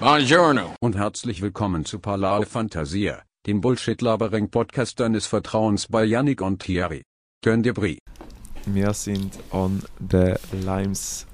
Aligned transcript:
Buongiorno. 0.00 0.76
Und 0.80 0.94
herzlich 0.96 1.42
willkommen 1.42 1.84
zu 1.84 1.98
Palao 1.98 2.42
Fantasia, 2.42 3.20
dem 3.48 3.60
Bullshit-Labering-Podcast 3.60 5.00
deines 5.00 5.26
Vertrauens 5.26 5.88
bei 5.88 6.04
Yannick 6.04 6.40
und 6.40 6.62
Thierry. 6.62 7.02
Turn 7.42 7.64
dir 7.64 7.74
Brie. 7.74 7.98
Wir 8.64 8.94
sind 8.94 9.36
on 9.50 9.82
the 9.98 10.34
Limes. 10.64 11.26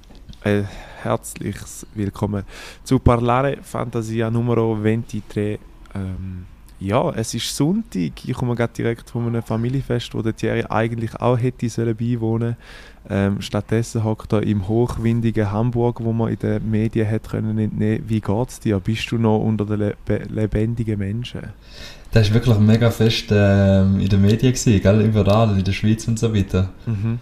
Äh, 0.43 0.63
herzlich 1.03 1.57
willkommen 1.93 2.43
zu 2.83 2.97
Parlare 2.97 3.59
Fantasia 3.61 4.31
Numero 4.31 4.75
23. 4.81 5.59
Ähm, 5.93 6.47
ja, 6.79 7.11
es 7.11 7.33
ist 7.33 7.55
Sonntag. 7.55 8.25
Ich 8.25 8.33
komme 8.33 8.55
gerade 8.55 8.73
direkt 8.73 9.09
von 9.09 9.27
einem 9.27 9.43
Familienfest, 9.43 10.13
wo 10.13 10.21
der 10.21 10.35
Thierry 10.35 10.63
eigentlich 10.69 11.15
auch 11.15 11.37
hätte 11.37 11.69
sollen 11.69 11.95
beiwohnen 11.95 12.55
ähm, 13.07 13.41
Stattdessen 13.41 14.03
hockt 14.03 14.33
er 14.33 14.41
im 14.43 14.67
hochwindigen 14.67 15.51
Hamburg, 15.51 16.03
wo 16.03 16.11
man 16.11 16.31
in 16.31 16.39
den 16.39 16.71
Medien 16.71 17.09
hat 17.09 17.29
können 17.29 17.57
entnehmen. 17.59 18.03
Wie 18.07 18.19
geht's 18.19 18.59
dir? 18.59 18.79
Bist 18.79 19.11
du 19.11 19.17
noch 19.17 19.39
unter 19.39 19.65
den 19.65 19.79
le 19.79 19.95
lebendigen 20.29 20.97
Menschen? 20.97 21.41
Das 22.11 22.29
war 22.29 22.35
wirklich 22.35 22.57
mega 22.57 22.89
fest 22.89 23.25
ähm, 23.29 23.99
in 23.99 24.09
den 24.09 24.21
Medien, 24.21 24.53
gewesen, 24.53 24.81
gell? 24.81 25.01
überall, 25.01 25.55
in 25.57 25.63
der 25.63 25.73
Schweiz 25.73 26.07
und 26.07 26.17
so 26.17 26.33
weiter. 26.33 26.69
Mhm. 26.85 27.19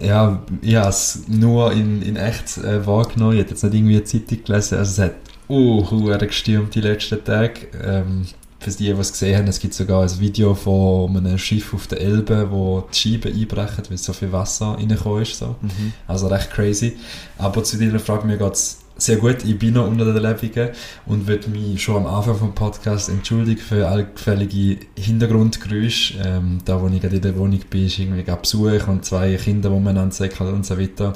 Ja, 0.00 0.42
ich 0.62 0.76
habe 0.76 0.88
es 0.88 1.24
nur 1.28 1.72
in, 1.72 2.00
in 2.02 2.16
echt 2.16 2.58
äh, 2.58 2.86
wahrgenommen. 2.86 3.34
Ich 3.34 3.40
habe 3.40 3.50
jetzt 3.50 3.62
nicht 3.62 3.74
irgendwie 3.74 3.96
eine 3.96 4.04
Zeitung 4.04 4.44
gelesen. 4.44 4.78
Also 4.78 5.02
es 5.02 5.08
hat 5.08 5.16
uh, 5.48 6.18
gestürmt 6.18 6.74
die 6.74 6.80
letzten 6.80 7.22
Tage. 7.24 7.66
Ähm, 7.82 8.22
für 8.58 8.70
die, 8.70 8.84
die 8.84 8.90
es 8.90 9.12
gesehen 9.12 9.36
haben, 9.36 9.46
es 9.46 9.60
gibt 9.60 9.74
sogar 9.74 10.02
ein 10.02 10.20
Video 10.20 10.54
von 10.54 11.16
einem 11.16 11.38
Schiff 11.38 11.74
auf 11.74 11.86
der 11.86 12.00
Elbe, 12.00 12.50
wo 12.50 12.84
die 12.92 12.96
Scheiben 12.96 13.32
einbrechen, 13.32 13.84
weil 13.88 13.98
so 13.98 14.12
viel 14.12 14.32
Wasser 14.32 14.76
reingekommen 14.78 15.22
ist. 15.22 15.38
So. 15.38 15.56
Mhm. 15.60 15.92
Also 16.06 16.28
recht 16.28 16.50
crazy. 16.50 16.96
Aber 17.38 17.62
zu 17.62 17.76
deiner 17.78 17.98
Frage, 17.98 18.26
mir 18.26 18.38
geht 18.38 18.52
es 18.52 18.78
sehr 18.96 19.16
gut. 19.16 19.44
Ich 19.44 19.58
bin 19.58 19.74
noch 19.74 19.86
unter 19.86 20.06
den 20.06 20.22
Lebenden 20.22 20.70
und 21.04 21.26
würde 21.26 21.50
mich 21.50 21.82
schon 21.82 21.96
am 21.96 22.06
Anfang 22.06 22.36
vom 22.36 22.54
Podcast 22.54 23.08
entschuldigen 23.08 23.60
für 23.60 23.86
allgefällige 23.86 24.78
Hintergrundgeräusche. 24.96 26.14
Ähm, 26.24 26.58
da, 26.64 26.80
wo 26.80 26.88
ich 26.88 27.00
gerade 27.00 27.16
in 27.16 27.22
der 27.22 27.36
Wohnung 27.36 27.60
bin, 27.68 27.86
ist 27.86 27.98
irgendwie 27.98 28.22
Besuch 28.22 28.88
und 28.88 29.04
zwei 29.04 29.36
Kinder, 29.36 29.68
die 29.68 29.74
umeinander 29.74 30.14
säckeln 30.14 30.54
und 30.54 30.64
so 30.66 30.78
weiter. 30.78 31.12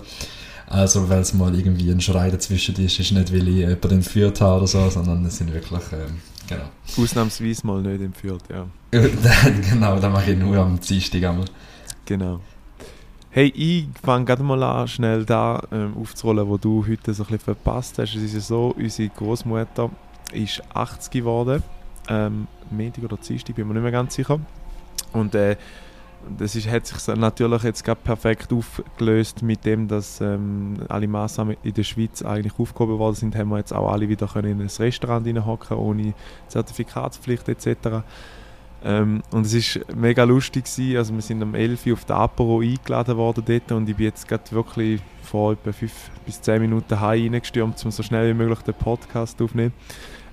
Also, 0.66 1.08
weil 1.08 1.20
es 1.20 1.34
mal 1.34 1.52
irgendwie 1.52 1.90
ein 1.90 2.00
Schrei 2.00 2.30
dazwischen 2.30 2.76
ist, 2.76 3.00
ist 3.00 3.10
nicht, 3.10 3.32
weil 3.32 3.48
ich 3.48 3.56
jemanden 3.56 3.90
entführt 3.90 4.40
habe 4.40 4.58
oder 4.58 4.66
so, 4.68 4.88
sondern 4.88 5.24
es 5.24 5.38
sind 5.38 5.52
wirklich, 5.52 5.82
ähm, 5.92 6.18
genau. 6.50 7.02
Ausnahmsweise 7.02 7.66
mal 7.66 7.80
nicht 7.80 8.02
entführt, 8.02 8.42
ja. 8.50 8.66
genau, 8.90 9.98
das 9.98 10.12
mache 10.12 10.32
ich 10.32 10.38
nur 10.38 10.56
am 10.58 10.78
Dienstag 10.78 11.24
einmal. 11.24 11.46
Genau. 12.04 12.40
Hey, 13.30 13.52
ich 13.54 13.86
fange 14.02 14.24
gerade 14.24 14.42
mal 14.42 14.60
an, 14.62 14.88
schnell 14.88 15.24
da 15.24 15.62
ähm, 15.70 15.96
aufzurollen, 15.96 16.48
wo 16.48 16.58
du 16.58 16.84
heute 16.86 17.14
so 17.14 17.22
ein 17.22 17.26
bisschen 17.26 17.38
verpasst 17.38 17.98
hast. 17.98 18.16
Es 18.16 18.22
ist 18.22 18.34
ja 18.34 18.40
so, 18.40 18.74
unsere 18.76 19.08
Großmutter 19.08 19.90
ist 20.32 20.62
80 20.74 21.12
geworden. 21.12 21.62
Ähm, 22.08 22.48
Montag 22.70 23.04
oder 23.04 23.16
Dienstag, 23.16 23.54
bin 23.54 23.68
mir 23.68 23.74
nicht 23.74 23.82
mehr 23.82 23.92
ganz 23.92 24.16
sicher. 24.16 24.40
Und 25.12 25.34
äh, 25.36 25.56
das 26.38 26.54
ist, 26.54 26.68
hat 26.68 26.86
sich 26.86 27.16
natürlich 27.16 27.62
jetzt 27.62 27.84
gerade 27.84 28.00
perfekt 28.02 28.52
aufgelöst 28.52 29.42
mit 29.42 29.64
dem, 29.64 29.88
dass 29.88 30.20
ähm, 30.20 30.76
alle 30.88 31.08
Massnahmen 31.08 31.56
in 31.62 31.74
der 31.74 31.82
Schweiz 31.82 32.22
eigentlich 32.22 32.58
aufgehoben 32.58 32.98
worden 32.98 33.14
sind, 33.14 33.36
haben 33.36 33.48
wir 33.48 33.58
jetzt 33.58 33.72
auch 33.72 33.90
alle 33.90 34.08
wieder 34.08 34.26
können 34.26 34.52
in 34.52 34.60
ein 34.60 34.70
Restaurant 34.78 35.46
hocken 35.46 35.76
ohne 35.76 36.14
Zertifikatspflicht 36.48 37.48
etc. 37.48 38.02
Ähm, 38.82 39.22
und 39.30 39.46
es 39.46 39.54
ist 39.54 39.80
mega 39.94 40.24
lustig 40.24 40.64
gewesen. 40.64 40.96
also 40.96 41.14
wir 41.14 41.22
sind 41.22 41.42
am 41.42 41.54
11 41.54 41.86
Uhr 41.86 41.92
auf 41.94 42.04
der 42.04 42.16
Apero 42.16 42.60
eingeladen 42.60 43.16
worden 43.16 43.44
dort 43.46 43.72
und 43.72 43.88
ich 43.88 43.96
bin 43.96 44.06
jetzt 44.06 44.26
gerade 44.26 44.50
wirklich 44.52 45.00
vor 45.22 45.52
etwa 45.52 45.72
5 45.72 45.92
bis 46.24 46.40
10 46.40 46.62
Minuten 46.62 47.00
heim 47.00 47.32
reingestürmt, 47.32 47.84
um 47.84 47.90
so 47.90 48.02
schnell 48.02 48.30
wie 48.30 48.38
möglich 48.38 48.60
den 48.60 48.74
Podcast 48.74 49.40
aufzunehmen. 49.40 49.72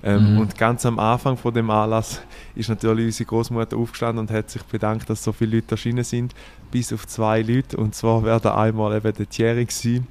Ähm, 0.02 0.34
Mhm. 0.34 0.38
Und 0.38 0.58
ganz 0.58 0.86
am 0.86 0.98
Anfang 0.98 1.36
von 1.36 1.52
dem 1.52 1.70
Anlass 1.70 2.20
ist 2.54 2.68
natürlich 2.68 3.06
unsere 3.06 3.28
Großmutter 3.28 3.76
aufgestanden 3.76 4.26
und 4.26 4.30
hat 4.30 4.50
sich 4.50 4.62
bedankt, 4.62 5.08
dass 5.10 5.24
so 5.24 5.32
viele 5.32 5.56
Leute 5.56 5.72
erschienen 5.72 6.04
sind, 6.04 6.34
bis 6.70 6.92
auf 6.92 7.06
zwei 7.06 7.42
Leute. 7.42 7.76
Und 7.76 7.94
zwar 7.94 8.24
wäre 8.24 8.40
da 8.40 8.56
einmal 8.56 8.96
eben 8.96 9.12
der 9.12 9.28
Thierry 9.28 9.64
gewesen. 9.64 10.06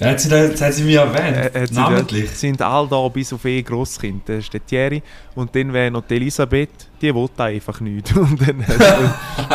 Hat 0.00 0.18
sie, 0.20 0.28
da, 0.30 0.44
jetzt 0.44 0.62
hat 0.62 0.72
sie 0.72 0.84
mich 0.84 0.94
erwähnt, 0.94 1.54
Äh, 1.54 1.66
sie 1.66 1.74
namentlich. 1.74 2.24
dort- 2.26 2.36
sind 2.36 2.62
alle 2.62 2.88
da, 2.88 3.08
bis 3.08 3.32
auf 3.32 3.44
ein 3.44 3.62
Grosskind. 3.64 4.22
Das 4.28 4.38
ist 4.38 4.52
der 4.54 4.64
Thierry. 4.64 5.02
Und 5.34 5.54
dann 5.54 5.72
wäre 5.72 5.90
noch 5.90 6.04
die 6.06 6.14
Elisabeth, 6.14 6.70
die 7.02 7.12
wollte 7.14 7.42
einfach 7.42 7.80
nichts. 7.80 8.12
Und 8.16 8.40
dann 8.40 8.64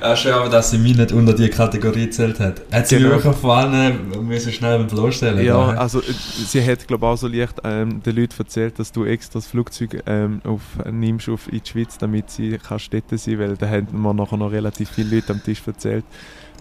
ja, 0.00 0.16
schön, 0.16 0.32
aber 0.32 0.48
dass 0.48 0.70
sie 0.70 0.78
mich 0.78 0.96
nicht 0.96 1.12
unter 1.12 1.32
die 1.34 1.48
Kategorie 1.48 2.06
gezählt 2.06 2.40
hat. 2.40 2.62
Hat 2.72 2.88
sie 2.88 2.96
Genau. 2.96 3.14
mich 3.14 3.24
wirklich 3.24 3.40
vor 3.40 3.56
allen 3.56 4.26
müssen 4.26 4.52
schnell 4.52 4.78
beim 4.78 4.86
bloßstellen 4.88 5.44
Ja, 5.44 5.72
ne? 5.72 5.78
also 5.80 6.00
äh, 6.00 6.04
sie 6.46 6.64
hat 6.64 6.86
glaube 6.88 7.06
auch 7.06 7.16
so 7.16 7.28
leicht 7.28 7.54
ähm, 7.64 8.02
den 8.02 8.16
Leuten 8.16 8.34
erzählt, 8.38 8.78
dass 8.78 8.90
du 8.92 9.04
extra 9.04 9.38
das 9.38 9.46
Flugzeug 9.46 10.02
ähm, 10.06 10.40
auf, 10.44 10.62
nimmst 10.90 11.28
auf 11.28 11.46
in 11.52 11.60
die 11.64 11.70
Schweiz, 11.70 11.96
damit 11.98 12.30
sie 12.30 12.58
kannst 12.66 12.92
dort 12.92 13.04
sein 13.10 13.38
weil 13.38 13.56
da 13.56 13.68
haben 13.68 13.88
wir 13.92 14.14
nachher 14.14 14.36
noch 14.36 14.50
relativ 14.50 14.90
viele 14.90 15.16
Leute 15.16 15.32
am 15.32 15.42
Tisch 15.42 15.62
erzählt, 15.66 16.04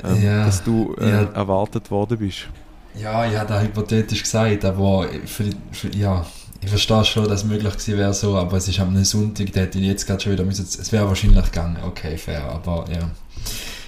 ähm, 0.04 0.24
Ja, 0.24 0.46
dass 0.46 0.64
du 0.64 0.96
äh, 1.00 1.10
ja. 1.10 1.24
erwartet 1.34 1.90
worden 1.92 2.18
bist. 2.20 2.48
Ja, 3.00 3.26
ich 3.30 3.36
habe 3.38 3.48
das 3.48 3.64
hypothetisch 3.64 4.24
gesagt, 4.24 4.64
aber 4.66 5.08
für, 5.26 5.44
die- 5.44 5.56
für, 5.72 5.90
ja, 5.96 6.26
ich 6.62 6.70
verstehe 6.70 7.04
schon, 7.04 7.24
dass 7.28 7.42
es 7.42 7.46
möglich 7.46 7.74
gewesen 7.74 7.98
wäre 7.98 8.14
so, 8.14 8.38
aber 8.38 8.58
es 8.58 8.68
ist 8.68 8.80
am 8.80 8.90
einem 8.90 9.04
Sonntag, 9.04 9.52
da 9.52 9.62
hätte 9.62 9.80
ich 9.80 9.86
jetzt 9.86 10.06
gerade 10.06 10.22
schon 10.22 10.32
wieder 10.34 10.44
müssen, 10.46 10.64
es 10.66 10.92
wäre 10.92 11.08
wahrscheinlich 11.08 11.44
gegangen, 11.46 11.78
okay, 11.86 12.18
fair, 12.18 12.44
aber 12.46 12.86
ja. 12.92 13.10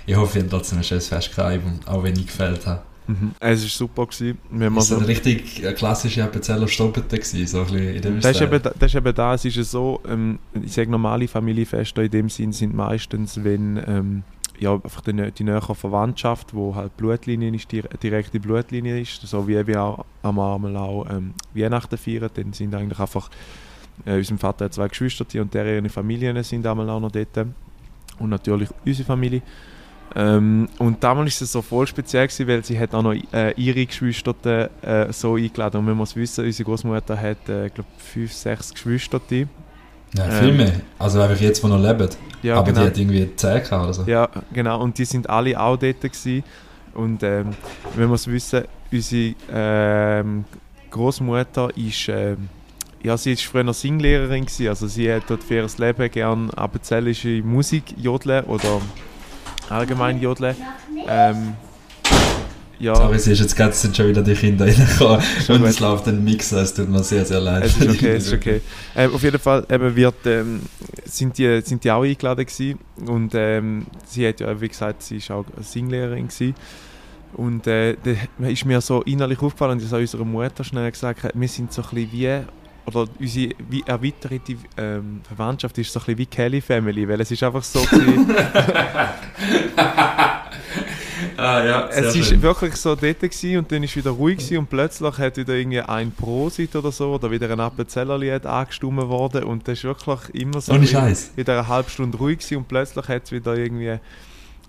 Ich 0.07 0.15
hoffe, 0.15 0.37
ihr 0.37 0.43
habt 0.43 0.51
trotzdem 0.51 0.79
ein 0.79 0.83
schönes 0.83 1.07
Fest 1.07 1.35
gehabt, 1.35 1.59
auch 1.87 2.03
wenn 2.03 2.13
ich 2.15 2.27
gefällt 2.27 2.65
habe. 2.67 2.81
Mhm. 3.07 3.31
Es 3.39 3.61
war 3.61 3.69
super. 3.69 4.05
Gewesen. 4.07 4.37
Wenn 4.49 4.73
man 4.73 4.81
Es 4.83 4.89
war 4.89 4.97
so, 4.97 5.03
ein 5.03 5.05
richtig 5.05 5.63
äh, 5.63 5.73
klassische 5.73 6.23
Appenzeller 6.23 6.67
Stoppete 6.67 7.17
gewesen, 7.19 7.45
so 7.47 7.59
ein 7.59 7.65
bisschen 7.65 7.95
in 7.95 8.01
dem 8.01 8.19
das, 8.19 8.31
ist 8.35 8.41
eben, 8.41 8.61
da- 8.63 8.71
das 8.77 8.91
ist 8.91 8.95
eben 8.95 9.13
da, 9.15 9.33
es 9.35 9.45
ist 9.45 9.55
ja 9.57 9.63
so, 9.63 10.01
ähm, 10.07 10.39
ich 10.63 10.73
sage 10.73 10.89
normale 10.89 11.27
Familienfeste 11.27 12.01
in 12.03 12.09
dem 12.11 12.29
Sinn 12.29 12.51
sind 12.51 12.73
meistens, 12.75 13.43
wenn 13.43 13.77
ähm, 13.87 14.23
ja, 14.59 14.73
einfach 14.73 15.01
die, 15.01 15.31
die 15.31 15.43
nähere 15.43 15.75
Verwandtschaft, 15.75 16.53
wo 16.53 16.75
halt 16.75 16.95
Blutlinie 16.97 17.53
ist, 17.53 17.71
die 17.71 17.83
direkte 18.01 18.39
Blutlinie 18.39 18.99
ist, 18.99 19.21
so 19.21 19.47
wie 19.47 19.65
wir 19.67 19.81
auch 19.81 20.05
am 20.23 20.39
einmal 20.39 20.75
auch 20.77 21.05
ähm, 21.09 21.33
Weihnachten 21.53 21.97
feiern, 21.97 22.29
dann 22.33 22.53
sind 22.53 22.73
eigentlich 22.73 22.99
einfach 22.99 23.29
äh, 24.05 24.17
unserem 24.17 24.37
Vater 24.37 24.65
hat 24.65 24.73
zwei 24.73 24.87
Geschwister 24.87 25.25
und 25.41 25.53
deren 25.53 25.89
Familien 25.89 26.41
sind 26.43 26.67
auch 26.67 26.75
noch 26.75 27.11
dort 27.11 27.47
und 28.19 28.29
natürlich 28.29 28.69
unsere 28.85 29.05
Familie. 29.05 29.41
Ähm, 30.15 30.69
und 30.77 31.03
damals 31.03 31.41
war 31.41 31.45
es 31.45 31.51
so 31.51 31.61
voll 31.61 31.87
speziell, 31.87 32.27
gewesen, 32.27 32.47
weil 32.47 32.63
sie 32.63 32.79
hat 32.79 32.93
auch 32.93 33.01
noch 33.01 33.15
äh, 33.33 33.51
ihre 33.57 33.85
Geschwister 33.85 34.69
äh, 34.81 35.11
so 35.11 35.35
eingeladen. 35.35 35.77
Und 35.77 35.85
man 35.85 35.97
muss 35.97 36.15
wissen, 36.15 36.45
unsere 36.45 36.65
Großmutter 36.65 37.19
hat, 37.19 37.49
äh, 37.49 37.69
glaube 37.69 37.89
fünf, 37.97 38.31
sechs 38.31 38.73
Geschwister. 38.73 39.19
Ja, 40.13 40.29
viel 40.29 40.49
ähm, 40.49 40.57
mehr. 40.57 40.73
Also 40.99 41.19
einfach 41.21 41.39
jetzt, 41.39 41.63
wo 41.63 41.67
noch 41.67 41.81
leben. 41.81 42.09
Ja, 42.41 42.57
aber 42.57 42.67
genau. 42.67 42.81
die 42.81 42.87
hat 42.87 42.97
irgendwie 42.97 43.35
10 43.35 43.63
gehabt 43.63 43.83
oder 43.83 43.93
so. 43.93 44.03
Ja, 44.03 44.29
genau. 44.53 44.81
Und 44.81 44.97
die 44.97 45.05
sind 45.05 45.29
alle 45.29 45.59
auch 45.59 45.77
dort 45.77 46.01
gewesen. 46.01 46.43
Und 46.93 47.23
ähm, 47.23 47.49
wenn 47.95 48.07
wir 48.07 48.15
es 48.15 48.27
wissen, 48.27 48.63
unsere 48.91 49.35
ähm, 49.51 50.45
Großmutter 50.91 51.75
ist, 51.75 52.07
ähm, 52.07 52.49
ja, 53.03 53.17
sie 53.17 53.33
ist 53.33 53.43
früher 53.43 53.73
Singlehrerin 53.73 54.45
gewesen. 54.45 54.69
Also 54.69 54.87
sie 54.87 55.11
hat 55.11 55.23
dort 55.27 55.43
für 55.43 55.55
ihr 55.55 55.67
Leben 55.77 56.11
gerne 56.11 56.49
appenzellische 56.57 57.41
Musik 57.43 57.95
jodeln 57.97 58.45
oder 58.45 58.81
allgemein 59.69 60.21
jodeln. 60.21 60.55
Ähm, 61.07 61.53
ja, 62.79 62.95
Sorry, 62.95 63.19
sie 63.19 63.31
ist 63.31 63.39
jetzt 63.39 63.55
gerade 63.55 63.73
sind 63.73 63.95
schon 63.95 64.09
wieder 64.09 64.21
die 64.21 64.33
Kinder 64.33 64.65
reingekommen 64.65 65.21
und 65.47 65.63
es 65.63 65.79
läuft 65.79 66.07
ein 66.07 66.23
Mixer, 66.23 66.61
es 66.61 66.73
tut 66.73 66.89
mir 66.89 67.03
sehr, 67.03 67.25
sehr 67.25 67.39
leid. 67.39 67.63
es 67.63 67.77
ist 67.77 67.89
okay, 67.89 68.11
es 68.15 68.27
ist 68.27 68.33
okay. 68.33 68.61
Ähm, 68.95 69.13
auf 69.13 69.23
jeden 69.23 69.39
Fall 69.39 69.65
eben 69.69 69.95
wird, 69.95 70.25
ähm, 70.25 70.61
sind, 71.05 71.37
die, 71.37 71.61
sind 71.61 71.83
die 71.83 71.91
auch 71.91 72.03
eingeladen 72.03 72.45
gewesen. 72.45 72.79
und 73.05 73.33
ähm, 73.35 73.85
sie 74.05 74.27
hat 74.27 74.39
ja, 74.39 74.59
wie 74.59 74.67
gesagt, 74.67 75.03
sie 75.03 75.17
ist 75.17 75.31
auch 75.31 75.45
Singlehrerin 75.61 76.27
gewesen. 76.27 76.55
Und 77.33 77.67
äh, 77.67 77.97
da 78.39 78.47
ist 78.47 78.65
mir 78.65 78.79
so 78.79 79.01
innerlich 79.01 79.41
aufgefallen, 79.41 79.73
und 79.73 79.83
ich 79.83 79.91
habe 79.91 80.01
unserer 80.01 80.23
Mutter 80.23 80.63
schnell 80.63 80.89
gesagt, 80.89 81.31
wir 81.33 81.47
sind 81.47 81.73
so 81.73 81.81
ein 81.81 81.89
bisschen 81.89 82.11
wie, 82.13 82.39
oder 82.85 83.07
unsere 83.19 83.53
wie 83.69 83.83
erweiterte 83.85 84.55
ähm, 84.77 85.21
Verwandtschaft 85.27 85.77
ist 85.77 85.91
so 85.91 85.99
ein 85.99 86.05
bisschen 86.05 86.17
wie 86.19 86.25
Kelly 86.27 86.61
Family, 86.61 87.07
weil 87.07 87.19
es 87.19 87.31
ist 87.31 87.43
einfach 87.43 87.63
so 87.63 87.81
gewesen, 87.91 88.27
ah 91.37 91.63
ja, 91.63 91.87
es 91.89 92.15
ist 92.15 92.29
schön. 92.29 92.41
wirklich 92.41 92.75
so 92.75 92.95
dort 92.95 93.19
gewesen 93.19 93.57
und 93.57 93.71
dann 93.71 93.83
ist 93.83 93.95
wieder 93.95 94.11
ruhig 94.11 94.37
gewesen 94.37 94.57
und 94.57 94.69
plötzlich 94.69 95.17
hat 95.17 95.37
wieder 95.37 95.53
irgendwie 95.53 95.81
ein 95.81 96.11
Prosit 96.11 96.75
oder 96.75 96.91
so 96.91 97.13
oder 97.13 97.31
wieder 97.31 97.49
ein 97.49 97.59
Appenzellerlied 97.59 98.45
angestimmt 98.45 99.07
worden 99.07 99.43
und 99.43 99.67
das 99.67 99.79
ist 99.79 99.83
wirklich 99.83 100.41
immer 100.41 100.61
so 100.61 100.73
Ohne 100.73 100.87
Scheiß. 100.87 101.31
wieder 101.35 101.53
eine 101.59 101.67
halbe 101.67 101.89
Stunde 101.89 102.17
ruhig 102.17 102.39
gewesen 102.39 102.57
und 102.57 102.67
plötzlich 102.67 103.07
hat 103.07 103.23
es 103.25 103.31
wieder 103.31 103.55
irgendwie 103.55 103.99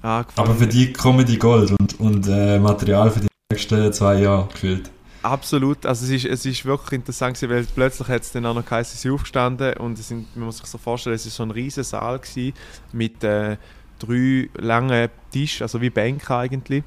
angefangen. 0.03 0.49
Aber 0.49 0.55
für 0.55 0.67
die 0.67 0.93
Comedy 0.93 1.37
Gold 1.37 1.73
und, 1.79 2.01
und 2.01 2.29
äh, 2.29 2.59
Material 2.59 3.11
für 3.11 3.21
die 3.21 3.29
nächsten 3.53 3.93
zwei 3.93 4.21
Jahre 4.21 4.49
gefühlt. 4.53 4.91
Absolut, 5.23 5.85
also 5.85 6.05
es 6.05 6.11
ist, 6.13 6.25
es 6.25 6.47
ist 6.47 6.65
wirklich 6.65 6.93
interessant 6.93 7.35
gewesen, 7.35 7.51
weil 7.51 7.67
plötzlich 7.75 8.07
hat 8.07 8.23
es 8.23 8.31
dann 8.31 8.47
auch 8.47 8.55
noch 8.55 8.65
geheißen, 8.65 8.97
sie 8.97 9.03
sind 9.03 9.13
aufgestanden 9.13 9.75
und 9.79 9.99
es 9.99 10.07
sind, 10.07 10.37
man 10.37 10.47
muss 10.47 10.59
sich 10.59 10.67
so 10.67 10.79
vorstellen, 10.79 11.17
es 11.17 11.27
ist 11.27 11.35
so 11.35 11.43
ein 11.43 11.51
riesen 11.51 11.83
Saal 11.83 12.21
gewesen, 12.21 12.53
mit 12.93 13.25
äh, 13.25 13.57
drei 13.99 14.49
langen 14.55 15.09
Tischen, 15.31 15.65
also 15.65 15.81
wie 15.81 15.91
Bänke 15.91 16.35
eigentlich. 16.35 16.85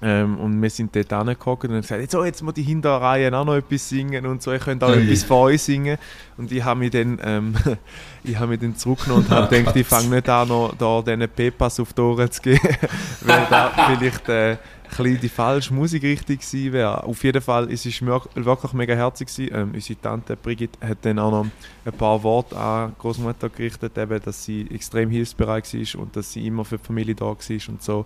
Ähm, 0.00 0.38
und 0.38 0.62
wir 0.62 0.70
sind 0.70 0.94
dort 0.94 1.12
angeguckt 1.12 1.64
und 1.64 1.70
haben 1.70 1.80
gesagt, 1.80 2.00
jetzt, 2.00 2.14
oh, 2.14 2.24
jetzt 2.24 2.40
muss 2.42 2.54
die 2.54 2.62
Hinterreihe 2.62 3.36
auch 3.36 3.44
noch 3.44 3.56
etwas 3.56 3.88
singen 3.88 4.26
und 4.26 4.40
so, 4.40 4.52
ich 4.52 4.62
könnte 4.62 4.86
auch 4.86 4.90
Ui. 4.90 5.02
etwas 5.02 5.24
von 5.24 5.36
euch 5.38 5.62
singen. 5.62 5.98
Und 6.36 6.52
ich 6.52 6.62
habe 6.62 6.78
mich 6.78 6.90
dann, 6.90 7.18
ähm, 7.20 7.54
ich 8.22 8.36
habe 8.36 8.48
mich 8.48 8.60
dann 8.60 8.76
zurückgenommen 8.76 9.24
und 9.24 9.30
habe 9.30 9.48
gedacht, 9.48 9.74
ich 9.74 9.86
fange 9.88 10.08
nicht 10.08 10.28
an, 10.28 10.48
noch 10.48 10.72
da 10.78 11.02
diesen 11.02 11.28
Pepas 11.28 11.80
auf 11.80 11.92
die 11.92 12.00
Ohren 12.00 12.30
zu 12.30 12.40
geben, 12.42 12.60
weil 13.22 13.46
da 13.50 13.72
vielleicht 13.88 14.28
äh, 14.28 14.56
bisschen 14.88 15.20
die 15.20 15.28
falsche 15.28 15.72
Musikrichtung 15.72 16.36
gewesen 16.36 16.72
wäre. 16.72 17.04
Auf 17.04 17.22
jeden 17.24 17.40
Fall, 17.40 17.70
es 17.72 17.86
ist 17.86 18.00
mir 18.02 18.20
wirklich 18.34 18.72
mega 18.72 18.94
herzig 18.94 19.28
gewesen. 19.28 19.54
Ähm, 19.54 19.70
unsere 19.74 20.00
Tante 20.00 20.36
Brigitte 20.36 20.86
hat 20.86 20.98
dann 21.02 21.18
auch 21.18 21.30
noch 21.30 21.46
ein 21.84 21.92
paar 21.92 22.22
Worte 22.22 22.56
an 22.56 22.94
Großmutter 22.98 23.48
gerichtet, 23.48 23.96
eben, 23.96 24.20
dass 24.22 24.44
sie 24.44 24.66
extrem 24.70 25.10
hilfsbereit 25.10 25.72
war 25.72 26.00
und 26.00 26.16
dass 26.16 26.32
sie 26.32 26.46
immer 26.46 26.64
für 26.64 26.78
die 26.78 26.84
Familie 26.84 27.14
da 27.14 27.26
war 27.26 27.68
und 27.68 27.82
so. 27.82 28.04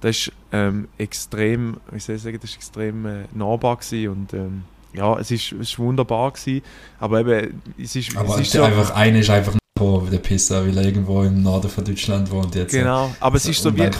Das 0.00 0.16
ist 0.16 0.32
ähm, 0.52 0.88
extrem, 0.98 1.78
wie 1.90 1.98
soll 1.98 2.16
ich 2.16 2.22
sagen, 2.22 2.38
das 2.40 2.50
ist 2.50 2.56
extrem 2.56 3.06
äh, 3.06 3.24
nahbar 3.32 3.76
gewesen 3.76 4.08
und 4.10 4.34
ähm, 4.34 4.64
ja, 4.92 5.18
es 5.18 5.30
ist, 5.30 5.52
es 5.52 5.70
ist 5.70 5.78
wunderbar 5.78 6.30
gewesen, 6.32 6.62
aber 7.00 7.20
eben, 7.20 7.62
es 7.78 7.96
ist, 7.96 8.16
Aber 8.16 8.34
es 8.34 8.40
ist 8.42 8.54
der 8.54 8.64
einfach, 8.64 8.94
einer 8.94 9.18
ist 9.18 9.30
einfach 9.30 9.54
gekommen, 9.76 10.10
der 10.10 10.18
Pisser, 10.18 10.66
weil 10.66 10.76
er 10.76 10.84
irgendwo 10.84 11.22
im 11.22 11.42
Norden 11.42 11.68
von 11.68 11.84
Deutschland 11.84 12.30
wohnt 12.30 12.54
jetzt. 12.54 12.72
genau, 12.72 13.14
aber 13.20 13.36
es 13.36 13.46
ist 13.46 13.62
so 13.62 13.74
wie. 13.74 13.90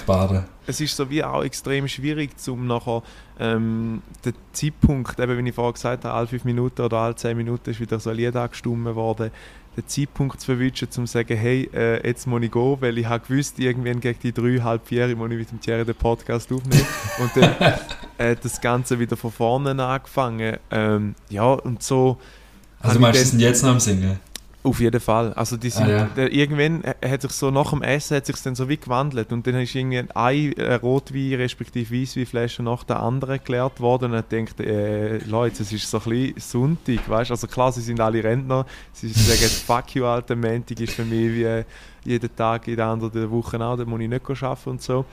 Es 0.67 0.81
ist 0.81 0.97
so 0.97 1.09
wie 1.11 1.23
auch 1.23 1.43
extrem 1.43 1.89
schwierig, 1.89 2.31
um 2.49 2.67
nachher 2.67 3.03
ähm, 3.39 4.03
den 4.25 4.35
Zeitpunkt, 4.53 5.19
eben 5.19 5.45
wie 5.45 5.49
ich 5.49 5.55
vorher 5.55 5.73
gesagt 5.73 6.05
habe, 6.05 6.15
alle 6.15 6.27
fünf 6.27 6.45
Minuten 6.45 6.83
oder 6.83 6.99
alle 6.99 7.15
zehn 7.15 7.37
Minuten 7.37 7.71
ist 7.71 7.81
wieder 7.81 7.99
so 7.99 8.11
ein 8.11 8.17
Lied 8.17 8.37
angestimmt 8.37 8.95
worden, 8.95 9.31
den 9.77 9.87
Zeitpunkt 9.89 10.41
zu 10.41 10.47
verwünschen, 10.47 10.89
um 10.97 11.07
zu 11.07 11.13
sagen, 11.13 11.37
hey, 11.37 11.69
äh, 11.75 12.07
jetzt 12.07 12.27
muss 12.27 12.43
ich 12.43 12.51
gehen, 12.51 12.77
weil 12.81 12.99
ich 12.99 13.07
habe 13.07 13.27
gewusst, 13.27 13.59
irgendwann 13.59 14.01
gegen 14.01 14.19
die 14.21 14.33
drei, 14.33 14.61
halb 14.63 14.87
vier 14.87 15.15
muss 15.17 15.31
ich 15.31 15.39
mit 15.39 15.51
dem 15.51 15.61
Thierry 15.61 15.85
den 15.85 15.95
Podcast 15.95 16.53
aufnehmen 16.53 16.87
und 17.19 17.31
dann 17.37 17.75
äh, 18.19 18.37
das 18.41 18.61
Ganze 18.61 18.99
wieder 18.99 19.17
von 19.17 19.33
vorne 19.33 19.85
angefangen. 19.85 20.59
Ähm, 20.71 21.15
ja, 21.29 21.53
und 21.53 21.83
so 21.83 22.19
Also 22.81 23.01
meinst 23.01 23.21
du, 23.21 23.27
sind 23.27 23.41
jetzt 23.41 23.63
noch 23.63 23.71
am 23.71 23.81
Singen? 23.81 24.21
Auf 24.65 24.81
jeden 24.81 25.01
Fall. 25.01 25.33
Also 25.35 25.57
die 25.59 25.69
sind, 25.69 25.85
Ah, 25.85 25.91
ja. 25.91 26.05
der, 26.17 26.33
irgendwann 26.33 26.83
hat 27.05 27.21
sich 27.23 27.33
so 27.33 27.51
nach 27.51 27.71
dem 27.71 27.83
Essen 27.83 28.17
hat 28.17 28.25
sich 28.27 28.41
dann 28.43 28.55
so 28.55 28.69
wie 28.69 28.79
gewandelt 28.79 29.31
und 29.31 29.47
dann 29.47 29.57
ist 29.57 29.75
irgendwie 29.75 30.03
ein 30.15 30.53
äh, 30.55 30.75
Rotwein 30.77 31.35
respektive 31.35 31.95
Weissweinflasche 31.95 32.63
nach 32.63 32.83
der 32.83 33.01
anderen 33.01 33.39
geleert 33.45 33.79
worden 33.81 34.13
und 34.13 34.19
ich 34.21 34.25
denkt, 34.25 34.61
äh, 34.61 35.19
Leute, 35.19 35.63
es 35.63 35.71
ist 35.71 35.91
so 35.91 35.99
ein 35.99 36.05
bisschen 36.05 36.35
Sonntag, 36.39 37.09
weißt? 37.09 37.31
Also 37.31 37.47
klar, 37.47 37.73
sie 37.73 37.83
sind 37.83 38.01
alle 38.01 38.25
Rentner, 38.25 38.65
sie 38.93 39.11
sagen, 39.11 39.51
fuck 39.67 39.95
you, 39.95 40.07
alter 40.07 40.35
Montag 40.35 40.81
ist 40.81 40.95
für 40.95 41.05
mich 41.05 41.33
wie 41.35 41.65
jeden 42.11 42.35
Tag 42.35 42.67
in 42.67 42.77
der 42.77 42.87
anderen 42.87 43.31
Woche 43.31 43.61
auch, 43.63 43.77
da 43.77 43.85
muss 43.85 44.01
ich 44.01 44.09
nicht 44.09 44.31
arbeiten 44.43 44.71
und 44.71 44.83
so. 44.83 45.05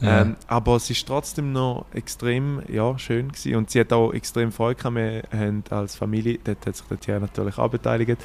Ja. 0.00 0.22
Ähm, 0.22 0.36
aber 0.46 0.76
es 0.76 0.88
ist 0.88 1.06
trotzdem 1.06 1.52
noch 1.52 1.84
extrem 1.92 2.62
ja, 2.68 2.98
schön 2.98 3.28
gewesen. 3.28 3.56
und 3.56 3.70
sie 3.70 3.80
hat 3.80 3.92
auch 3.92 4.12
extrem 4.12 4.50
Freude 4.50 4.76
gehabt. 4.76 4.96
Wir 4.96 5.22
haben 5.30 5.62
als 5.68 5.94
Familie, 5.94 6.38
dort 6.42 6.66
hat 6.66 6.76
sich 6.76 6.86
der 6.86 6.98
Thierry 6.98 7.20
natürlich 7.20 7.58
auch 7.58 7.68
beteiligt, 7.68 8.16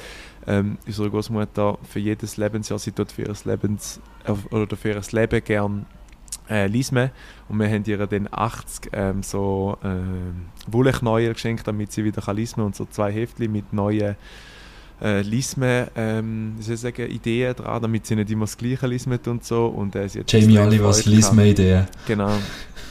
ähm, 0.46 0.78
unsere 0.86 1.10
Großmutter 1.10 1.78
für 1.82 1.98
jedes 1.98 2.36
Lebensjahr, 2.36 2.78
sie 2.78 2.92
tut 2.92 3.12
für 3.12 3.22
ihr 3.22 3.34
Lebens 3.44 4.00
äh, 4.24 4.54
oder 4.54 4.76
für 4.76 4.90
ihr 4.90 5.02
Leben 5.12 5.44
gern 5.44 5.86
äh, 6.48 6.66
Lisme 6.66 7.10
und 7.48 7.58
wir 7.58 7.68
haben 7.68 7.84
ihr 7.86 8.06
dann 8.06 8.28
80 8.30 8.90
ähm, 8.92 9.22
so 9.22 9.76
ähm, 9.82 10.46
Wollknäuel 10.66 11.32
geschenkt, 11.32 11.66
damit 11.66 11.92
sie 11.92 12.04
wieder 12.04 12.22
kann 12.22 12.36
lismen 12.36 12.66
und 12.66 12.76
so 12.76 12.86
zwei 12.86 13.12
Heftchen 13.12 13.50
mit 13.50 13.72
neuen 13.72 14.16
äh, 15.02 15.20
Lisme, 15.22 15.88
ähm, 15.94 16.54
wie 16.56 16.62
soll 16.62 16.74
ich 16.74 16.80
sagen, 16.80 17.10
Ideen 17.10 17.54
dran, 17.54 17.82
damit 17.82 18.06
sie 18.06 18.16
nicht 18.16 18.30
immer 18.30 18.44
das 18.44 18.56
Gleiche 18.56 18.86
lismet 18.86 19.28
und 19.28 19.44
so 19.44 19.66
und 19.66 19.94
äh, 19.94 20.08
sie 20.08 20.20
hat 20.20 20.32
Jamie 20.32 20.58
Olivers. 20.58 21.04
Lisme-Idee. 21.04 21.84
Genau. 22.06 22.32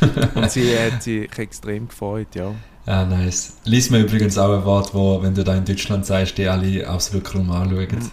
Und 0.36 0.52
sie 0.52 0.78
hat 0.78 1.04
sich 1.04 1.40
extrem 1.40 1.88
gefreut, 1.88 2.36
ja. 2.36 2.54
Ah, 2.86 3.04
nice. 3.06 3.54
Lisme 3.64 4.00
übrigens 4.00 4.38
auch 4.38 4.60
ein 4.60 4.66
Wort, 4.66 4.94
wo, 4.94 5.22
wenn 5.24 5.34
du 5.34 5.44
da 5.44 5.56
in 5.56 5.66
Deutschland 5.66 6.06
sagst, 6.06 6.38
die 6.38 6.48
alle 6.48 6.88
absolut 6.88 7.24
krumm 7.26 7.50
anschauen. 7.52 8.12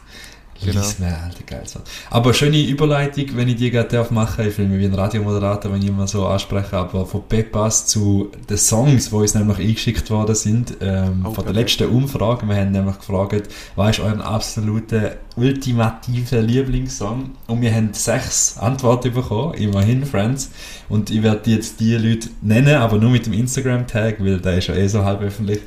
Genau. 0.64 0.81
Lisme, 0.81 1.06
alter, 1.06 1.43
geiles 1.44 1.75
Wort. 1.75 1.88
Aber 2.11 2.32
schöne 2.35 2.61
Überleitung, 2.62 3.26
wenn 3.35 3.49
ich 3.49 3.56
die 3.56 3.70
gerade 3.70 3.88
darf 3.88 4.11
machen. 4.11 4.47
Ich 4.47 4.55
fühle 4.55 4.69
mich 4.69 4.81
wie 4.81 4.85
ein 4.87 4.94
Radiomoderator, 4.94 5.73
wenn 5.73 5.82
ich 5.82 5.88
immer 5.88 6.06
so 6.06 6.26
anspreche. 6.26 6.76
Aber 6.76 7.06
von 7.06 7.23
Pepas 7.29 7.87
zu 7.87 8.31
den 8.49 8.56
Songs, 8.59 9.11
die 9.11 9.14
uns 9.14 9.35
nämlich 9.35 9.59
eingeschickt 9.59 10.11
worden 10.11 10.35
sind, 10.35 10.75
ähm, 10.81 11.25
Oh, 11.26 11.31
von 11.32 11.44
der 11.44 11.53
letzten 11.55 11.88
Umfrage. 11.88 12.47
Wir 12.49 12.56
haben 12.56 12.73
nämlich 12.73 12.99
gefragt, 12.99 13.49
was 13.76 13.99
ist 13.99 14.05
euer 14.05 14.20
absoluter 14.25 15.17
ultimativer 15.37 16.41
Lieblingssong? 16.43 17.31
Und 17.47 17.61
wir 17.61 17.75
haben 17.75 17.91
sechs 17.93 18.58
Antworten 18.58 19.12
bekommen, 19.12 19.55
immerhin, 19.55 20.05
Friends. 20.05 20.50
Und 20.88 21.11
ich 21.11 21.23
werde 21.23 21.50
jetzt 21.50 21.81
die 21.81 21.94
Leute 21.97 22.29
nennen, 22.41 22.75
aber 22.76 22.99
nur 22.99 23.11
mit 23.11 23.26
dem 23.26 23.32
Instagram-Tag, 23.32 24.17
weil 24.20 24.38
der 24.41 24.58
ist 24.58 24.69
ja 24.69 24.75
eh 24.75 24.87
so 24.88 25.05
halb 25.05 25.20
öffentlich. 25.23 25.61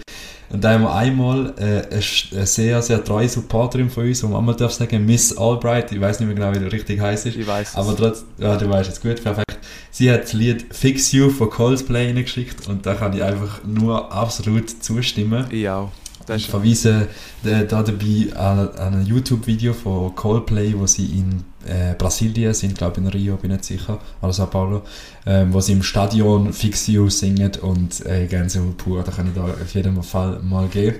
Und 0.49 0.63
da 0.63 0.73
haben 0.73 0.83
wir 0.83 0.93
einmal 0.93 1.53
äh, 1.57 1.93
eine, 1.93 2.45
sehr, 2.45 2.81
sehr 2.81 3.03
treue 3.03 3.27
Supporterin 3.27 3.89
von 3.89 4.05
uns, 4.05 4.21
die 4.21 4.27
man 4.27 4.55
darf 4.57 4.71
sagen, 4.71 5.05
Miss 5.05 5.37
Albright, 5.37 5.91
ich 5.91 5.99
weiß 5.99 6.19
nicht 6.19 6.27
mehr 6.27 6.35
genau, 6.35 6.53
wie 6.53 6.63
der 6.63 6.71
richtig 6.71 6.99
heißt 6.99 7.25
ist. 7.25 7.37
Ich 7.37 7.47
weiß 7.47 7.69
es. 7.69 7.75
Aber 7.75 7.95
trotz, 7.95 8.25
ja, 8.37 8.55
du 8.55 8.69
weißt 8.69 8.89
jetzt 8.89 9.01
gut, 9.01 9.21
perfekt. 9.23 9.45
Sie 9.91 10.11
hat 10.11 10.23
das 10.23 10.33
Lied 10.33 10.65
Fix 10.71 11.11
You 11.13 11.29
von 11.29 11.49
Coldplay 11.49 12.07
reingeschickt 12.07 12.67
und 12.67 12.85
da 12.85 12.95
kann 12.95 13.13
ich 13.13 13.23
einfach 13.23 13.63
nur 13.63 14.11
absolut 14.11 14.83
zustimmen. 14.83 15.45
ich 15.51 15.69
auch. 15.69 15.91
Ich 16.33 16.47
verweise 16.47 17.07
da 17.43 17.83
dabei 17.83 18.35
an, 18.35 18.69
ein 18.77 19.05
YouTube-Video 19.05 19.73
von 19.73 20.15
Coldplay, 20.15 20.73
wo 20.75 20.87
sie 20.87 21.05
in 21.05 21.43
äh, 21.67 21.93
Brasilien 21.95 22.53
sind, 22.53 22.77
glaube 22.77 22.99
in 22.99 23.07
Rio, 23.07 23.35
bin 23.37 23.51
nicht 23.51 23.65
sicher, 23.65 23.99
oder 24.21 24.33
Sao 24.33 24.47
Paulo, 24.47 24.81
ähm, 25.25 25.53
wo 25.53 25.61
sie 25.61 25.73
im 25.73 25.83
Stadion 25.83 26.51
Fix 26.51 26.87
You 26.87 27.09
singen 27.09 27.51
und 27.61 28.05
äh, 28.05 28.25
Gänsehaut 28.27 28.77
pur, 28.77 29.03
da 29.03 29.11
kann 29.11 29.27
ich 29.27 29.33
da 29.33 29.45
auf 29.45 29.73
jeden 29.73 30.01
Fall 30.01 30.39
mal 30.41 30.67
geben. 30.67 30.97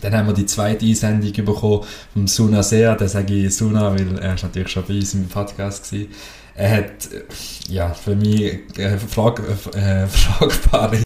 Dann 0.00 0.14
haben 0.14 0.26
wir 0.26 0.34
die 0.34 0.46
zweite 0.46 0.84
Einsendung 0.84 1.32
bekommen 1.32 1.84
vom 2.12 2.26
Suna 2.26 2.62
Sea, 2.62 2.94
den 2.94 3.08
sage 3.08 3.34
ich 3.34 3.54
Suna, 3.54 3.92
weil 3.92 4.18
er 4.18 4.34
ist 4.34 4.42
natürlich 4.42 4.68
schon 4.68 4.84
bei 4.86 4.94
uns 4.94 5.14
im 5.14 5.28
Podcast 5.28 5.90
gewesen. 5.90 6.10
Er 6.56 6.76
hat, 6.76 7.12
äh, 7.12 7.72
ja, 7.72 7.92
für 7.92 8.14
mich 8.14 8.60
äh, 8.78 8.96
frag, 8.98 9.40
äh, 9.74 10.06
fragbare 10.06 10.98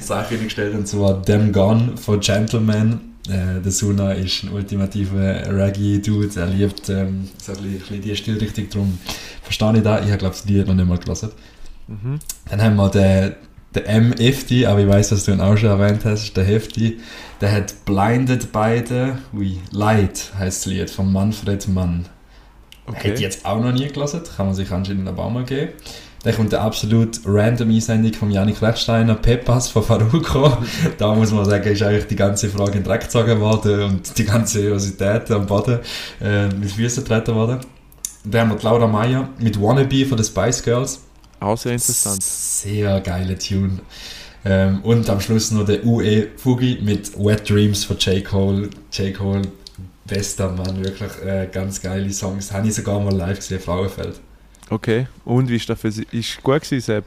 Sachen 0.00 0.42
gestellt, 0.42 0.74
und 0.74 0.88
zwar 0.88 1.22
Them 1.22 1.52
Gone 1.52 1.96
von 1.96 2.20
Gentleman. 2.20 3.00
Äh, 3.28 3.60
der 3.60 3.72
Suna 3.72 4.12
ist 4.12 4.44
ein 4.44 4.52
ultimativer 4.52 5.54
Reggae-Dude, 5.54 6.40
er 6.40 6.46
liebt 6.46 6.88
ähm, 6.88 7.28
so 7.40 7.52
ein 7.52 7.58
bisschen, 7.58 7.74
ein 7.74 7.78
bisschen 7.78 8.02
die 8.02 8.16
Stilrichtung, 8.16 8.70
darum 8.70 8.98
verstehe 9.42 9.76
ich 9.76 9.82
das. 9.82 10.04
Ich 10.04 10.08
habe, 10.08 10.18
glaube 10.18 10.34
ich, 10.34 10.50
Lied 10.50 10.66
noch 10.66 10.74
nicht 10.74 10.88
mal 10.88 10.98
gelesen. 10.98 11.30
mhm. 11.86 12.18
Dann 12.50 12.62
haben 12.62 12.76
wir 12.76 12.88
den, 12.88 13.34
den 13.74 13.84
M. 13.84 14.12
Hefti, 14.18 14.66
aber 14.66 14.80
ich 14.80 14.88
weiß, 14.88 15.10
dass 15.10 15.24
du 15.24 15.32
ihn 15.32 15.40
auch 15.40 15.56
schon 15.56 15.68
erwähnt 15.68 16.04
hast, 16.04 16.32
der 16.34 16.44
Hefti. 16.44 16.98
Der 17.40 17.52
hat 17.52 17.84
Blinded 17.84 18.50
beide, 18.50 19.18
ui, 19.32 19.58
Light 19.70 20.32
heißt 20.36 20.66
das 20.66 20.72
Lied 20.72 20.90
von 20.90 21.12
Manfred 21.12 21.68
Mann. 21.68 22.06
Hätte 22.94 23.08
ich 23.08 23.12
Okay. 23.14 23.22
jetzt 23.22 23.44
auch 23.44 23.60
noch 23.60 23.72
nie 23.72 23.86
gelesen, 23.88 24.20
kann 24.36 24.46
man 24.46 24.54
sich 24.54 24.70
anscheinend 24.70 25.08
aber 25.08 25.24
auch 25.24 25.30
mal 25.30 25.44
geben. 25.44 25.72
Dann 26.24 26.34
kommt 26.34 26.52
eine 26.52 26.62
absolut 26.64 27.20
random 27.24 27.70
Einsendung 27.70 28.12
von 28.12 28.30
Janik 28.30 28.60
Rechsteiner, 28.60 29.14
Pepas 29.14 29.68
von 29.68 29.82
Faruko. 29.84 30.52
da 30.98 31.14
muss 31.14 31.30
man 31.30 31.44
sagen, 31.44 31.70
ist 31.70 31.82
eigentlich 31.82 32.06
die 32.08 32.16
ganze 32.16 32.48
Frage 32.48 32.72
in 32.72 32.78
den 32.78 32.84
Dreck 32.84 33.02
gezogen 33.02 33.38
worden 33.40 33.82
und 33.84 34.18
die 34.18 34.24
ganze 34.24 34.58
Seriosität 34.60 35.30
am 35.30 35.46
Boden 35.46 35.78
äh, 36.20 36.48
mit 36.48 36.72
Füßen 36.72 37.04
getreten 37.04 37.34
worden. 37.36 37.60
Dann 38.24 38.40
haben 38.42 38.50
wir 38.50 38.56
die 38.56 38.64
Laura 38.64 38.86
Meyer 38.88 39.28
mit 39.38 39.60
Wannabe 39.60 40.04
von 40.06 40.16
den 40.16 40.24
Spice 40.26 40.62
Girls. 40.62 41.00
Auch 41.40 41.56
sehr 41.56 41.72
interessant. 41.72 42.20
Sehr 42.22 43.00
geile 43.00 43.38
Tune. 43.38 43.78
Ähm, 44.44 44.80
und 44.82 45.08
am 45.08 45.20
Schluss 45.20 45.52
noch 45.52 45.64
der 45.66 45.84
UE 45.86 46.28
Fugi 46.36 46.78
mit 46.82 47.16
Wet 47.16 47.48
Dreams 47.48 47.84
von 47.84 47.96
J. 47.98 48.24
Cole. 48.24 48.70
J. 48.92 49.14
Cole, 49.14 49.42
bester 50.08 50.50
Mann, 50.50 50.82
wirklich 50.82 51.12
äh, 51.24 51.48
ganz 51.52 51.80
geile 51.80 52.10
Songs. 52.12 52.52
Habe 52.52 52.66
ich 52.66 52.74
sogar 52.74 52.98
mal 53.00 53.14
live 53.14 53.36
gesehen, 53.36 53.60
Frauenfeld. 53.60 54.20
Okay. 54.70 55.06
Und 55.24 55.48
wie 55.48 55.56
ist 55.56 55.68
das 55.68 55.80
für 55.80 55.90
Sie? 55.90 56.06
Ist 56.10 56.42
gut 56.42 56.62
gewesen, 56.62 56.84
Sepp, 56.84 57.04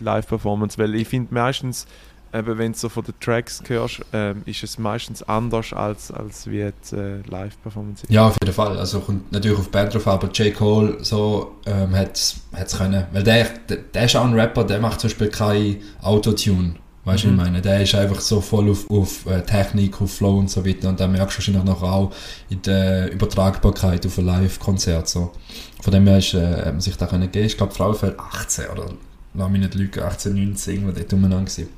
Live-Performance? 0.00 0.78
Weil 0.78 0.94
ich 0.94 1.08
finde 1.08 1.32
meistens, 1.32 1.86
eben 2.34 2.58
wenn 2.58 2.72
du 2.72 2.78
so 2.78 2.88
von 2.88 3.04
den 3.04 3.14
Tracks 3.20 3.62
hörst, 3.66 4.02
ähm, 4.12 4.42
ist 4.44 4.62
es 4.62 4.78
meistens 4.78 5.22
anders 5.22 5.72
als, 5.72 6.10
als 6.10 6.46
wie 6.48 6.70
die 6.90 6.96
äh, 6.96 7.20
Live-Performance. 7.26 8.04
Ja, 8.08 8.26
auf 8.26 8.36
jeden 8.42 8.54
Fall. 8.54 8.76
Also 8.78 9.00
kommt 9.00 9.32
natürlich 9.32 9.58
auf 9.58 9.66
die 9.66 9.70
Band 9.70 9.94
drauf, 9.94 10.06
aber 10.06 10.28
J. 10.28 10.54
Cole 10.54 10.98
so 11.02 11.56
ähm, 11.66 11.94
hat 11.96 12.16
es 12.16 12.76
können. 12.76 13.06
Weil 13.12 13.22
der, 13.22 13.46
der, 13.68 13.76
der 13.78 14.04
ist 14.04 14.16
auch 14.16 14.24
ein 14.24 14.34
Rapper, 14.34 14.64
der 14.64 14.80
macht 14.80 15.00
zum 15.00 15.08
Beispiel 15.08 15.28
kein 15.28 15.76
Autotune. 16.02 16.74
Weißt 17.08 17.24
du, 17.24 17.28
Mhm. 17.28 17.34
ich 17.38 17.44
meine? 17.44 17.62
Der 17.62 17.80
ist 17.82 17.94
einfach 17.94 18.20
so 18.20 18.40
voll 18.42 18.70
auf, 18.70 18.88
auf 18.90 19.24
äh, 19.26 19.40
Technik, 19.42 20.00
auf 20.02 20.12
Flow 20.14 20.38
und 20.38 20.50
so 20.50 20.64
weiter. 20.66 20.90
Und 20.90 21.00
da 21.00 21.06
merkst 21.08 21.36
du 21.36 21.38
wahrscheinlich 21.40 21.64
nachher 21.64 21.92
auch 21.92 22.12
in 22.50 22.60
der 22.62 23.10
Übertragbarkeit 23.10 24.04
auf 24.06 24.18
ein 24.18 24.26
Live-Konzert. 24.26 25.08
So. 25.08 25.32
Von 25.80 25.92
dem 25.92 26.06
her 26.06 26.18
ist, 26.18 26.34
äh, 26.34 26.46
hat 26.56 26.66
man 26.66 26.80
sich 26.80 26.96
da 26.96 27.06
können 27.06 27.30
geben. 27.32 27.46
Ich 27.46 27.56
glaube, 27.56 27.72
Frauenfeld 27.74 28.18
18 28.20 28.66
oder 28.72 28.90
lass 29.34 29.48
mich 29.50 29.60
nicht 29.62 29.74
lügen, 29.74 30.00
18, 30.02 30.34
19, 30.34 30.74
irgendwo 30.74 30.92
dort 30.92 31.12
umeinander 31.12 31.50
gewesen. 31.50 31.68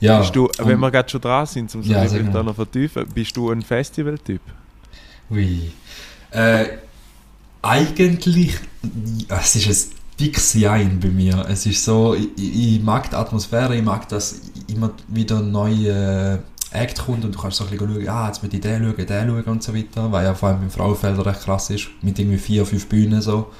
Ja, 0.00 0.20
bist 0.20 0.36
du, 0.36 0.48
wenn 0.58 0.78
wir 0.78 0.90
gerade 0.90 1.08
schon 1.08 1.20
dran 1.20 1.46
sind, 1.46 1.74
um 1.74 1.82
so 1.82 1.90
Ja, 1.90 2.04
mal. 2.04 2.24
da 2.32 2.42
noch 2.42 2.54
vertiefen, 2.54 3.06
bist 3.14 3.36
du 3.36 3.50
ein 3.50 3.62
Festival-Typ? 3.62 4.40
Ui. 5.30 5.72
Äh, 6.30 6.64
eigentlich, 7.62 8.54
es 9.28 9.56
ist 9.56 9.92
fix 10.18 10.54
Jein 10.54 10.98
bei 11.00 11.08
mir. 11.08 11.46
Es 11.48 11.64
ist 11.64 11.84
so, 11.84 12.14
ich, 12.14 12.28
ich 12.36 12.82
mag 12.82 13.08
die 13.08 13.16
Atmosphäre, 13.16 13.76
ich 13.76 13.84
mag, 13.84 14.08
dass 14.08 14.40
immer 14.66 14.90
wieder 15.06 15.40
neue 15.40 16.42
Act 16.72 16.98
kommt 16.98 17.24
und 17.24 17.34
du 17.34 17.38
kannst 17.38 17.56
so 17.56 17.64
ein 17.64 17.70
bisschen 17.70 17.88
schauen, 17.88 18.08
ah, 18.08 18.26
jetzt 18.26 18.42
mit 18.42 18.52
den 18.52 18.62
schauen, 18.62 19.06
den 19.06 19.28
schauen 19.28 19.44
und 19.44 19.62
so 19.62 19.74
weiter, 19.74 20.10
weil 20.12 20.24
ja 20.24 20.34
vor 20.34 20.50
allem 20.50 20.64
im 20.64 20.70
Frauenfeld 20.70 21.24
recht 21.24 21.40
krass 21.40 21.70
ist, 21.70 21.86
mit 22.02 22.18
irgendwie 22.18 22.38
vier, 22.38 22.66
fünf 22.66 22.86
Bühnen 22.88 23.22
so. 23.22 23.50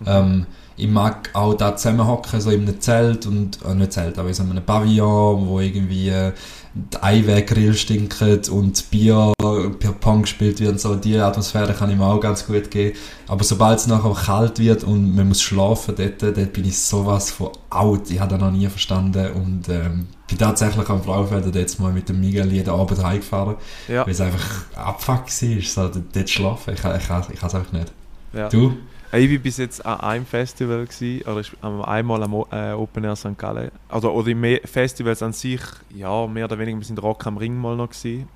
Mhm. 0.00 0.06
Ähm, 0.06 0.46
ich 0.78 0.88
mag 0.88 1.30
auch 1.32 1.54
da 1.54 1.76
zusammenhocken, 1.76 2.40
so 2.40 2.50
in 2.50 2.62
einem 2.62 2.80
Zelt 2.80 3.26
und, 3.26 3.58
äh, 3.64 3.74
nicht 3.74 3.92
Zelt, 3.92 4.18
aber 4.18 4.28
in 4.28 4.34
so 4.34 4.42
einem 4.44 4.64
Pavillon, 4.64 5.48
wo 5.48 5.60
irgendwie 5.60 6.08
äh, 6.08 6.32
die 6.74 7.02
Eiwegrill 7.02 7.74
stinkt 7.74 8.48
und 8.48 8.90
Bier 8.90 9.32
per 9.38 9.92
Pong 9.92 10.22
gespielt 10.22 10.60
wird 10.60 10.72
und 10.72 10.80
so, 10.80 10.94
die 10.94 11.18
Atmosphäre 11.18 11.72
kann 11.72 11.90
ich 11.90 11.96
mir 11.96 12.04
auch 12.04 12.20
ganz 12.20 12.46
gut 12.46 12.70
geben. 12.70 12.96
Aber 13.26 13.42
sobald 13.42 13.78
es 13.78 13.86
nachher 13.86 14.14
kalt 14.14 14.58
wird 14.58 14.84
und 14.84 15.14
man 15.16 15.28
muss 15.28 15.42
schlafen, 15.42 15.94
dort, 15.96 16.22
dort 16.22 16.52
bin 16.52 16.64
ich 16.64 16.78
sowas 16.78 17.30
von 17.30 17.50
out. 17.70 18.10
Ich 18.10 18.20
habe 18.20 18.30
das 18.30 18.40
noch 18.40 18.52
nie 18.52 18.66
verstanden 18.68 19.32
und 19.32 19.68
ähm, 19.68 20.06
bin 20.28 20.38
tatsächlich 20.38 20.88
am 20.88 21.02
Frauenfeld 21.02 21.52
jetzt 21.54 21.80
mal 21.80 21.92
mit 21.92 22.08
dem 22.08 22.20
Miguel 22.20 22.52
jeden 22.52 22.70
Abend 22.70 23.02
heimgefahren, 23.02 23.56
ja. 23.88 24.06
weil 24.06 24.12
es 24.12 24.20
einfach 24.20 24.64
abfuck 24.76 25.26
war, 25.26 25.62
so 25.62 26.00
dort 26.12 26.30
schlafen. 26.30 26.74
Ich, 26.74 26.80
ich, 26.80 26.86
ich, 26.86 27.00
ich 27.00 27.08
kann 27.40 27.48
es 27.48 27.54
einfach 27.54 27.72
nicht. 27.72 27.92
Ja. 28.32 28.48
Du? 28.48 28.76
Ich 29.10 29.30
war 29.30 29.38
bis 29.38 29.56
jetzt 29.56 29.84
an 29.86 30.00
einem 30.00 30.26
Festival, 30.26 30.84
gewesen, 30.84 31.22
oder 31.26 31.88
einmal 31.88 32.22
am 32.22 32.44
äh, 32.52 32.72
Open 32.72 33.04
Air 33.04 33.16
St. 33.16 33.38
Gallen. 33.38 33.70
Oder, 33.90 34.12
oder 34.12 34.34
die 34.34 34.60
Festivals 34.64 35.22
an 35.22 35.32
sich, 35.32 35.62
ja, 35.94 36.26
mehr 36.26 36.44
oder 36.44 36.58
weniger, 36.58 36.78
wir 36.78 36.84
sind 36.84 37.02
Rock 37.02 37.26
am 37.26 37.38
Ring 37.38 37.56
mal 37.56 37.74
noch 37.74 37.88
gewesen. 37.88 38.28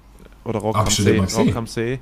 Oder 0.45 0.61
Rock 0.61 0.77
Ach, 0.79 0.87
am 0.87 0.91
See. 0.91 1.19
Rock 1.19 1.57
am 1.57 1.67
See. 1.67 1.99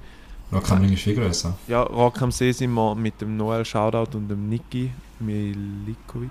Rock 0.52 0.70
am 0.70 0.80
Ring 0.82 0.92
ist 0.92 1.02
viel 1.02 1.14
größer. 1.14 1.56
Ja, 1.66 1.82
Rock 1.82 2.22
am 2.22 2.30
See 2.30 2.52
sind 2.52 2.72
wir 2.72 2.94
mit 2.94 3.20
dem 3.20 3.36
Noel 3.36 3.64
Shoutout 3.64 4.16
und 4.16 4.28
dem 4.28 4.48
Niki 4.48 4.90
Milikovic 5.20 6.30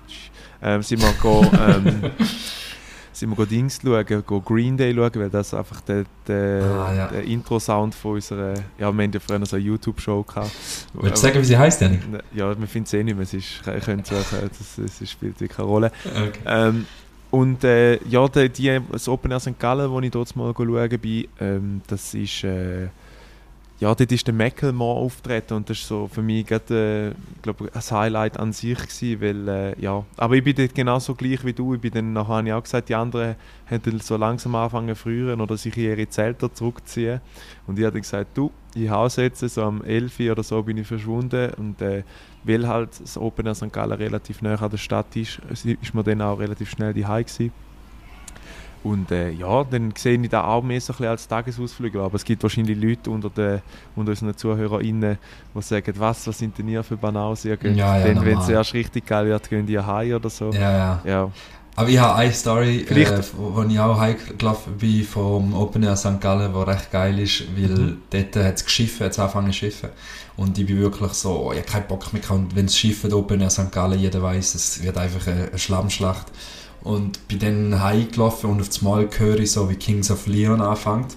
ähm, 0.62 0.82
sind 0.82 1.00
wir 1.00 1.12
go, 1.22 1.42
ähm, 1.68 2.10
sind 3.12 3.36
wir 3.36 3.46
Dings 3.46 3.80
schauen, 3.82 4.24
go 4.26 4.40
Green 4.40 4.76
Day 4.76 4.94
schauen, 4.94 5.10
weil 5.14 5.30
das 5.30 5.54
einfach 5.54 5.80
der, 5.82 6.04
der, 6.26 6.62
ah, 6.64 6.94
ja. 6.94 7.08
der 7.08 7.24
Intro-Sound 7.24 7.94
von 7.94 8.14
unserer, 8.14 8.54
ja, 8.78 8.92
wir 8.92 9.04
haben 9.04 9.12
ja 9.12 9.20
früher 9.20 9.44
so 9.46 9.56
eine 9.56 9.64
YouTube-Show 9.64 10.22
gehabt. 10.22 10.50
Willst 10.94 11.16
du 11.16 11.20
sagen, 11.28 11.40
wie 11.40 11.44
sie 11.44 11.58
heisst 11.58 11.80
denn? 11.80 12.00
Ja, 12.34 12.58
wir 12.58 12.66
finden 12.66 12.86
es 12.86 12.94
eh 12.94 13.02
nicht 13.02 13.14
mehr, 13.14 13.24
es 13.24 13.34
ist, 13.34 13.62
ich 13.66 13.84
könnte 13.84 14.22
sagen, 14.22 14.50
das, 14.56 14.98
das 14.98 15.10
spielt 15.10 15.38
keine 15.38 15.68
Rolle. 15.68 15.92
Okay. 16.04 16.40
Ähm, 16.46 16.86
und 17.30 17.62
äh, 17.64 18.02
ja, 18.08 18.26
die, 18.28 18.48
die, 18.48 18.80
das 18.90 19.08
Open 19.08 19.30
Air 19.30 19.40
St. 19.40 19.58
Gallen, 19.58 19.90
wo 19.90 20.00
ich 20.00 20.10
dort 20.10 20.34
mal 20.36 20.52
schauen 20.56 20.98
bin, 20.98 21.28
ähm, 21.40 21.82
das 21.86 22.14
ist... 22.14 22.44
Äh, 22.44 22.88
ja, 23.80 23.94
dort 23.94 24.12
ist 24.12 24.26
der 24.26 24.34
Macklemore 24.34 25.00
auftreten 25.00 25.54
und 25.54 25.70
das 25.70 25.78
ist 25.78 25.88
so 25.88 26.06
für 26.06 26.20
mich 26.20 26.46
gerade, 26.46 27.14
äh, 27.16 27.40
glaube 27.40 27.70
ein 27.72 27.80
Highlight 27.80 28.38
an 28.38 28.52
sich 28.52 28.78
gewesen, 28.78 29.20
weil, 29.22 29.48
äh, 29.48 29.80
ja, 29.80 30.04
aber 30.18 30.34
ich 30.34 30.44
bin 30.44 30.54
dort 30.54 30.74
genauso 30.74 31.14
gleich 31.14 31.42
wie 31.46 31.54
du, 31.54 31.74
ich 31.74 31.80
bin 31.80 31.92
dann 31.92 32.12
nachher, 32.12 32.34
habe 32.34 32.48
ich 32.48 32.52
auch 32.52 32.62
gesagt, 32.62 32.90
die 32.90 32.94
anderen 32.94 33.36
haben 33.70 34.00
so 34.00 34.18
langsam 34.18 34.54
angefangen 34.54 34.94
früher 34.94 35.40
oder 35.40 35.56
sich 35.56 35.74
in 35.78 35.84
ihre 35.84 36.08
Zelte 36.10 36.52
zurückziehen 36.52 37.22
und 37.66 37.78
ich 37.78 37.84
habe 37.86 37.94
dann 37.94 38.02
gesagt, 38.02 38.36
du, 38.36 38.50
ich 38.74 38.90
hause 38.90 39.22
jetzt, 39.22 39.40
so 39.40 39.62
am 39.62 39.82
11 39.82 40.20
oder 40.30 40.42
so 40.42 40.62
bin 40.62 40.76
ich 40.76 40.86
verschwunden 40.86 41.50
und 41.54 41.80
äh, 41.80 42.02
weil 42.44 42.68
halt 42.68 43.00
das 43.00 43.16
Open 43.16 43.46
Air 43.46 43.54
St. 43.54 43.72
Gallen 43.72 43.92
relativ 43.92 44.42
nah 44.42 44.56
an 44.56 44.70
der 44.70 44.76
Stadt 44.76 45.16
ist, 45.16 45.40
ist 45.50 45.94
mir 45.94 46.04
dann 46.04 46.20
auch 46.20 46.38
relativ 46.38 46.68
schnell 46.70 46.92
die 46.92 47.02
gewesen. 47.02 47.50
Und 48.82 49.10
äh, 49.10 49.30
ja, 49.30 49.62
dann 49.64 49.92
sehe 49.96 50.18
ich 50.20 50.28
das 50.30 50.42
auch 50.42 50.62
mehr 50.62 50.80
so 50.80 50.94
ein 50.98 51.04
als 51.06 51.28
Tagesausflüge. 51.28 52.00
Aber 52.00 52.14
es 52.14 52.24
gibt 52.24 52.42
wahrscheinlich 52.42 52.80
Leute 52.80 53.10
unter, 53.10 53.28
den, 53.28 53.60
unter 53.94 54.10
unseren 54.10 54.36
ZuhörerInnen, 54.36 55.18
die 55.54 55.62
sagen, 55.62 55.94
was, 55.98 56.26
was 56.26 56.38
sind 56.38 56.56
denn 56.56 56.68
ihr 56.68 56.82
für 56.82 56.96
Banausen? 56.96 57.58
Ja, 57.62 57.98
ja, 57.98 58.24
wenn 58.24 58.38
es 58.38 58.48
erst 58.48 58.72
richtig 58.72 59.06
geil 59.06 59.26
wird, 59.26 59.48
gehen 59.50 59.66
die 59.66 59.78
heim 59.78 60.14
oder 60.14 60.30
so. 60.30 60.50
Ja, 60.50 60.72
ja. 60.72 61.02
ja. 61.04 61.30
Aber 61.76 61.88
ich 61.88 61.98
habe 61.98 62.14
eine 62.16 62.32
Story, 62.32 62.80
äh, 62.80 63.22
wo 63.36 63.62
ich 63.62 63.78
auch 63.78 63.98
heimgelaufen 63.98 64.76
bin 64.76 65.04
vom 65.04 65.54
Open 65.54 65.82
Air 65.82 65.96
St. 65.96 66.20
Gallen, 66.20 66.52
die 66.52 66.58
recht 66.58 66.90
geil 66.90 67.18
ist, 67.18 67.44
weil 67.56 67.68
mhm. 67.68 68.02
dort 68.10 68.36
hat 68.36 68.56
es 68.56 68.64
geschiffen, 68.64 69.06
hat 69.06 69.12
es 69.12 69.18
angefangen 69.18 69.52
zu 69.52 69.58
schiffen. 69.58 69.90
Und 70.36 70.58
ich 70.58 70.66
bin 70.66 70.80
wirklich 70.80 71.12
so, 71.12 71.48
oh, 71.48 71.52
ich 71.52 71.58
habe 71.58 71.70
keinen 71.70 71.86
Bock 71.86 72.12
mehr. 72.12 72.22
Und 72.30 72.56
wenn 72.56 72.66
es 72.66 72.76
schiffen, 72.76 73.12
Open 73.12 73.40
Air 73.40 73.50
St. 73.50 73.70
Gallen, 73.70 73.98
jeder 73.98 74.22
weiß, 74.22 74.54
es 74.54 74.82
wird 74.82 74.98
einfach 74.98 75.26
eine 75.26 75.58
Schlammschlacht. 75.58 76.26
Und 76.82 77.28
bin 77.28 77.38
dann 77.38 77.82
heimgelaufen 77.82 78.50
und 78.50 78.60
auf 78.60 78.68
das 78.68 78.82
Mal 78.82 79.08
höre 79.18 79.38
ich 79.38 79.52
so, 79.52 79.68
wie 79.68 79.74
Kings 79.74 80.10
of 80.10 80.26
Leon 80.26 80.60
anfängt. 80.60 81.16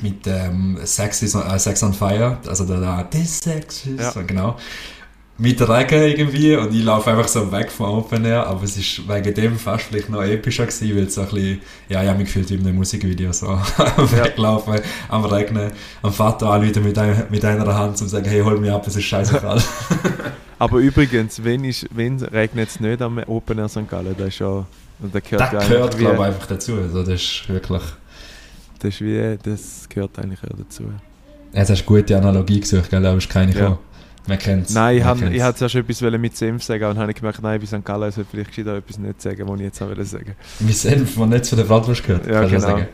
Mit 0.00 0.26
ähm, 0.26 0.78
Sex, 0.84 1.22
is, 1.22 1.34
äh, 1.34 1.58
Sex 1.58 1.82
on 1.82 1.92
Fire, 1.92 2.38
also 2.46 2.64
der, 2.64 2.80
der 2.80 3.10
This 3.10 3.40
Sex 3.40 3.86
is, 3.86 4.14
ja. 4.14 4.22
genau. 4.22 4.56
Mit 5.40 5.60
Regen 5.60 6.02
irgendwie 6.02 6.56
und 6.56 6.74
ich 6.74 6.82
laufe 6.82 7.10
einfach 7.10 7.28
so 7.28 7.50
weg 7.52 7.70
vom 7.70 7.90
Open 7.90 8.24
Air, 8.24 8.46
aber 8.46 8.64
es 8.64 8.76
ist 8.76 9.08
wegen 9.08 9.34
dem 9.34 9.56
fast 9.56 9.84
vielleicht 9.84 10.08
noch 10.08 10.22
epischer 10.22 10.66
gewesen, 10.66 10.96
weil 10.96 11.04
es 11.04 11.14
so 11.14 11.20
ein 11.22 11.28
bisschen, 11.28 11.60
ja, 11.88 12.02
ich 12.02 12.08
habe 12.08 12.18
mich 12.18 12.26
gefühlt 12.26 12.50
wie 12.50 12.54
in 12.54 12.66
einem 12.66 12.76
Musikvideo, 12.76 13.32
so 13.32 13.46
am 13.48 13.62
ja. 13.78 14.24
Weglaufen, 14.24 14.80
am 15.08 15.24
Regnen, 15.24 15.70
am 16.02 16.12
Vater 16.12 16.50
anrufen 16.50 16.82
mit, 16.82 16.98
ein, 16.98 17.24
mit 17.30 17.44
einer 17.44 17.72
Hand, 17.72 17.90
um 17.90 17.96
zu 17.96 18.08
sagen, 18.08 18.28
hey, 18.28 18.40
hol 18.40 18.58
mich 18.58 18.70
ab, 18.70 18.86
es 18.86 18.96
ist 18.96 19.04
scheißegal. 19.04 19.62
Aber 20.58 20.78
übrigens, 20.78 21.42
wenn, 21.44 21.64
ist, 21.64 21.86
wenn 21.94 22.18
regnet 22.22 22.68
es 22.68 22.80
nicht 22.80 23.00
am 23.00 23.18
Open 23.26 23.58
Air 23.58 23.68
St. 23.68 23.88
Gallen, 23.88 24.14
das 24.16 24.28
ist 24.28 24.38
ja... 24.40 24.66
Das 25.00 25.22
gehört, 25.22 25.52
das 25.52 25.68
gehört 25.68 25.96
glaube 25.96 26.14
ich, 26.16 26.20
einfach 26.22 26.46
dazu. 26.46 26.74
Also 26.74 27.04
das 27.04 27.20
ist 27.20 27.48
wirklich... 27.48 27.82
Das, 28.80 28.94
ist 28.94 29.00
wie, 29.00 29.38
das 29.42 29.88
gehört 29.88 30.18
eigentlich 30.18 30.40
auch 30.42 30.56
dazu. 30.56 30.84
Jetzt 31.52 31.70
hast 31.70 31.86
du 31.86 31.94
eine 31.94 32.02
gute 32.02 32.16
Analogie 32.16 32.60
gesucht, 32.60 32.90
gell? 32.90 33.04
aber 33.04 33.18
ist 33.18 33.28
keine 33.28 33.52
ja. 33.52 33.78
Man 34.28 34.38
kennt 34.38 34.66
es. 34.66 34.74
Nein, 34.74 34.98
ich 34.98 35.04
wollte 35.04 35.54
zuerst 35.54 35.74
etwas 35.74 36.00
mit 36.02 36.36
Senf 36.36 36.62
sagen 36.62 36.84
und 36.84 36.98
habe 36.98 37.14
gemerkt, 37.14 37.42
nein, 37.42 37.58
bei 37.58 37.66
St. 37.66 37.84
Gallen 37.84 38.10
sollte 38.10 38.28
vielleicht 38.30 38.50
gescheiter 38.50 38.76
etwas 38.76 38.98
nicht 38.98 39.22
sagen, 39.22 39.48
was 39.48 39.58
ich 39.58 39.64
jetzt 39.64 39.82
auch 39.82 40.04
sagen 40.04 40.34
Mit 40.60 40.76
Senf, 40.76 41.16
was 41.16 41.28
nicht 41.28 41.44
zu 41.46 41.56
der 41.56 41.64
Bratwurst 41.64 42.04
gehört, 42.04 42.26
ja, 42.26 42.44
genau. 42.44 42.60
sagen. 42.60 42.88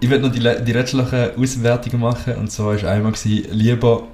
Ich 0.00 0.08
werde 0.08 0.26
noch 0.26 0.32
die, 0.32 0.64
die 0.64 0.72
letzte 0.72 1.34
Auswertung 1.36 2.00
machen 2.00 2.34
und 2.36 2.50
zwar 2.50 2.80
war 2.82 2.90
einmal 2.90 3.12
gewesen, 3.12 3.48
lieber 3.50 4.04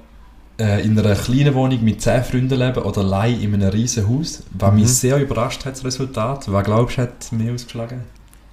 äh, 0.59 0.85
in 0.85 0.97
einer 0.97 1.15
kleinen 1.15 1.53
Wohnung 1.55 1.83
mit 1.83 2.01
zehn 2.01 2.23
Freunden 2.23 2.59
leben 2.59 2.83
oder 2.83 3.01
allein 3.01 3.41
in 3.41 3.53
einem 3.53 3.69
riesen 3.69 4.07
Haus. 4.07 4.43
Was 4.51 4.71
mhm. 4.71 4.79
mich 4.79 4.89
sehr 4.89 5.21
überrascht 5.21 5.65
hat, 5.65 5.73
das 5.73 5.85
Resultat. 5.85 6.51
Was 6.51 6.63
glaubst 6.63 6.97
du, 6.97 7.01
hat 7.01 7.31
mehr 7.31 7.53
ausgeschlagen? 7.53 8.01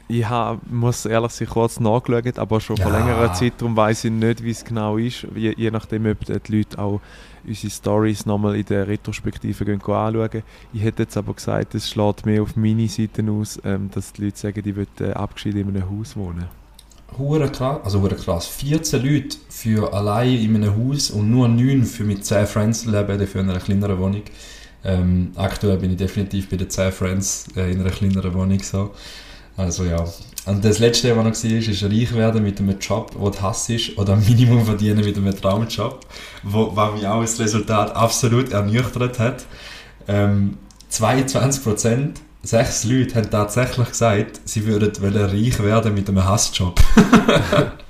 Ich 0.09 0.29
habe, 0.29 0.61
muss 0.69 1.07
ehrlich 1.07 1.31
sein, 1.31 1.49
kurz 1.49 1.79
nachgeschaut, 1.79 2.39
aber 2.39 2.61
schon 2.61 2.77
ja. 2.77 2.89
vor 2.89 2.93
längerer 2.93 3.33
Zeit, 3.33 3.53
darum 3.59 3.77
weiß 3.77 4.05
ich 4.05 4.11
nicht, 4.11 4.43
wie 4.43 4.51
es 4.51 4.65
genau 4.65 4.97
ist. 4.97 5.25
Je, 5.37 5.55
je 5.57 5.71
nachdem, 5.71 6.07
ob 6.07 6.19
die 6.25 6.57
Leute 6.57 6.79
auch 6.79 7.01
unsere 7.47 7.71
Stories 7.71 8.27
nochmal 8.27 8.57
in 8.57 8.65
der 8.65 8.89
Retrospektive 8.89 9.65
gehen 9.65 9.81
anschauen. 9.81 10.43
Ich 10.73 10.83
hätte 10.83 11.05
jetzt 11.05 11.17
aber 11.17 11.35
gesagt, 11.35 11.77
es 11.77 11.89
schlägt 11.89 12.27
mehr 12.27 12.43
auf 12.43 12.57
meine 12.57 12.89
Seite 12.89 13.25
aus, 13.31 13.61
ähm, 13.65 13.89
dass 13.95 14.13
die 14.13 14.25
Leute 14.25 14.39
sagen, 14.39 14.63
die 14.63 14.75
wollen 14.75 14.89
äh, 15.01 15.13
abgeschieden 15.13 15.61
in 15.61 15.69
einem 15.69 15.89
Haus 15.89 16.17
wohnen 16.17 16.60
hure 17.19 17.49
krass, 17.51 17.81
also 17.85 18.01
hure 18.01 18.15
krass. 18.15 18.47
14 18.47 19.03
Leute 19.05 19.37
für 19.49 19.93
allein 19.93 20.35
in 20.39 20.57
einem 20.57 20.75
Haus 20.77 21.11
und 21.11 21.31
nur 21.31 21.49
9 21.49 21.85
für 21.85 22.05
mit 22.05 22.25
10 22.25 22.47
Friends 22.47 22.85
leben, 22.87 23.27
für 23.27 23.41
eine 23.41 23.59
kleinere 23.59 23.99
Wohnung. 23.99 24.23
Ähm, 24.85 25.33
aktuell 25.37 25.77
bin 25.77 25.91
ich 25.91 25.99
definitiv 25.99 26.49
bei 26.49 26.57
den 26.57 26.71
10 26.71 26.93
Friends 26.93 27.47
äh, 27.57 27.71
in 27.71 27.81
einer 27.81 27.91
kleineren 27.91 28.33
Wohnung 28.35 28.61
so. 28.63 28.93
Also 29.57 29.85
ja. 29.85 30.05
Und 30.47 30.65
das 30.65 30.79
letzte, 30.79 31.15
was 31.17 31.25
noch 31.25 31.51
war, 31.51 31.59
ist 31.59 31.83
reich 31.85 32.15
werden 32.15 32.43
mit 32.43 32.59
einem 32.61 32.79
Job, 32.79 33.13
den 33.13 33.21
du 33.21 33.43
hasst, 33.43 33.71
oder 33.99 34.17
Minimum 34.17 34.65
verdienen 34.65 35.05
mit 35.05 35.17
einem 35.17 35.39
Traumjob, 35.39 36.01
was 36.43 36.95
mich 36.95 37.07
auch 37.07 37.21
als 37.21 37.39
Resultat 37.39 37.95
absolut 37.95 38.53
ernüchtert 38.53 39.19
hat. 39.19 39.45
Ähm, 40.09 40.57
22 40.89 41.63
Prozent 41.63 42.21
sechs 42.43 42.85
Leute 42.85 43.17
haben 43.17 43.31
tatsächlich 43.31 43.89
gesagt, 43.89 44.41
sie 44.45 44.67
würden 44.67 44.93
reich 45.03 45.63
werden 45.63 45.95
mit 45.95 46.09
einem 46.09 46.25
Hassjob. 46.25 46.81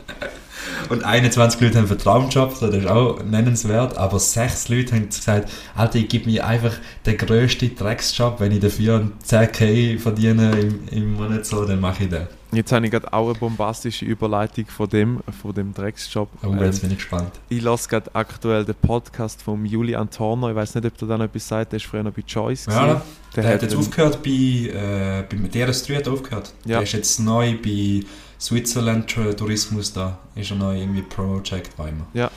Und 0.91 1.05
21 1.05 1.61
Leute 1.61 1.79
haben 1.79 1.87
Vertrauensjobs, 1.87 2.59
das 2.59 2.75
ist 2.75 2.89
auch 2.89 3.23
nennenswert, 3.23 3.97
aber 3.97 4.19
sechs 4.19 4.69
Leute 4.69 4.97
haben 4.97 5.09
gesagt, 5.09 5.49
Alter, 5.77 6.01
ich 6.01 6.09
gebe 6.09 6.29
mir 6.29 6.45
einfach 6.45 6.75
den 7.07 7.17
grössten 7.17 7.77
Drecksjob, 7.77 8.41
wenn 8.41 8.51
ich 8.51 8.59
dafür 8.59 9.09
10k 9.25 10.01
verdiene 10.01 10.51
im, 10.51 10.89
im 10.91 11.15
Monat 11.15 11.47
so, 11.47 11.65
dann 11.65 11.79
mache 11.79 12.03
ich 12.03 12.11
den. 12.11 12.27
Jetzt 12.53 12.73
habe 12.73 12.85
ich 12.85 12.91
gerade 12.91 13.13
auch 13.13 13.29
eine 13.29 13.39
bombastische 13.39 14.05
Überleitung 14.05 14.67
von 14.67 14.89
dem, 14.89 15.21
von 15.41 15.55
dem 15.55 15.73
Drecksjob. 15.73 16.29
Oh, 16.43 16.53
jetzt 16.55 16.79
ähm, 16.79 16.81
bin 16.81 16.91
ich 16.91 16.97
gespannt. 16.97 17.31
Ich 17.49 17.63
lasse 17.63 17.89
gerade 17.89 18.13
aktuell 18.13 18.65
den 18.65 18.75
Podcast 18.75 19.41
von 19.43 19.65
Julian 19.65 20.11
Torner. 20.11 20.51
Ich 20.51 20.57
weiß 20.57 20.75
nicht, 20.75 20.87
ob 20.87 20.99
du 20.99 21.07
da 21.07 21.17
noch 21.17 21.27
etwas 21.27 21.47
sagt. 21.47 21.71
Der 21.71 21.77
ist 21.77 21.87
früher 21.87 22.03
noch 22.03 22.13
bei 22.13 22.23
Choice. 22.23 22.67
Ja, 22.67 23.01
der, 23.37 23.43
der 23.45 23.55
hat 23.55 23.63
jetzt 23.63 23.77
aufgehört 23.77 24.21
bei, 24.25 24.31
äh, 24.31 25.23
bei 25.31 25.37
DRS3 25.37 25.99
hat 25.99 26.09
aufgehört. 26.09 26.53
Ja. 26.65 26.79
Der 26.79 26.83
ist 26.83 26.93
jetzt 26.93 27.21
neu 27.21 27.55
bei 27.63 28.03
Switzerland 28.41 29.09
Tourismus 29.09 29.93
da. 29.93 30.19
Ist 30.35 30.51
er 30.51 30.57
neu 30.57 30.79
irgendwie 30.79 31.03
Project 31.03 31.77
bei 31.77 31.93
mir. 31.93 32.07
Ja. 32.15 32.31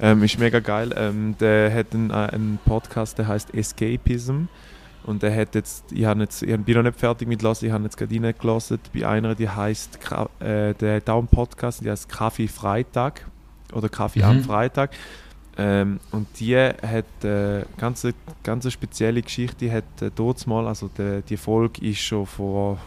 Ähm, 0.00 0.22
ist 0.22 0.38
mega 0.38 0.60
geil. 0.60 0.92
Ähm, 0.96 1.36
der 1.38 1.72
hat 1.72 1.94
einen, 1.94 2.10
äh, 2.10 2.14
einen 2.14 2.58
Podcast, 2.64 3.18
der 3.18 3.28
heißt 3.28 3.54
Escapism. 3.54 4.46
Und 5.04 5.22
er 5.22 5.34
hat 5.34 5.54
jetzt, 5.54 5.92
ich, 5.92 6.00
jetzt, 6.00 6.42
ich 6.42 6.58
bin 6.58 6.74
noch 6.74 6.82
nicht 6.82 6.98
fertig 6.98 7.28
mit 7.28 7.40
Lassen, 7.40 7.66
ich 7.66 7.72
habe 7.72 7.84
jetzt 7.84 7.96
gerade 7.96 8.12
reingelassen 8.12 8.80
bei 8.92 9.06
einer, 9.06 9.36
die 9.36 9.48
heißt, 9.48 10.00
äh, 10.40 10.74
der 10.74 10.96
hat 10.96 11.08
auch 11.08 11.18
einen 11.18 11.28
Podcast, 11.28 11.80
die 11.84 11.88
heißt 11.88 12.08
Kaffee 12.08 12.48
Freitag 12.48 13.24
oder 13.72 13.88
Kaffee 13.88 14.18
mhm. 14.18 14.24
am 14.24 14.42
Freitag. 14.42 14.90
Ähm, 15.56 16.00
und 16.10 16.26
die 16.40 16.56
hat 16.56 17.24
äh, 17.24 17.64
ganz, 17.78 18.06
ganz 18.42 18.70
spezielle 18.70 19.22
Geschichte. 19.22 19.56
Die 19.60 19.72
hat 19.72 19.84
äh, 20.02 20.10
dort 20.14 20.44
mal, 20.48 20.66
also 20.66 20.90
die, 20.98 21.22
die 21.22 21.36
Folge 21.36 21.86
ist 21.86 22.00
schon 22.00 22.26
vor 22.26 22.78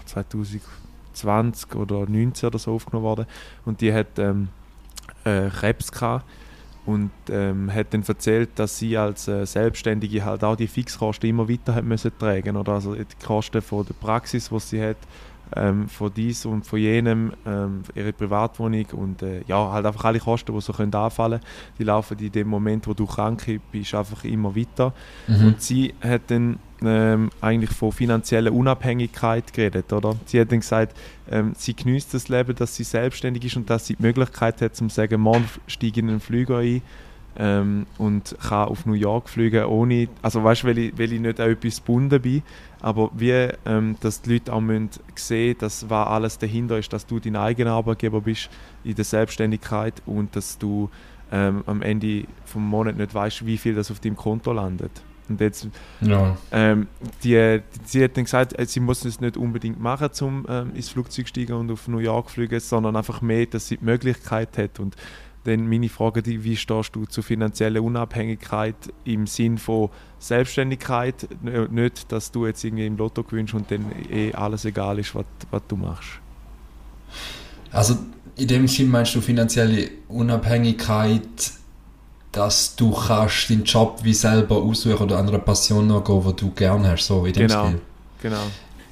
2020 1.14 1.76
oder 1.76 1.96
2019 2.06 2.48
oder 2.48 2.60
so 2.60 2.74
aufgenommen 2.74 3.06
worden. 3.06 3.26
Und 3.66 3.82
die 3.82 3.94
hat 3.94 4.18
ähm, 4.18 4.50
äh, 5.24 5.50
Krebs 5.50 5.92
gehabt 5.92 6.26
und 6.86 7.12
ähm, 7.30 7.72
hat 7.74 7.94
dann 7.94 8.04
erzählt, 8.04 8.50
dass 8.56 8.78
sie 8.78 8.98
als 8.98 9.28
äh, 9.28 9.46
Selbstständige 9.46 10.26
halt 10.26 10.44
auch 10.44 10.56
die 10.56 10.68
Fixkosten 10.68 11.30
immer 11.30 11.48
weiter 11.48 11.76
hat 11.76 11.86
müssen 11.86 12.12
tragen 12.18 12.58
oder 12.58 12.74
also 12.74 12.96
die 12.96 13.06
Kosten 13.24 13.62
von 13.62 13.86
der 13.86 13.94
Praxis, 13.94 14.50
die 14.50 14.60
sie 14.60 14.82
hat, 14.82 14.98
ähm, 15.56 15.88
von 15.88 16.12
dies 16.14 16.46
und 16.46 16.66
von 16.66 16.80
jenem, 16.80 17.34
ähm, 17.46 17.84
ihre 17.96 18.14
Privatwohnung 18.14 18.86
und 18.94 19.22
äh, 19.22 19.42
ja, 19.48 19.72
halt 19.72 19.86
einfach 19.86 20.06
alle 20.06 20.20
Kosten, 20.20 20.54
die 20.54 20.62
so 20.62 20.74
können 20.74 20.94
anfallen 20.94 21.40
die 21.78 21.84
laufen 21.84 22.18
in 22.20 22.32
dem 22.32 22.48
Moment, 22.48 22.88
wo 22.88 22.94
du 22.94 23.06
krank 23.06 23.46
bist, 23.72 23.94
einfach 23.96 24.24
immer 24.24 24.56
weiter. 24.56 24.94
Mhm. 25.28 25.48
Und 25.48 25.62
sie 25.62 25.94
hat 26.02 26.22
dann 26.28 26.60
ähm, 26.84 27.30
eigentlich 27.42 27.72
von 27.72 27.92
finanzieller 27.92 28.54
Unabhängigkeit 28.54 29.54
geredet, 29.54 29.92
oder? 29.92 30.16
Sie 30.26 30.40
hat 30.40 30.52
dann 30.52 30.62
gesagt, 30.62 30.98
ähm, 31.30 31.54
sie 31.58 31.76
genießt 31.76 32.14
das 32.14 32.30
Leben, 32.30 32.56
dass 32.56 32.76
sie 32.76 32.84
selbstständig 32.84 33.46
ist 33.46 33.58
und 33.58 33.70
dass 33.70 33.88
sie 33.88 33.96
die 33.96 34.04
Möglichkeit 34.04 34.62
hat, 34.62 34.76
zu 34.76 34.88
sagen, 34.90 35.22
morgen 35.22 35.50
steige 35.68 36.00
in 36.00 36.10
einen 36.10 36.20
Flüger 36.20 36.60
ein 36.60 36.82
ähm, 37.38 37.86
und 37.98 38.36
kann 38.42 38.68
auf 38.68 38.86
New 38.86 38.94
York 38.94 39.30
fliegen, 39.30 39.66
ohne, 39.66 40.08
also 40.22 40.44
weißt 40.44 40.64
du, 40.64 40.68
weil 40.68 40.78
ich, 40.78 40.98
weil 40.98 41.14
ich 41.14 41.20
nicht 41.20 41.40
an 41.40 41.52
etwas 41.52 41.78
gebunden 41.78 42.22
bin, 42.22 42.44
aber 42.82 43.12
wie, 43.14 43.50
ähm, 43.66 43.96
dass 44.02 44.22
die 44.22 44.34
Leute 44.34 44.54
auch 44.54 44.62
müssen 44.62 44.90
sehen 45.16 45.56
dass 45.60 45.90
was 45.90 46.08
alles 46.08 46.38
dahinter 46.38 46.78
ist, 46.78 46.92
dass 46.94 47.06
du 47.06 47.20
dein 47.20 47.36
eigener 47.36 47.72
Arbeitgeber 47.72 48.22
bist 48.22 48.50
in 48.84 48.96
der 48.96 49.06
Selbstständigkeit 49.06 50.02
und 50.06 50.36
dass 50.36 50.58
du 50.58 50.90
ähm, 51.32 51.64
am 51.66 51.82
Ende 51.82 52.26
vom 52.46 52.68
Monat 52.68 52.98
nicht 52.98 53.14
weißt, 53.14 53.46
wie 53.46 53.58
viel 53.58 53.76
das 53.76 53.92
auf 53.92 54.00
deinem 54.00 54.16
Konto 54.16 54.52
landet. 54.52 54.92
Und 55.30 55.40
jetzt, 55.42 55.68
ja. 56.02 56.38
ähm, 56.52 56.88
die, 57.24 57.62
sie 57.86 58.04
hat 58.04 58.18
dann 58.18 58.24
gesagt, 58.24 58.58
äh, 58.58 58.66
sie 58.66 58.80
muss 58.80 59.06
es 59.06 59.22
nicht 59.22 59.38
unbedingt 59.38 59.80
machen, 59.80 60.10
um 60.22 60.46
ähm, 60.50 60.76
ins 60.76 60.90
Flugzeug 60.90 61.28
steigen 61.28 61.54
und 61.54 61.72
auf 61.72 61.88
New 61.88 62.00
York 62.00 62.32
fliegen, 62.32 62.60
sondern 62.60 62.96
einfach 62.96 63.22
mehr, 63.22 63.46
dass 63.46 63.68
sie 63.68 63.78
die 63.78 63.86
Möglichkeit 63.86 64.58
hat. 64.58 64.80
Und 64.80 64.96
dann 65.44 65.68
meine 65.68 65.90
Frage, 65.90 66.22
die, 66.22 66.44
wie 66.44 66.58
stehst 66.58 66.96
du 66.96 67.06
zur 67.06 67.24
finanziellen 67.24 67.84
Unabhängigkeit 67.84 68.76
im 69.06 69.26
Sinn 69.28 69.58
von 69.58 69.90
Selbstständigkeit? 70.20 71.28
Nicht, 71.72 72.12
dass 72.12 72.32
du 72.32 72.46
jetzt 72.46 72.64
irgendwie 72.64 72.86
im 72.86 72.98
Lotto 72.98 73.24
gewinnst 73.24 73.54
und 73.54 73.72
dann 73.72 73.86
eh 74.12 74.34
alles 74.34 74.66
egal 74.66 75.00
ist, 75.00 75.16
was, 75.16 75.26
was 75.52 75.62
du 75.68 75.78
machst. 75.78 76.20
Also 77.72 77.98
in 78.36 78.48
dem 78.48 78.68
Sinn 78.68 78.90
meinst 78.90 79.16
du 79.16 79.22
finanzielle 79.22 79.90
Unabhängigkeit, 80.08 81.52
dass 82.32 82.76
du 82.76 82.92
kannst 82.92 83.50
deinen 83.50 83.64
Job 83.64 84.00
wie 84.04 84.14
selber 84.14 84.58
aussuchen 84.58 85.04
oder 85.04 85.20
einer 85.20 85.40
Passion 85.40 85.88
nachgehen, 85.88 86.24
die 86.28 86.36
du 86.36 86.52
gerne 86.52 86.92
hast, 86.92 87.08
so 87.08 87.26
in 87.26 87.34
dem 87.34 87.48
genau, 87.48 87.68
Stil? 87.68 87.82
Genau. 88.22 88.44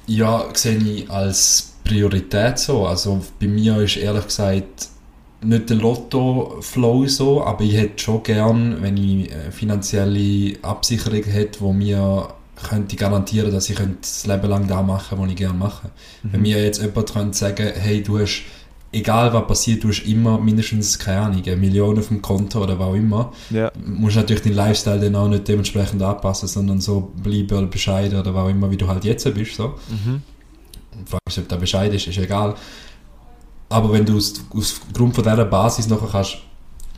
Ja, 0.06 0.44
sehe 0.54 0.78
ich 0.78 1.10
als 1.10 1.74
Priorität 1.84 2.58
so. 2.58 2.86
Also 2.86 3.20
bei 3.40 3.46
mir 3.46 3.78
ist 3.78 3.96
ehrlich 3.96 4.24
gesagt 4.24 4.88
nicht 5.40 5.70
der 5.70 5.76
Lotto-Flow 5.76 7.06
so, 7.06 7.44
aber 7.44 7.62
ich 7.62 7.74
hätte 7.74 8.02
schon 8.02 8.22
gern, 8.22 8.82
wenn 8.82 8.96
ich 8.96 9.32
eine 9.32 9.52
finanzielle 9.52 10.58
Absicherung 10.62 11.22
hätte, 11.22 11.60
wo 11.60 11.72
mir 11.72 12.28
könnte 12.68 12.96
garantieren, 12.96 13.52
dass 13.52 13.70
ich 13.70 13.78
das 14.00 14.26
Leben 14.26 14.48
lang 14.48 14.66
da 14.66 14.82
machen 14.82 15.18
was 15.18 15.30
ich 15.30 15.36
gerne 15.36 15.56
mache. 15.56 15.90
Mhm. 16.22 16.32
Wenn 16.32 16.42
mir 16.42 16.62
jetzt 16.62 16.82
jemand 16.82 17.12
könnte 17.12 17.38
sagen, 17.38 17.70
hey, 17.74 18.02
du 18.02 18.18
hast, 18.18 18.42
egal 18.92 19.32
was 19.32 19.46
passiert, 19.46 19.84
du 19.84 19.88
hast 19.88 20.04
immer 20.06 20.38
mindestens, 20.38 20.98
keine 20.98 21.20
Ahnung, 21.20 21.42
eine 21.44 21.56
Million 21.56 21.98
auf 21.98 22.08
dem 22.08 22.22
Konto 22.22 22.62
oder 22.62 22.78
was 22.78 22.88
auch 22.88 22.94
immer, 22.94 23.32
ja. 23.50 23.70
musst 23.84 24.16
natürlich 24.16 24.42
deinen 24.42 24.54
Lifestyle 24.54 25.00
dann 25.00 25.16
auch 25.16 25.28
nicht 25.28 25.46
dementsprechend 25.46 26.02
anpassen, 26.02 26.48
sondern 26.48 26.80
so 26.80 27.12
bleiben 27.22 27.56
oder 27.56 27.66
bescheiden 27.66 28.18
oder 28.18 28.34
was 28.34 28.44
auch 28.44 28.50
immer, 28.50 28.70
wie 28.70 28.76
du 28.76 28.88
halt 28.88 29.04
jetzt 29.04 29.32
bist. 29.34 29.56
So. 29.56 29.74
Mhm. 29.88 30.22
Fragst, 31.04 31.38
ob 31.38 31.48
der 31.48 31.56
bescheid 31.56 31.92
ist, 31.92 32.06
ist 32.06 32.18
egal. 32.18 32.54
Aber 33.68 33.92
wenn 33.92 34.06
du 34.06 34.16
aus, 34.16 34.34
aufgrund 34.50 35.14
von 35.14 35.24
dieser 35.24 35.44
Basis 35.44 35.88
nachher 35.88 36.08
kannst 36.10 36.38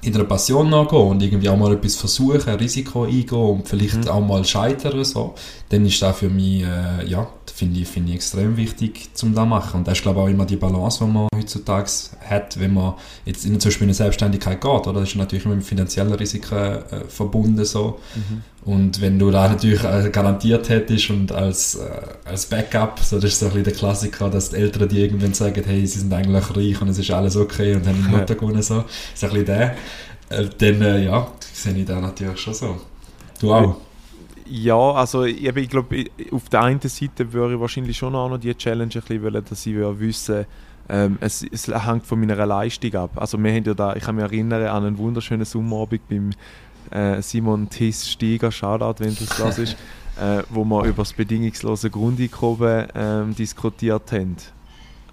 in 0.03 0.15
einer 0.15 0.25
Passion 0.25 0.71
nachgehen 0.71 1.09
und 1.09 1.23
irgendwie 1.23 1.49
auch 1.49 1.57
mal 1.57 1.73
etwas 1.75 1.97
versuchen, 1.97 2.49
ein 2.49 2.55
Risiko 2.57 3.05
eingehen 3.05 3.39
und 3.39 3.69
vielleicht 3.69 4.05
mhm. 4.05 4.09
auch 4.09 4.21
mal 4.21 4.45
scheitern, 4.45 5.05
so, 5.05 5.35
dann 5.69 5.85
ist 5.85 6.01
das 6.01 6.17
für 6.17 6.31
mich, 6.31 6.63
äh, 6.63 7.07
ja, 7.07 7.29
finde 7.61 7.79
ich, 7.79 7.89
find 7.89 8.09
ich 8.09 8.15
extrem 8.15 8.57
wichtig, 8.57 9.11
zum 9.15 9.35
das 9.35 9.47
machen. 9.47 9.79
Und 9.81 9.87
das 9.87 9.99
ist, 9.99 10.03
glaube 10.03 10.21
ich, 10.21 10.25
auch 10.25 10.29
immer 10.31 10.47
die 10.47 10.57
Balance, 10.57 11.05
die 11.05 11.11
man 11.11 11.29
heutzutage 11.35 11.91
hat, 12.25 12.59
wenn 12.59 12.73
man 12.73 12.95
jetzt 13.27 13.45
in, 13.45 13.61
zum 13.61 13.69
Beispiel 13.69 13.85
in 13.85 13.91
eine 13.91 13.95
Selbstständigkeit 13.95 14.61
geht, 14.61 14.87
oder? 14.87 15.01
Das 15.01 15.11
ist 15.11 15.17
natürlich 15.17 15.45
immer 15.45 15.57
mit 15.57 15.65
finanziellen 15.65 16.15
Risiken 16.15 16.57
äh, 16.57 17.05
verbunden, 17.07 17.65
so. 17.67 18.01
Mhm. 18.15 18.43
Und 18.65 19.01
wenn 19.03 19.19
du 19.19 19.31
da 19.31 19.49
natürlich 19.49 19.85
äh, 19.85 20.09
garantiert 20.11 20.71
hättest 20.71 21.11
und 21.11 21.33
als, 21.33 21.75
äh, 21.75 21.91
als 22.25 22.47
Backup, 22.47 22.99
so 23.01 23.17
das 23.17 23.33
ist 23.33 23.41
so 23.41 23.47
ein 23.47 23.53
bisschen 23.53 23.65
der 23.65 23.75
Klassiker, 23.75 24.31
dass 24.31 24.51
die 24.51 24.57
Eltern 24.57 24.89
dir 24.89 25.01
irgendwann 25.01 25.35
sagen, 25.35 25.63
hey, 25.65 25.87
sie 25.87 25.99
sind 25.99 26.13
eigentlich 26.15 26.57
reich 26.57 26.81
und 26.81 26.89
es 26.89 26.99
ist 26.99 27.11
alles 27.11 27.37
okay 27.37 27.75
und 27.75 27.87
haben 27.87 28.05
einen 28.09 28.19
Lotto 28.19 28.35
gewonnen, 28.37 28.63
so. 28.63 28.77
Das 28.79 28.87
ist 29.15 29.25
ein 29.25 29.31
bisschen 29.31 29.47
der. 29.47 29.77
Äh, 30.31 30.49
dann, 30.57 30.81
äh, 30.81 31.05
ja, 31.05 31.29
sehe 31.53 31.77
ich 31.77 31.85
da 31.85 32.01
natürlich 32.01 32.41
schon 32.41 32.55
so. 32.55 32.81
Du 33.39 33.53
auch? 33.53 33.77
Ja, 34.53 34.93
also 34.93 35.25
ich, 35.25 35.45
ich 35.45 35.69
glaube, 35.69 36.07
auf 36.33 36.49
der 36.49 36.63
einen 36.63 36.81
Seite 36.81 37.33
würde 37.33 37.55
ich 37.55 37.61
wahrscheinlich 37.61 37.97
schon 37.97 38.17
auch 38.17 38.29
noch 38.29 38.39
die 38.39 38.53
Challenge 38.55 38.93
ein 38.93 39.01
bisschen 39.01 39.23
wollen, 39.23 39.45
dass 39.49 39.65
ich 39.65 39.77
wissen 39.77 40.45
ähm, 40.89 41.19
es, 41.21 41.45
es 41.53 41.69
hängt 41.69 42.05
von 42.05 42.19
meiner 42.19 42.45
Leistung 42.45 42.93
ab. 42.97 43.11
Also 43.15 43.39
wir 43.39 43.53
haben 43.53 43.65
ja 43.65 43.75
da, 43.75 43.95
ich 43.95 44.03
kann 44.03 44.17
mich 44.17 44.25
erinnern 44.25 44.67
an 44.67 44.85
einen 44.85 44.99
wunderschönen 44.99 45.45
Sommerabend 45.45 46.01
beim 46.09 46.31
äh, 46.91 47.23
Simon 47.23 47.69
Tiss 47.71 48.09
Steiger, 48.09 48.51
Shoutout, 48.51 48.97
wenn 48.99 49.15
das 49.15 49.29
das 49.39 49.59
ist, 49.59 49.77
äh, 50.21 50.43
wo 50.51 50.65
wir 50.65 50.85
über 50.85 51.03
das 51.03 51.13
bedingungslose 51.13 51.91
Grundeinkommen 51.91 52.89
ähm, 52.97 53.35
diskutiert 53.37 54.11
haben. 54.11 54.37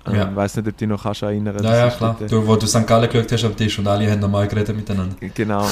Ähm, 0.08 0.16
ja. 0.16 0.30
Ich 0.30 0.36
weiß 0.36 0.56
nicht, 0.56 0.68
ob 0.68 0.78
du 0.78 0.80
dich 0.80 0.88
noch 0.88 1.04
kannst 1.04 1.22
erinnern 1.22 1.58
kannst. 1.58 1.70
Ja, 1.70 1.78
ja, 1.78 1.90
klar. 1.92 2.18
Du, 2.28 2.48
wo 2.48 2.56
du 2.56 2.66
St. 2.66 2.88
Gallen 2.88 3.08
geschaut 3.08 3.32
hast 3.32 3.46
am 3.46 3.56
Tisch 3.56 3.78
und 3.78 3.88
alle 3.88 4.10
haben 4.10 4.20
normal 4.20 4.48
geredet 4.48 4.76
miteinander. 4.76 5.16
Genau. 5.36 5.68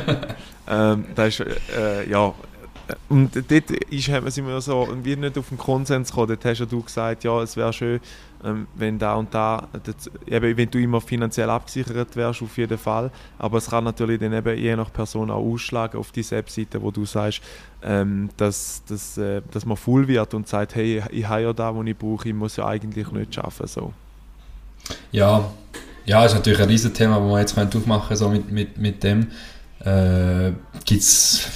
ähm, 0.68 1.06
da 1.12 1.24
ist, 1.24 1.40
äh, 1.40 2.08
ja, 2.08 2.32
und 3.08 3.34
dort 3.34 3.70
ist, 3.70 4.04
sind 4.04 4.46
wir 4.46 4.60
so 4.60 4.88
wir 5.02 5.16
nicht 5.16 5.38
auf 5.38 5.48
den 5.48 5.58
Konsens 5.58 6.10
gekommen. 6.10 6.28
Dort 6.28 6.44
hast 6.44 6.58
ja 6.58 6.66
du 6.66 6.82
gesagt, 6.82 7.24
ja, 7.24 7.42
es 7.42 7.56
wäre 7.56 7.72
schön, 7.72 8.00
ähm, 8.44 8.66
wenn 8.74 8.98
da 8.98 9.14
und 9.14 9.32
da, 9.32 9.68
eben, 10.26 10.56
wenn 10.56 10.70
du 10.70 10.78
immer 10.78 11.00
finanziell 11.00 11.48
abgesichert 11.48 12.14
wärst, 12.14 12.42
auf 12.42 12.56
jeden 12.58 12.76
Fall. 12.76 13.10
Aber 13.38 13.58
es 13.58 13.70
kann 13.70 13.84
natürlich 13.84 14.20
dann 14.20 14.32
eben 14.32 14.58
je 14.58 14.76
nach 14.76 14.92
Person 14.92 15.30
auch 15.30 15.42
ausschlagen 15.42 15.98
auf 15.98 16.12
die 16.12 16.30
Webseite, 16.30 16.82
wo 16.82 16.90
du 16.90 17.04
sagst, 17.06 17.40
ähm, 17.82 18.28
dass, 18.36 18.82
dass, 18.86 19.16
äh, 19.16 19.40
dass 19.50 19.64
man 19.64 19.76
full 19.76 20.06
wird 20.08 20.34
und 20.34 20.46
sagt, 20.46 20.74
hey, 20.74 21.02
ich 21.10 21.26
habe 21.26 21.42
ja 21.42 21.52
da, 21.52 21.74
was 21.74 21.86
ich 21.86 21.96
brauche, 21.96 22.28
ich 22.28 22.34
muss 22.34 22.56
ja 22.56 22.66
eigentlich 22.66 23.10
nicht 23.12 23.38
arbeiten. 23.38 23.66
So. 23.66 23.92
Ja, 25.10 25.50
ja, 26.04 26.24
ist 26.24 26.34
natürlich 26.34 26.60
ein 26.60 26.68
Riesenthema, 26.68 27.18
das 27.18 27.56
man 27.56 27.64
jetzt 27.66 27.76
aufmachen 27.76 28.08
können, 28.08 28.18
so 28.18 28.28
mit, 28.28 28.50
mit, 28.50 28.78
mit 28.78 29.02
dem. 29.02 29.28
Äh, 29.84 30.52
Gibt 30.84 31.02
es 31.02 31.48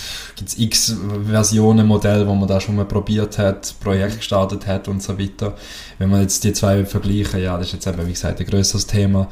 x 0.57 0.97
Versionen, 1.29 1.87
Modelle, 1.87 2.27
wo 2.27 2.35
man 2.35 2.49
da 2.49 2.61
schon 2.61 2.77
mal 2.77 2.85
probiert 2.85 3.39
hat, 3.39 3.75
Projekt 3.81 4.19
gestartet 4.19 4.67
hat 4.67 4.87
und 4.89 5.03
so 5.03 5.19
weiter. 5.19 5.55
Wenn 5.99 6.11
man 6.11 6.21
jetzt 6.21 6.45
die 6.45 6.53
zwei 6.53 6.85
vergleichen, 6.85 7.43
ja, 7.43 7.57
das 7.57 7.69
ist 7.69 7.73
jetzt 7.75 7.87
eben, 7.87 8.07
wie 8.07 8.13
gesagt, 8.13 8.39
ein 8.41 8.47
größeres 8.47 8.87
Thema. 8.87 9.29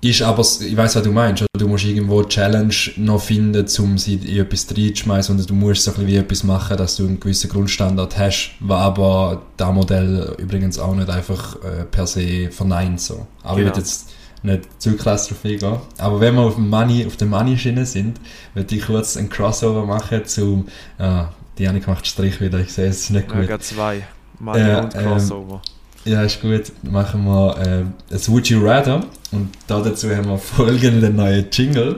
Ist 0.00 0.22
aber, 0.22 0.42
ich 0.42 0.76
weiß 0.76 0.94
was 0.94 1.02
du 1.02 1.10
meinst, 1.10 1.44
du 1.52 1.68
musst 1.68 1.84
irgendwo 1.84 2.20
eine 2.20 2.28
Challenge 2.28 2.74
noch 2.98 3.20
finden, 3.20 3.66
um 3.80 3.98
sie 3.98 4.14
in 4.14 4.38
etwas 4.38 4.68
reinzuschmeißen 4.70 5.36
und 5.36 5.50
du 5.50 5.54
musst 5.54 5.82
so 5.82 5.90
ein 5.90 5.94
bisschen 5.94 6.06
wie 6.06 6.16
etwas 6.16 6.44
machen, 6.44 6.76
dass 6.76 6.96
du 6.96 7.06
einen 7.06 7.18
gewissen 7.18 7.50
Grundstandard 7.50 8.16
hast, 8.16 8.52
was 8.60 8.80
aber 8.80 9.42
das 9.56 9.72
Modell 9.72 10.36
übrigens 10.38 10.78
auch 10.78 10.94
nicht 10.94 11.10
einfach 11.10 11.56
äh, 11.64 11.84
per 11.84 12.06
se 12.06 12.48
verneint. 12.52 13.00
So. 13.00 13.26
Aber 13.42 13.56
genau. 13.56 13.72
ich 13.72 13.78
jetzt 13.78 14.10
nicht 14.42 14.80
zu 14.80 14.96
krass 14.96 15.28
drauf 15.28 15.44
eingehen. 15.44 15.78
Aber 15.98 16.20
wenn 16.20 16.34
wir 16.34 16.42
auf, 16.42 16.54
dem 16.54 16.68
Money, 16.68 17.06
auf 17.06 17.16
der 17.16 17.26
Money-Schiene 17.26 17.86
sind, 17.86 18.20
würde 18.54 18.74
ich 18.74 18.86
kurz 18.86 19.16
ein 19.16 19.28
Crossover 19.28 19.84
machen 19.84 20.24
zu. 20.24 20.66
Ah, 20.98 21.28
die 21.56 21.64
Janik 21.64 21.86
macht 21.88 22.06
Strich 22.06 22.40
wieder, 22.40 22.60
ich 22.60 22.72
sehe 22.72 22.86
es 22.86 23.02
ist 23.02 23.10
nicht 23.10 23.28
gut. 23.28 23.48
Ja, 23.48 23.58
zwei. 23.58 24.06
Money 24.38 24.60
äh, 24.60 24.80
und 24.80 24.94
Crossover. 24.94 25.62
Ähm, 26.06 26.12
ja, 26.12 26.22
ist 26.22 26.40
gut. 26.40 26.72
Machen 26.82 27.24
wir 27.24 27.58
äh, 27.58 28.14
ein 28.14 28.26
Would 28.28 28.48
You 28.48 28.64
Rather. 28.64 29.04
Und 29.32 29.50
da 29.66 29.80
dazu 29.80 30.14
haben 30.14 30.28
wir 30.28 30.38
folgenden 30.38 31.16
neuen 31.16 31.46
Jingle. 31.50 31.96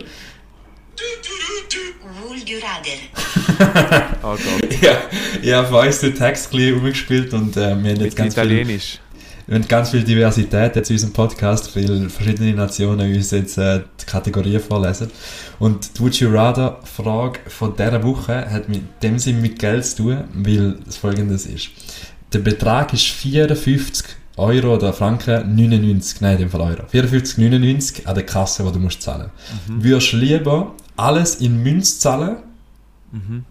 Would 2.26 2.48
You 2.48 2.58
Rather. 2.58 4.20
oh 4.22 4.36
Gott. 4.36 4.70
Ja, 4.80 4.96
ich 5.42 5.52
habe 5.52 5.68
für 5.68 5.76
uns 5.76 6.00
den 6.00 6.14
Text 6.14 6.54
umgespielt 6.54 7.34
und 7.34 7.54
äh, 7.56 7.60
wir 7.60 7.70
haben 7.70 7.84
jetzt 7.84 8.00
Mit 8.00 8.16
ganz 8.16 8.32
Italienisch. 8.32 8.92
Viel 8.92 9.09
wir 9.46 9.56
haben 9.56 9.68
ganz 9.68 9.90
viel 9.90 10.04
Diversität 10.04 10.76
jetzt 10.76 10.90
in 10.90 10.94
unserem 10.94 11.12
Podcast, 11.12 11.74
weil 11.76 12.08
verschiedene 12.08 12.54
Nationen 12.54 13.14
uns 13.14 13.30
jetzt 13.30 13.58
äh, 13.58 13.80
die 14.00 14.06
Kategorien 14.06 14.60
vorlesen. 14.60 15.10
Und 15.58 15.96
die 15.96 16.00
Would 16.00 16.20
You 16.20 16.30
Rather 16.30 16.78
Frage 16.84 17.40
von 17.48 17.74
dieser 17.76 18.02
Woche 18.02 18.50
hat 18.50 18.68
mit 18.68 18.82
dem 19.02 19.18
Sinn 19.18 19.40
mit 19.40 19.58
Geld 19.58 19.84
zu 19.84 19.96
tun, 19.96 20.24
weil 20.34 20.76
es 20.88 20.96
folgendes 20.96 21.46
ist. 21.46 21.70
Der 22.32 22.38
Betrag 22.40 22.92
ist 22.92 23.06
54 23.06 24.06
Euro 24.36 24.74
oder 24.74 24.92
Franken 24.92 25.54
99, 25.54 26.20
nein, 26.20 26.34
in 26.34 26.38
dem 26.38 26.50
Fall 26.50 26.60
Euro. 26.60 26.82
54,99 26.92 28.06
an 28.06 28.14
der 28.14 28.24
Kasse, 28.24 28.64
die 28.64 28.72
du 28.72 28.78
musst 28.78 29.02
zahlen. 29.02 29.30
Mhm. 29.66 29.84
Würdest 29.84 30.12
du 30.12 30.16
lieber 30.16 30.74
alles 30.96 31.36
in 31.36 31.62
Münz 31.62 31.98
zahlen 31.98 32.36
Mhm. 33.12 33.44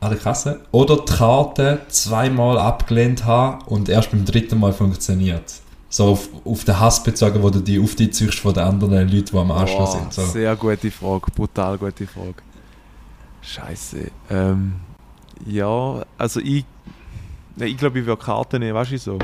An 0.00 0.10
der 0.10 0.18
Kasse 0.18 0.60
oder 0.70 0.96
die 0.98 1.12
Karte 1.12 1.80
zweimal 1.88 2.58
abgelehnt 2.58 3.24
haben 3.24 3.62
und 3.66 3.88
erst 3.88 4.10
beim 4.10 4.24
dritten 4.24 4.58
Mal 4.60 4.72
funktioniert. 4.72 5.54
So 5.90 6.08
auf, 6.08 6.28
auf 6.44 6.64
den 6.64 6.78
Hass 6.78 7.02
bezogen, 7.02 7.42
wo 7.42 7.50
du 7.50 7.60
die 7.60 7.80
auf 7.80 7.94
die 7.94 8.10
ziehst 8.10 8.38
von 8.38 8.52
den 8.52 8.64
anderen 8.64 9.08
Leuten, 9.08 9.24
die 9.32 9.36
am 9.36 9.50
Anschluss 9.50 9.92
Boah, 9.92 9.98
sind. 9.98 10.12
So. 10.12 10.26
Sehr 10.26 10.54
gute 10.54 10.90
Frage, 10.90 11.30
brutal 11.34 11.78
gute 11.78 12.06
Frage. 12.06 12.34
Scheiße. 13.40 14.10
Ähm, 14.30 14.74
ja, 15.46 16.04
also 16.18 16.40
ich, 16.40 16.64
ich 17.56 17.76
glaube, 17.76 18.00
ich 18.00 18.06
würde 18.06 18.22
Karten 18.22 18.60
nehmen, 18.60 18.74
weißt 18.74 18.92
du 18.92 18.98
so. 18.98 19.18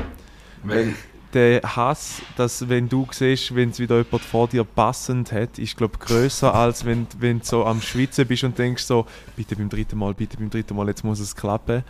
Weil, 0.62 0.94
Der 1.35 1.61
Hass, 1.62 2.23
dass 2.37 2.68
wenn 2.68 2.88
du 2.88 3.07
siehst, 3.11 3.55
wenn 3.55 3.70
es 3.70 3.81
wieder 3.81 3.99
jemand 3.99 4.23
vor 4.23 4.49
dir 4.49 4.64
passend 4.64 5.33
hat, 5.33 5.59
ist 5.59 5.77
glaube 5.77 5.99
größer 5.99 6.55
als 6.55 6.85
wenn, 6.85 7.07
wenn 7.18 7.40
du 7.40 7.44
so 7.44 7.64
am 7.64 7.83
Schwitzen 7.83 8.27
bist 8.27 8.44
und 8.44 8.57
denkst 8.57 8.85
so, 8.85 9.05
bitte 9.37 9.57
beim 9.57 9.68
dritten 9.68 9.99
Mal, 9.99 10.14
bitte 10.14 10.37
beim 10.37 10.49
dritten 10.49 10.77
Mal, 10.77 10.87
jetzt 10.88 11.05
muss 11.05 11.18
es 11.18 11.35
klappen. 11.35 11.83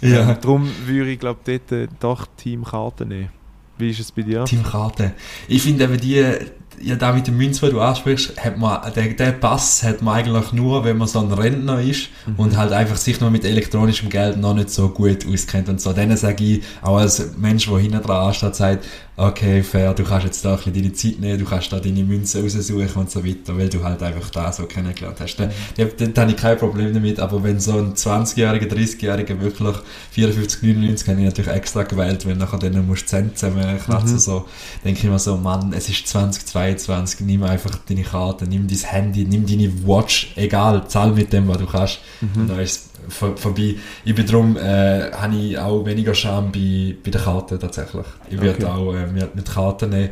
ja. 0.00 0.30
Ähm, 0.30 0.36
darum 0.40 0.70
würde 0.84 1.10
ich 1.10 1.20
glaube 1.20 1.40
dort 1.44 1.72
äh, 1.72 1.88
doch 2.00 2.26
Team 2.36 2.64
Karten 2.64 3.08
nehmen. 3.08 3.30
Wie 3.78 3.90
ist 3.90 4.00
es 4.00 4.10
bei 4.10 4.22
dir? 4.22 4.44
Team 4.44 4.64
Karte. 4.64 5.12
Ich 5.46 5.62
finde 5.62 5.84
eben 5.84 6.00
die, 6.00 6.36
ja, 6.82 6.96
da 6.96 7.12
mit 7.12 7.26
der 7.26 7.34
Münze, 7.34 7.66
die 7.66 7.72
du 7.72 7.80
ansprichst, 7.80 8.42
hat 8.42 8.58
man, 8.58 8.80
der, 8.94 9.08
der 9.14 9.32
Pass 9.32 9.82
hat 9.82 10.02
man 10.02 10.14
eigentlich 10.16 10.52
nur, 10.52 10.84
wenn 10.84 10.96
man 10.98 11.08
so 11.08 11.20
ein 11.20 11.32
Rentner 11.32 11.80
ist 11.80 12.08
Mhm. 12.26 12.34
und 12.36 12.56
halt 12.56 12.72
einfach 12.72 12.96
sich 12.96 13.20
noch 13.20 13.30
mit 13.30 13.44
elektronischem 13.44 14.08
Geld 14.10 14.36
noch 14.38 14.54
nicht 14.54 14.70
so 14.70 14.88
gut 14.88 15.26
auskennt 15.26 15.68
und 15.68 15.80
so. 15.80 15.92
Dann 15.92 16.16
sage 16.16 16.44
ich, 16.44 16.62
auch 16.82 16.96
als 16.98 17.36
Mensch, 17.36 17.66
der 17.68 17.78
hinten 17.78 18.02
dran 18.02 18.26
ansteht, 18.28 18.54
sagt, 18.54 18.84
okay, 19.18 19.62
fair, 19.64 19.92
du 19.94 20.04
kannst 20.04 20.26
jetzt 20.26 20.44
da 20.44 20.52
ein 20.52 20.56
bisschen 20.56 20.74
deine 20.74 20.92
Zeit 20.92 21.18
nehmen, 21.18 21.38
du 21.38 21.44
kannst 21.44 21.72
da 21.72 21.80
deine 21.80 22.04
Münze 22.04 22.40
raussuchen 22.40 22.88
und 22.94 23.10
so 23.10 23.24
weiter, 23.26 23.58
weil 23.58 23.68
du 23.68 23.82
halt 23.82 24.00
einfach 24.02 24.30
da 24.30 24.52
so 24.52 24.64
kennengelernt 24.64 25.18
hast. 25.20 25.36
Da, 25.36 25.50
da, 25.76 25.84
da 26.06 26.20
habe 26.22 26.30
ich 26.30 26.36
kein 26.36 26.56
Problem 26.56 26.94
damit, 26.94 27.18
aber 27.18 27.42
wenn 27.42 27.58
so 27.58 27.72
ein 27.72 27.94
20-Jähriger, 27.94 28.68
30-Jähriger 28.72 29.40
wirklich 29.40 29.76
54, 30.12 30.62
99 30.62 31.08
habe 31.08 31.18
ich 31.20 31.26
natürlich 31.26 31.50
extra 31.50 31.82
gewählt, 31.82 32.24
weil 32.26 32.36
nachher 32.36 32.58
dann 32.58 32.86
musst 32.86 33.02
du 33.02 33.06
Zähne 33.08 33.34
zusammenkratzen, 33.34 34.14
Mhm. 34.14 34.18
so, 34.20 34.44
denke 34.84 35.00
ich 35.00 35.10
mir 35.10 35.18
so, 35.18 35.36
Mann, 35.36 35.72
es 35.72 35.88
ist 35.88 36.06
2022, 36.06 37.20
nimm 37.26 37.42
einfach 37.42 37.74
deine 37.88 38.02
Karte, 38.02 38.46
nimm 38.46 38.68
dein 38.68 38.78
Handy, 38.78 39.24
nimm 39.24 39.46
deine 39.46 39.86
Watch, 39.86 40.32
egal, 40.36 40.86
zahl 40.88 41.12
mit 41.12 41.32
dem, 41.32 41.48
was 41.48 41.58
du 41.58 41.66
kannst. 41.66 41.98
Mhm. 42.20 42.42
Und 42.42 42.48
da 42.48 42.60
ist 42.60 42.87
vor, 43.08 43.36
vorbei. 43.36 43.76
Ich 44.04 44.14
bin 44.14 44.26
darum, 44.26 44.56
äh, 44.56 45.10
habe 45.12 45.36
ich 45.36 45.58
auch 45.58 45.84
weniger 45.84 46.14
Scham 46.14 46.50
bei, 46.52 46.94
bei 47.04 47.10
der 47.10 47.20
Karte 47.20 47.58
tatsächlich. 47.58 48.06
Ich 48.30 48.40
werde 48.40 48.66
Okay. 48.66 48.72
auch 48.72 48.94
äh, 48.94 49.06
mit 49.34 49.48
Karten 49.50 49.90
nehmen. 49.90 50.10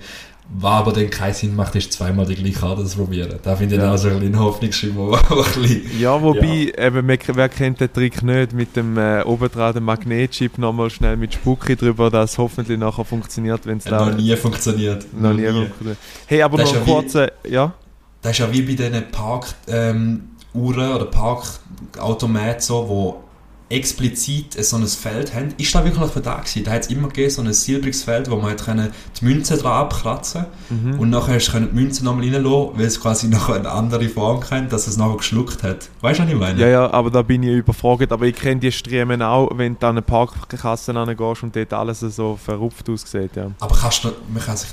Was 0.48 0.74
aber 0.74 0.92
dann 0.92 1.10
keinen 1.10 1.34
Sinn 1.34 1.56
macht, 1.56 1.74
ist 1.74 1.92
zweimal 1.92 2.24
die 2.24 2.36
gleiche 2.36 2.60
Karte 2.60 2.84
zu 2.84 2.98
probieren. 2.98 3.34
Da 3.42 3.56
finde 3.56 3.74
ich 3.74 3.78
Ja. 3.80 3.86
dann 3.86 3.92
also 3.94 4.08
ein 4.10 4.20
bisschen 4.20 4.38
Hoffnungsschimmer, 4.38 5.18
Ja, 5.98 6.22
wobei, 6.22 6.72
eben, 6.78 7.08
wer, 7.34 7.48
kennt 7.48 7.80
den 7.80 7.92
Trick 7.92 8.22
nicht, 8.22 8.52
mit 8.52 8.76
dem 8.76 8.96
äh, 8.96 9.22
oben 9.24 9.50
dran 9.50 9.74
den 9.74 9.82
Magnetchip 9.82 10.56
nochmal 10.58 10.88
schnell 10.90 11.16
mit 11.16 11.34
Spucki 11.34 11.74
drüber, 11.74 12.10
dass 12.10 12.38
hoffentlich 12.38 12.78
nachher 12.78 13.04
funktioniert, 13.04 13.66
wenn 13.66 13.78
es 13.78 13.86
äh, 13.86 13.90
da 13.90 14.06
noch 14.06 14.16
nie 14.16 14.36
funktioniert. 14.36 15.04
noch 15.20 15.32
nie 15.32 15.46
funktioniert. 15.48 15.98
Hey, 16.26 16.42
aber 16.42 16.58
Das 16.58 16.72
noch 16.72 16.86
ein 16.86 17.08
ja 17.12 17.28
ja? 17.48 17.74
Das 18.22 18.32
ist 18.32 18.38
ja 18.38 18.52
wie 18.52 18.62
bei 18.62 18.74
diesen 18.74 19.10
Parkuhren 19.10 19.54
ähm, 19.66 20.20
oder 20.64 21.04
Parkautomaten 21.06 22.60
so, 22.60 22.88
wo 22.88 23.20
explizit 23.68 24.52
so 24.64 24.76
ein 24.76 24.86
Feld 24.86 25.34
haben. 25.34 25.48
Ist 25.58 25.74
da 25.74 25.84
wirklich 25.84 26.08
für 26.12 26.20
da 26.20 26.36
gewesen? 26.36 26.62
Da 26.62 26.70
hat 26.70 26.82
es 26.82 26.86
immer 26.88 27.08
gegeben, 27.08 27.30
so 27.30 27.42
ein 27.42 27.52
silbriges 27.52 28.04
Feld, 28.04 28.30
wo 28.30 28.36
man 28.36 28.52
hat 28.52 28.64
können 28.64 28.92
die 29.20 29.24
Münze 29.24 29.56
dran 29.56 29.72
abkratzen 29.72 30.46
Mhm. 30.70 31.00
und 31.00 31.10
nachher 31.10 31.38
können 31.38 31.70
die 31.72 31.74
Münze 31.74 32.04
nochmal 32.04 32.24
reinlassen, 32.28 32.78
weil 32.78 32.86
es 32.86 33.00
quasi 33.00 33.26
noch 33.28 33.48
eine 33.48 33.68
andere 33.68 34.08
Form 34.08 34.38
kennt, 34.40 34.72
dass 34.72 34.86
es 34.86 34.96
nachher 34.96 35.16
geschluckt 35.16 35.64
hat. 35.64 35.88
Weißt 36.00 36.20
du, 36.20 36.22
was 36.24 36.30
ich 36.30 36.38
meine? 36.38 36.60
Ja, 36.60 36.68
ja, 36.68 36.90
aber 36.92 37.10
da 37.10 37.22
bin 37.22 37.42
ich 37.42 37.56
überfragt. 37.56 38.12
Aber 38.12 38.24
ich 38.26 38.36
kenne 38.36 38.60
die 38.60 38.70
Striemen 38.70 39.20
auch, 39.20 39.50
wenn 39.56 39.76
du 39.76 39.84
an 39.84 39.94
eine 39.96 40.02
Parkkasse 40.02 40.92
gehst 40.94 41.42
und 41.42 41.56
dort 41.56 41.72
alles 41.72 41.98
so 42.00 42.38
verrupft 42.42 42.88
aussieht. 42.88 43.34
Ja. 43.34 43.50
Aber 43.58 43.74
kannst 43.74 44.04
du, 44.04 44.12
man 44.32 44.44
kann 44.44 44.56
sich, 44.56 44.70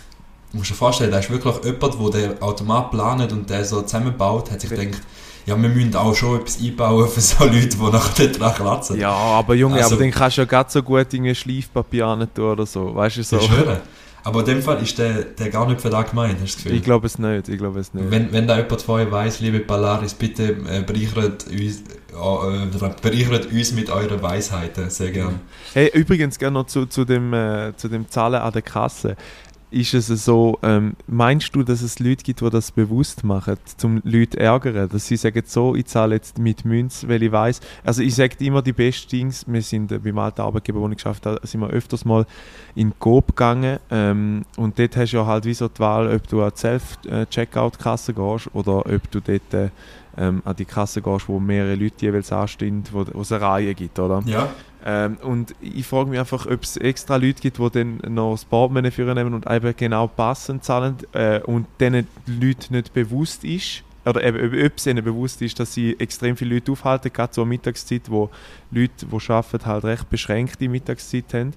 musst 0.51 0.69
dir 0.69 0.75
vorstellen, 0.75 1.09
da 1.09 1.17
ist 1.17 1.31
wirklich 1.31 1.55
jemand, 1.65 2.13
der 2.13 2.29
den 2.29 2.41
Automat 2.43 2.91
plant 2.91 3.31
und 3.31 3.49
der 3.49 3.65
so 3.65 3.81
zusammenbaut, 3.81 4.51
hat 4.51 4.61
sich 4.61 4.69
gedacht, 4.69 5.01
ja, 5.45 5.61
wir 5.61 5.69
müssen 5.69 5.95
auch 5.95 6.15
schon 6.15 6.39
etwas 6.39 6.59
einbauen 6.61 7.07
für 7.09 7.21
so 7.21 7.43
Leute, 7.45 7.67
die 7.67 7.77
nachher 7.77 8.27
dran 8.27 8.53
kratzen. 8.53 8.99
ja, 8.99 9.11
aber 9.11 9.55
Junge, 9.55 9.75
Also- 9.77 9.95
aber 9.95 10.03
dann 10.03 10.11
kannst 10.11 10.37
du 10.37 10.41
ja 10.41 10.45
gerade 10.45 10.71
so 10.71 10.81
gut 10.83 11.13
in 11.13 11.33
Schleifpapier 11.35 12.05
an 12.07 12.27
tun 12.33 12.45
oder 12.51 12.65
so. 12.65 12.95
Weißt 12.95 13.17
du 13.17 13.23
so? 13.23 13.37
Ich 13.37 13.43
schwöre. 13.45 13.81
Aber 14.25 14.39
in 14.39 14.45
dem 14.45 14.61
Fall 14.61 14.81
ist 14.81 14.97
der, 14.97 15.23
der 15.23 15.49
gar 15.49 15.67
nicht 15.67 15.81
für 15.81 15.89
da 15.89 16.01
gemeint, 16.01 16.35
hast 16.35 16.39
du 16.39 16.45
das 16.45 16.55
Gefühl? 16.55 16.73
Ich 16.77 16.83
glaube 16.83 17.07
es 17.07 17.19
nicht. 17.19 17.49
Ich 17.49 17.57
glaube 17.57 17.79
es 17.81 17.93
nicht. 17.93 18.09
wenn, 18.09 18.31
wenn 18.31 18.47
da 18.47 18.55
jemand 18.57 18.81
von 18.81 19.01
euch 19.01 19.11
weiss, 19.11 19.41
liebe 19.41 19.59
Polaris, 19.59 20.13
bitte 20.13 20.55
äh, 20.69 20.81
bereichert, 20.81 21.45
uns, 21.47 21.79
äh, 21.81 22.89
bereichert 23.01 23.51
uns 23.51 23.71
mit 23.73 23.89
euren 23.89 24.21
Weisheiten, 24.21 24.89
sehr 24.89 25.11
gern. 25.11 25.41
Hey, 25.73 25.91
übrigens 25.93 26.39
gerne 26.39 26.53
noch 26.59 26.67
zu, 26.67 26.85
zu, 26.85 27.03
dem, 27.03 27.33
äh, 27.33 27.73
zu 27.75 27.89
dem 27.89 28.09
Zahlen 28.09 28.41
an 28.41 28.53
der 28.53 28.61
Kasse. 28.61 29.17
Ist 29.73 29.95
es 29.95 30.07
so, 30.23 30.59
ähm, 30.61 30.93
meinst 31.07 31.55
du, 31.55 31.63
dass 31.63 31.81
es 31.81 31.97
Leute 31.97 32.23
gibt, 32.23 32.41
die 32.41 32.49
das 32.51 32.71
bewusst 32.71 33.23
machen, 33.23 33.55
um 33.81 34.01
Leute 34.03 34.37
zu 34.37 34.39
ärgern? 34.39 34.87
Dass 34.87 35.07
sie 35.07 35.17
sagen, 35.17 35.41
so, 35.47 35.73
ich 35.73 35.87
zahle 35.87 36.13
jetzt 36.13 36.37
mit 36.37 36.63
Münz, 36.63 37.05
weil 37.07 37.23
ich 37.23 37.31
weiß. 37.31 37.59
Also 37.83 38.03
ich 38.03 38.13
sage 38.13 38.35
immer 38.45 38.61
die 38.61 38.71
besten 38.71 39.09
Dings. 39.09 39.45
Wir 39.47 39.63
sind 39.63 39.91
äh, 39.91 39.97
beim 39.97 40.19
alten 40.19 40.41
Arbeitgeber, 40.41 40.79
wo 40.79 40.87
ich 40.89 40.97
geschafft 40.97 41.25
habe, 41.25 41.39
sind 41.41 41.61
wir 41.61 41.71
öfters 41.71 42.05
mal 42.05 42.27
in 42.75 42.93
Coop 42.99 43.29
gegangen. 43.29 43.79
Ähm, 43.89 44.45
und 44.57 44.77
dort 44.77 44.95
hast 44.95 45.11
du 45.11 45.17
ja 45.17 45.25
halt 45.25 45.45
wie 45.45 45.55
so 45.55 45.67
die 45.67 45.79
Wahl, 45.79 46.13
ob 46.13 46.27
du 46.27 46.43
an 46.43 46.51
die 46.55 46.59
Self-Checkout-Kasse 46.59 48.13
gehst 48.13 48.49
oder 48.53 48.77
ob 48.77 49.11
du 49.11 49.21
dort 49.21 49.53
äh, 49.55 49.69
ähm, 50.17 50.43
an 50.45 50.55
die 50.55 50.65
Kasse 50.65 51.01
gehst, 51.01 51.27
wo 51.27 51.39
mehrere 51.39 51.73
Leute 51.73 52.05
jeweils 52.05 52.31
anstehen, 52.31 52.83
wo 52.91 53.03
wo 53.11 53.21
es 53.21 53.31
eine 53.31 53.41
Reihe 53.41 53.73
gibt, 53.73 53.97
oder? 53.97 54.21
Ja? 54.27 54.49
Ähm, 54.85 55.17
und 55.21 55.55
ich 55.61 55.87
frage 55.87 56.09
mich 56.09 56.19
einfach, 56.19 56.45
ob 56.45 56.63
es 56.63 56.75
extra 56.77 57.15
Leute 57.15 57.41
gibt, 57.41 57.57
die 57.57 57.69
dann 57.69 58.01
noch 58.13 58.31
das 58.33 58.43
Portemonnaie 58.45 58.91
führen 58.91 59.15
nehmen 59.15 59.33
und 59.33 59.49
eben 59.49 59.73
genau 59.77 60.07
passend 60.07 60.63
zahlen 60.63 60.97
äh, 61.13 61.39
und 61.39 61.67
diesen 61.79 62.07
Leuten 62.25 62.75
nicht 62.75 62.93
bewusst 62.93 63.43
ist, 63.45 63.83
oder 64.05 64.21
eben, 64.21 64.37
ob- 64.45 64.65
ob 64.65 64.77
es 64.77 64.85
ihnen 64.85 65.03
bewusst 65.03 65.41
ist, 65.41 65.57
dass 65.59 65.73
sie 65.73 65.97
extrem 65.99 66.35
viele 66.35 66.55
Leute 66.55 66.73
aufhalten, 66.73 67.13
gerade 67.13 67.31
zur 67.31 67.45
Mittagszeit, 67.45 68.11
wo 68.11 68.29
Leute, 68.71 69.05
die 69.05 69.31
arbeiten, 69.31 69.65
halt 69.65 69.85
recht 69.85 70.09
beschränkte 70.09 70.67
Mittagszeit 70.67 71.33
haben. 71.33 71.53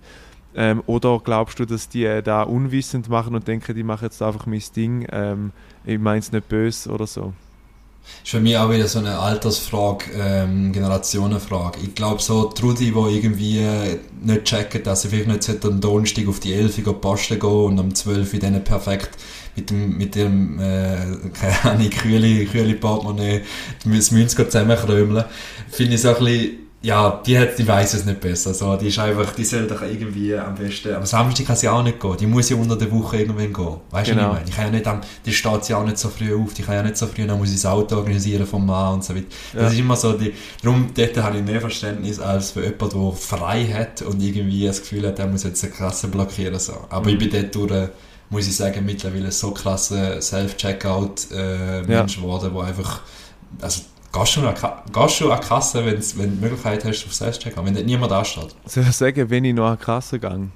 Ähm, 0.54 0.82
oder 0.86 1.20
glaubst 1.22 1.58
du, 1.58 1.64
dass 1.64 1.88
die 1.88 2.04
äh, 2.04 2.22
da 2.22 2.42
unwissend 2.44 3.08
machen 3.08 3.34
und 3.34 3.46
denken, 3.48 3.74
die 3.74 3.82
machen 3.82 4.04
jetzt 4.04 4.22
einfach 4.22 4.46
mein 4.46 4.62
Ding, 4.74 5.06
ähm, 5.10 5.50
ich 5.84 5.98
meine 5.98 6.20
es 6.20 6.30
nicht 6.30 6.48
böse 6.48 6.90
oder 6.90 7.06
so? 7.06 7.32
Ist 8.22 8.30
für 8.30 8.40
mich 8.40 8.56
auch 8.56 8.70
wieder 8.70 8.88
so 8.88 8.98
eine 8.98 9.18
Altersfrage, 9.18 10.06
ähm, 10.16 10.72
Generationenfrage. 10.72 11.78
Ich 11.82 11.94
glaube 11.94 12.20
so, 12.20 12.44
Trudi, 12.44 12.92
die 12.92 13.14
irgendwie 13.14 13.58
äh, 13.58 13.98
nicht 14.22 14.44
checken, 14.44 14.82
dass 14.82 15.02
sie 15.02 15.08
vielleicht 15.08 15.28
nicht 15.28 15.64
am 15.64 15.80
Donnerstag 15.80 16.26
auf 16.28 16.40
die 16.40 16.54
11 16.54 16.86
Uhr 16.86 17.00
posten 17.00 17.38
gehen 17.38 17.50
und 17.50 17.78
am 17.78 17.94
12 17.94 18.34
Uhr 18.34 18.40
dann 18.40 18.64
perfekt 18.64 19.10
mit 19.54 19.70
dem, 19.70 19.96
mit 19.96 20.16
ihrem, 20.16 20.58
äh, 20.58 20.98
keine 21.32 21.64
Ahnung, 21.64 21.90
kühle, 21.90 22.44
kühle 22.46 22.74
Portemonnaie 22.74 23.42
das 23.84 24.10
Münz 24.10 24.34
zusammenkrömeln, 24.34 25.24
finde 25.70 25.94
ich 25.94 26.02
so 26.02 26.08
ein 26.08 26.16
bisschen, 26.16 26.65
ja, 26.86 27.20
die, 27.26 27.36
hat, 27.36 27.58
die 27.58 27.66
weiss 27.66 27.94
es 27.94 28.04
nicht 28.04 28.20
besser. 28.20 28.54
So, 28.54 28.76
die 28.76 28.86
ist 28.86 28.98
einfach, 29.00 29.32
die 29.34 29.44
soll 29.44 29.66
doch 29.66 29.82
irgendwie 29.82 30.36
am 30.36 30.54
besten, 30.54 30.94
am 30.94 31.04
Samstag 31.04 31.46
kann 31.46 31.56
sie 31.56 31.68
auch 31.68 31.82
nicht 31.82 31.98
gehen. 31.98 32.16
Die 32.16 32.26
muss 32.28 32.48
ja 32.48 32.56
unter 32.56 32.76
der 32.76 32.92
Woche 32.92 33.16
irgendwann 33.16 33.52
gehen. 33.52 33.76
Weißt 33.90 34.08
du, 34.10 34.14
Genau. 34.14 34.30
was 34.30 34.34
ich 34.34 34.38
meine? 34.38 34.48
Ich 34.48 34.54
kann 34.54 34.64
ja 34.66 34.70
nicht 34.70 34.86
am, 34.86 35.00
die 35.24 35.32
steht 35.32 35.68
ja 35.68 35.78
auch 35.78 35.84
nicht 35.84 35.98
so 35.98 36.08
früh 36.08 36.32
auf, 36.32 36.54
die 36.54 36.62
kann 36.62 36.76
ja 36.76 36.82
nicht 36.84 36.96
so 36.96 37.08
früh, 37.08 37.26
dann 37.26 37.38
muss 37.38 37.48
ich 37.48 37.56
das 37.56 37.66
Auto 37.66 37.96
organisieren 37.96 38.46
vom 38.46 38.64
Mann 38.64 38.94
und 38.94 39.04
so 39.04 39.16
weiter. 39.16 39.26
Ja. 39.52 39.62
Das 39.62 39.72
ist 39.72 39.80
immer 39.80 39.96
so, 39.96 40.12
die, 40.12 40.32
darum, 40.62 40.90
dort 40.96 41.16
habe 41.16 41.38
ich 41.38 41.44
mehr 41.44 41.60
Verständnis 41.60 42.20
als 42.20 42.52
für 42.52 42.62
jemanden, 42.64 43.02
der 43.02 43.12
frei 43.18 43.66
hat 43.66 44.02
und 44.02 44.22
irgendwie 44.22 44.66
das 44.66 44.80
Gefühl 44.80 45.08
hat, 45.08 45.18
er 45.18 45.26
muss 45.26 45.42
jetzt 45.42 45.64
eine 45.64 45.72
Klasse 45.72 46.06
blockieren. 46.06 46.60
So. 46.60 46.74
Aber 46.88 47.10
ich 47.10 47.18
bin 47.18 47.30
dort 47.30 47.52
durch, 47.52 47.72
äh, 47.72 47.88
muss 48.30 48.46
ich 48.46 48.54
sagen, 48.54 48.84
mittlerweile 48.86 49.32
so 49.32 49.50
klasse 49.50 50.22
Self-Checkout-Mensch 50.22 52.16
geworden, 52.16 52.50
wo 52.52 52.60
einfach, 52.60 53.00
also, 53.60 53.80
Gehst 54.18 54.36
du, 54.36 54.42
Ka- 54.52 54.82
gehst 54.92 55.20
du 55.20 55.30
an 55.30 55.40
die 55.42 55.46
Kasse, 55.48 55.84
wenn's, 55.84 56.16
wenn 56.18 56.30
du 56.30 56.36
die 56.36 56.42
Möglichkeit 56.42 56.84
hast 56.84 57.04
auf 57.04 57.12
Self-Checkout, 57.14 57.64
wenn 57.64 57.74
dort 57.74 57.86
niemand 57.86 58.12
ansteht? 58.12 58.54
Soll 58.66 58.84
ich 58.84 58.92
sagen, 58.92 59.28
wenn 59.30 59.44
ich 59.44 59.54
noch 59.54 59.66
an 59.68 59.76
die 59.78 59.84
Kasse 59.84 60.18
gehe, 60.18 60.48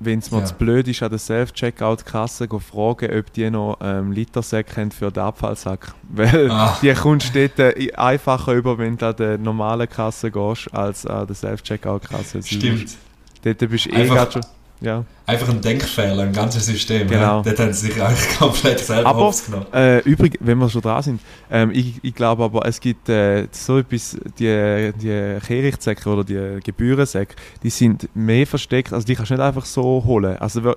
wenn 0.00 0.18
es 0.18 0.30
mir 0.30 0.38
Ja. 0.40 0.44
zu 0.46 0.54
blöd 0.54 0.88
ist, 0.88 1.02
an 1.02 1.10
der 1.10 1.18
Self-Checkout-Kasse 1.18 2.48
go 2.48 2.58
fragen, 2.58 3.16
ob 3.18 3.32
die 3.32 3.50
noch 3.50 3.78
ähm, 3.80 4.12
Litersäcke 4.12 4.80
haben 4.80 4.90
für 4.90 5.10
den 5.12 5.22
Abfallsack. 5.22 5.94
Weil 6.10 6.50
Ah. 6.50 6.76
die 6.82 6.92
kommst 6.94 7.34
du 7.34 7.48
dort 7.48 7.76
äh, 7.78 7.92
einfacher 7.94 8.52
über, 8.52 8.78
wenn 8.78 8.96
du 8.96 9.06
an 9.06 9.16
der 9.16 9.38
normalen 9.38 9.88
Kasse 9.88 10.30
gehst, 10.30 10.72
als 10.74 11.06
an 11.06 11.26
der 11.26 11.36
Self-Checkout-Kasse. 11.36 12.42
Stimmt. 12.42 12.96
Dort 13.44 13.58
bist 13.58 13.86
du 13.86 13.90
eh 13.90 14.06
grad 14.06 14.32
schon... 14.32 14.42
Ja. 14.82 15.04
Einfach 15.24 15.48
ein 15.50 15.60
Denkfehler, 15.60 16.24
ein 16.24 16.32
ganzes 16.32 16.66
System. 16.66 17.06
Genau. 17.08 17.36
Ja? 17.38 17.42
Dort 17.42 17.58
haben 17.60 17.72
sie 17.72 17.86
sich 17.86 18.02
eigentlich 18.02 18.36
komplett 18.38 18.80
selber 18.80 19.08
Aber 19.08 19.20
hops 19.20 19.46
genommen. 19.46 19.66
äh, 19.72 20.00
übrigens, 20.00 20.38
wenn 20.40 20.58
wir 20.58 20.68
schon 20.68 20.82
dran 20.82 21.02
sind, 21.02 21.20
ähm, 21.50 21.70
ich, 21.72 22.00
ich 22.02 22.14
glaube 22.14 22.42
aber, 22.42 22.66
es 22.66 22.80
gibt 22.80 23.08
äh, 23.08 23.46
so 23.52 23.78
etwas, 23.78 24.16
die, 24.38 24.92
die 25.00 25.38
Kehrichtsäcke 25.46 26.08
oder 26.10 26.24
die 26.24 26.58
Gebührensäcke, 26.64 27.36
die 27.62 27.70
sind 27.70 28.08
mehr 28.14 28.46
versteckt, 28.48 28.92
also 28.92 29.06
die 29.06 29.14
kannst 29.14 29.30
du 29.30 29.34
nicht 29.34 29.42
einfach 29.44 29.64
so 29.64 30.02
holen, 30.04 30.36
also 30.38 30.74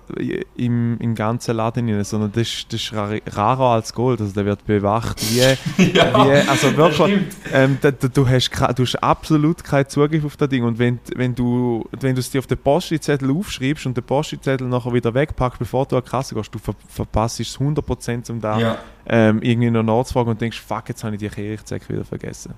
im, 0.56 0.98
im 1.00 1.16
ganzen 1.16 1.56
Laden 1.58 1.90
rein, 1.90 2.04
sondern 2.04 2.32
das, 2.32 2.44
ist- 2.48 2.72
das 2.72 2.82
ist 2.82 2.94
rar- 2.94 3.18
rarer 3.32 3.74
als 3.76 3.94
Gold, 3.94 4.22
also 4.22 4.32
der 4.34 4.46
wird 4.46 4.66
bewacht 4.66 5.20
wie, 5.34 5.40
ja, 5.94 6.26
wie 6.26 6.48
also 6.48 6.76
wirklich, 6.78 7.20
ähm, 7.52 7.78
da, 7.82 7.92
da, 7.92 8.08
du, 8.08 8.28
hast, 8.28 8.52
du 8.76 8.84
hast 8.84 8.96
absolut 9.04 9.64
keinen 9.64 9.90
Zugriff 9.90 10.24
auf 10.24 10.38
das 10.38 10.50
Ding. 10.50 10.64
Und 10.64 10.78
wenn, 10.80 11.00
wenn 11.16 11.34
du 11.36 11.84
wenn 12.00 12.14
du 12.16 12.20
es 12.20 12.30
dir 12.30 12.40
auf 12.40 12.48
den 12.48 12.58
Postzettel 12.58 13.32
aufschreibst 13.32 13.86
und 13.86 13.95
den 13.96 14.04
Postzettel 14.04 14.68
nachher 14.68 14.94
wieder 14.94 15.14
wegpackst, 15.14 15.60
bevor 15.60 15.86
du 15.86 15.96
an 15.98 16.04
die 16.06 16.10
Kasse 16.10 16.36
gehst, 16.36 16.54
du 16.54 16.60
ver 16.60 16.76
verpasst 16.88 17.40
es 17.40 17.58
100% 17.58 18.32
um 18.32 18.42
da 18.42 18.60
Ja. 18.60 18.78
ähm, 19.08 19.42
irgendwie 19.42 19.72
noch 19.72 19.84
nachzufragen 19.84 20.32
und 20.32 20.42
denkst, 20.42 20.62
fuck, 20.62 20.90
jetzt 20.90 21.04
habe 21.04 21.16
ich 21.16 21.20
die 21.20 21.30
Kirchzecke 21.30 21.90
wieder 21.94 22.06
vergessen. 22.06 22.54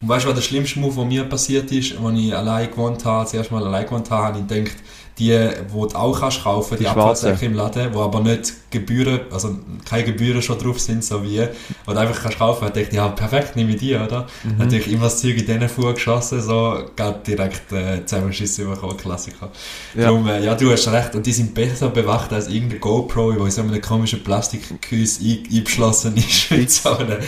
Und 0.00 0.08
weißt 0.08 0.24
du, 0.26 0.28
was 0.28 0.34
der 0.36 0.42
schlimmste 0.42 0.78
Move, 0.78 0.94
der 0.94 1.04
mir 1.06 1.24
passiert 1.24 1.72
ist, 1.72 1.96
als 1.98 2.18
ich 2.18 2.36
allein 2.36 2.70
gewohnt 2.70 3.04
habe, 3.04 3.24
das 3.24 3.32
erste 3.32 3.54
Mal 3.54 3.64
allein 3.64 3.84
gewohnt 3.86 4.10
habe, 4.10 4.24
habe 4.24 4.38
ich 4.40 4.46
gedacht, 4.46 4.76
die, 5.18 5.30
die 5.30 5.72
du 5.72 5.86
auch 5.94 6.20
kannst 6.20 6.42
kaufen, 6.42 6.76
die, 6.76 6.84
Die 6.84 6.88
Abfallsäcke 6.88 7.46
im 7.46 7.54
Laden, 7.54 7.94
wo 7.94 8.02
aber 8.02 8.20
nicht 8.20 8.52
Gebühren, 8.70 9.20
also 9.32 9.56
keine 9.88 10.04
Gebühren 10.04 10.42
schon 10.42 10.58
drauf 10.58 10.78
sind, 10.78 11.02
so 11.02 11.24
wie, 11.24 11.42
wo 11.86 11.92
du 11.92 11.98
einfach 11.98 12.22
kannst 12.22 12.38
kaufen, 12.38 12.66
dachte 12.66 12.80
ich, 12.80 12.92
ja, 12.92 13.08
perfekt, 13.08 13.56
nehme 13.56 13.70
ich 13.70 13.80
die, 13.80 13.94
oder? 13.94 14.26
Mhm. 14.44 14.58
Dann 14.58 14.66
habe 14.66 14.76
ich 14.76 14.92
immer 14.92 15.04
das 15.04 15.22
Zeug 15.22 15.38
in 15.38 15.46
diesen 15.46 15.68
Fuhr 15.70 15.94
geschossen, 15.94 16.42
so, 16.42 16.84
gerade 16.94 17.20
direkt 17.26 17.72
äh, 17.72 18.04
Zusammenschiss 18.04 18.58
bekommen, 18.58 18.96
Klassiker. 18.98 19.50
Ja. 19.94 20.02
Darum, 20.04 20.28
äh, 20.28 20.44
ja, 20.44 20.54
du 20.54 20.70
hast 20.70 20.86
recht, 20.88 21.14
und 21.14 21.24
die 21.24 21.32
sind 21.32 21.54
besser 21.54 21.88
bewacht 21.88 22.32
als 22.34 22.48
irgendeine 22.48 22.80
GoPro, 22.80 23.32
die 23.32 23.38
in 23.38 23.50
so 23.50 23.62
einem 23.62 23.80
komischen 23.80 24.22
Plastikhäus 24.22 25.20
ein, 25.20 25.44
eingeschlossen 25.50 26.14
ist, 26.16 26.50
mit 26.50 26.70
so 26.70 26.90
einem 26.90 27.18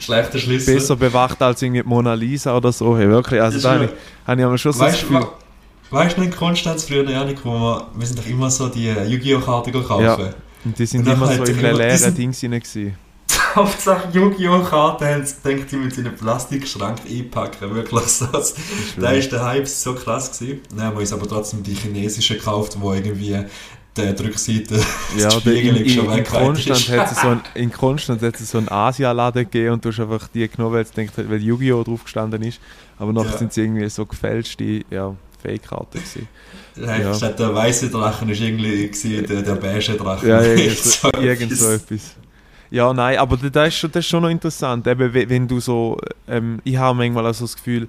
schlechten 0.00 0.38
Schlüssel. 0.38 0.74
Besser 0.76 0.96
bewacht 0.96 1.42
als 1.42 1.60
irgendwie 1.60 1.82
Mona 1.82 2.14
Lisa 2.14 2.56
oder 2.56 2.72
so. 2.72 2.96
Hey, 2.96 3.08
wirklich, 3.08 3.40
also 3.40 3.56
Das 3.56 3.62
da 3.64 3.74
habe 3.74 3.84
ich, 3.84 3.90
habe 4.26 4.40
ich 4.40 4.46
aber 4.46 4.58
schon 4.58 4.72
so 4.72 4.78
das 4.78 4.94
Weißt 4.94 5.02
du, 5.02 5.08
Gefühl. 5.08 5.26
Weißt 5.90 6.16
du 6.16 6.22
nicht, 6.22 6.36
Konstanz 6.36 6.84
früher, 6.84 7.08
Janik, 7.08 7.38
wo 7.44 7.50
wir, 7.52 7.86
wir 7.94 8.06
sind 8.06 8.18
doch 8.18 8.26
immer 8.26 8.50
so 8.50 8.68
die 8.68 8.88
äh, 8.88 9.04
Yu-Gi-Oh-Karten 9.06 9.72
kaufen. 9.72 10.04
Ja. 10.04 10.18
Und 10.64 10.78
die 10.78 10.86
sind 10.86 11.06
Und 11.06 11.12
immer 11.12 11.26
halt 11.28 11.46
so 11.46 11.52
in 11.52 11.60
leeren 11.60 11.98
sind- 11.98 12.18
Ding 12.18 12.32
drin. 12.32 12.50
gewesen. 12.50 12.96
Hauptsache 13.54 14.08
Yu-Gi-Oh-Karten 14.12 15.04
haben 15.06 15.24
sie 15.26 15.34
gedacht, 15.42 15.70
die 15.70 15.76
mit 15.76 15.96
in 15.98 16.06
einen 16.06 16.16
Plastikschrank 16.16 16.98
einpacken. 17.08 17.74
Wirklich 17.74 18.02
so. 18.06 18.26
Das, 18.26 18.54
da 18.98 19.10
ist 19.12 19.30
der 19.30 19.44
Hype 19.44 19.68
so 19.68 19.94
krass 19.94 20.38
gewesen. 20.38 20.60
Dann 20.70 20.86
haben 20.86 20.96
wir 20.96 21.00
uns 21.00 21.12
aber 21.12 21.28
trotzdem 21.28 21.62
die 21.62 21.74
chinesischen 21.74 22.36
gekauft, 22.38 22.76
wo 22.80 22.92
irgendwie 22.92 23.44
die 23.96 24.02
Rückseite 24.02 24.74
Ja, 25.16 25.28
das 25.28 25.44
der, 25.44 25.54
in, 25.54 25.76
in, 25.76 25.88
schon 25.88 26.10
in, 26.10 26.24
Konstanz 26.24 26.88
hat 26.88 27.12
es 27.12 27.20
so 27.20 27.28
ein, 27.28 27.40
in 27.54 27.70
Konstanz 27.70 28.22
hat 28.22 28.40
es 28.40 28.50
so 28.50 28.58
einen 28.58 28.68
Asialaden 28.68 29.44
gegeben 29.44 29.74
und 29.74 29.84
du 29.84 29.90
hast 29.90 30.00
einfach 30.00 30.26
die 30.34 30.48
genommen, 30.48 30.74
weil, 30.74 30.82
es 30.82 30.90
denkt, 30.90 31.12
weil 31.16 31.40
Yu-Gi-Oh! 31.40 31.84
drauf 31.84 32.02
gestanden 32.02 32.42
ist. 32.42 32.58
Aber 32.98 33.12
nachher 33.12 33.30
Ja. 33.32 33.38
sind 33.38 33.52
sie 33.52 33.60
irgendwie 33.62 33.88
so 33.88 34.04
gefälschte 34.04 34.84
ja, 34.90 35.14
Nein, 36.76 37.02
ja. 37.02 37.14
Statt 37.14 37.38
der 37.38 37.54
weiße 37.54 37.90
Drachen 37.90 38.28
ist 38.30 38.40
irgendwie 38.40 38.86
gewesen, 38.88 39.26
der, 39.26 39.42
der 39.42 39.54
beige 39.54 39.92
Drache. 39.94 40.26
Ja, 40.28 40.42
irgend 40.42 40.76
so, 40.78 41.08
irgend 41.20 41.56
so 41.56 41.70
etwas. 41.70 42.16
Ja, 42.70 42.92
nein, 42.92 43.18
aber 43.18 43.36
da- 43.36 43.48
das 43.50 43.68
ist 43.68 43.76
schon, 43.78 43.92
das 43.92 44.04
ist 44.04 44.10
schon 44.10 44.22
noch 44.22 44.30
interessant. 44.30 44.86
Eben, 44.86 45.14
we- 45.14 45.28
wenn 45.28 45.46
du 45.46 45.60
so, 45.60 45.98
ähm, 46.26 46.60
ich 46.64 46.76
habe 46.76 46.96
manchmal 46.98 47.26
auch 47.26 47.34
so 47.34 47.44
das 47.44 47.54
Gefühl, 47.54 47.88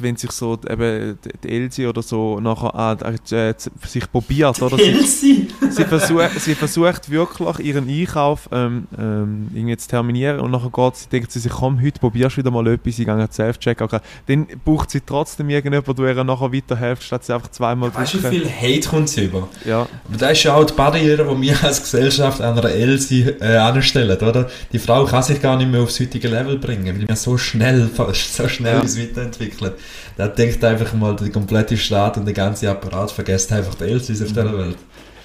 wenn 0.00 0.16
sich 0.16 0.30
so 0.32 0.58
eben 0.68 1.18
die- 1.42 1.48
Elsie 1.48 1.86
oder 1.86 2.02
so 2.02 2.40
nachher 2.40 2.74
an, 2.74 2.98
äh, 3.30 3.54
sich 3.86 4.10
probiert, 4.10 4.60
oder? 4.62 4.76
Sie, 4.78 5.48
sie, 5.70 5.84
versucht, 5.84 6.40
sie 6.40 6.54
versucht 6.54 7.10
wirklich 7.10 7.58
ihren 7.60 7.88
Einkauf 7.88 8.48
ähm, 8.52 8.86
ähm, 8.98 9.48
irgendwie 9.54 9.76
zu 9.76 9.88
terminieren 9.88 10.40
und 10.40 10.50
nachher 10.50 10.70
geht 10.70 10.96
sie, 10.96 11.08
denkt 11.08 11.32
sie 11.32 11.38
sich, 11.40 11.52
komm, 11.52 11.80
heute 11.82 11.98
probierst 12.00 12.36
du 12.36 12.40
wieder 12.40 12.50
mal 12.50 12.66
etwas, 12.68 12.98
ich 12.98 13.04
gehe 13.04 13.12
an 13.14 13.30
Self-Check. 13.30 13.80
Okay. 13.80 13.98
Dann 14.26 14.46
braucht 14.64 14.90
sie 14.90 15.00
trotzdem 15.00 15.48
irgendjemand, 15.50 15.98
der 15.98 16.16
ihr 16.16 16.24
nachher 16.24 16.52
weiterhilft, 16.52 17.02
statt 17.02 17.24
sie 17.24 17.34
einfach 17.34 17.50
zweimal 17.50 17.94
Weißt 17.94 18.14
du, 18.14 18.22
wie 18.24 18.38
viel 18.40 18.48
Hate 18.50 18.88
kommt 18.88 19.08
sie 19.08 19.24
über? 19.24 19.48
Ja, 19.64 19.82
Aber 20.08 20.16
das 20.18 20.32
ist 20.32 20.42
ja 20.44 20.54
auch 20.54 20.64
die 20.64 20.74
Barriere, 20.74 21.24
die 21.34 21.40
wir 21.42 21.64
als 21.64 21.82
Gesellschaft 21.82 22.40
einer 22.40 22.64
Elsie 22.64 23.22
äh, 23.40 23.56
anstellen, 23.56 24.16
oder? 24.18 24.48
Die 24.72 24.78
Frau 24.78 25.04
kann 25.04 25.22
sich 25.22 25.40
gar 25.40 25.56
nicht 25.56 25.70
mehr 25.70 25.80
aufs 25.82 25.98
heutige 26.00 26.28
Level 26.28 26.58
bringen, 26.58 26.86
weil 27.00 27.08
wir 27.08 27.16
so 27.16 27.36
schnell, 27.38 27.88
so 28.14 28.48
schnell 28.48 28.74
Ja. 28.74 28.80
uns 28.80 28.98
weiterentwickeln. 28.98 29.57
Da 30.16 30.28
denkt 30.28 30.64
einfach 30.64 30.92
mal 30.94 31.14
der 31.16 31.30
komplette 31.30 31.76
Staat 31.76 32.16
und 32.16 32.24
der 32.24 32.34
ganze 32.34 32.70
Apparat 32.70 33.10
vergesst 33.10 33.52
einfach 33.52 33.74
die 33.74 33.84
Elsies 33.84 34.22
auf 34.22 34.28
dieser 34.28 34.58
Welt. 34.58 34.76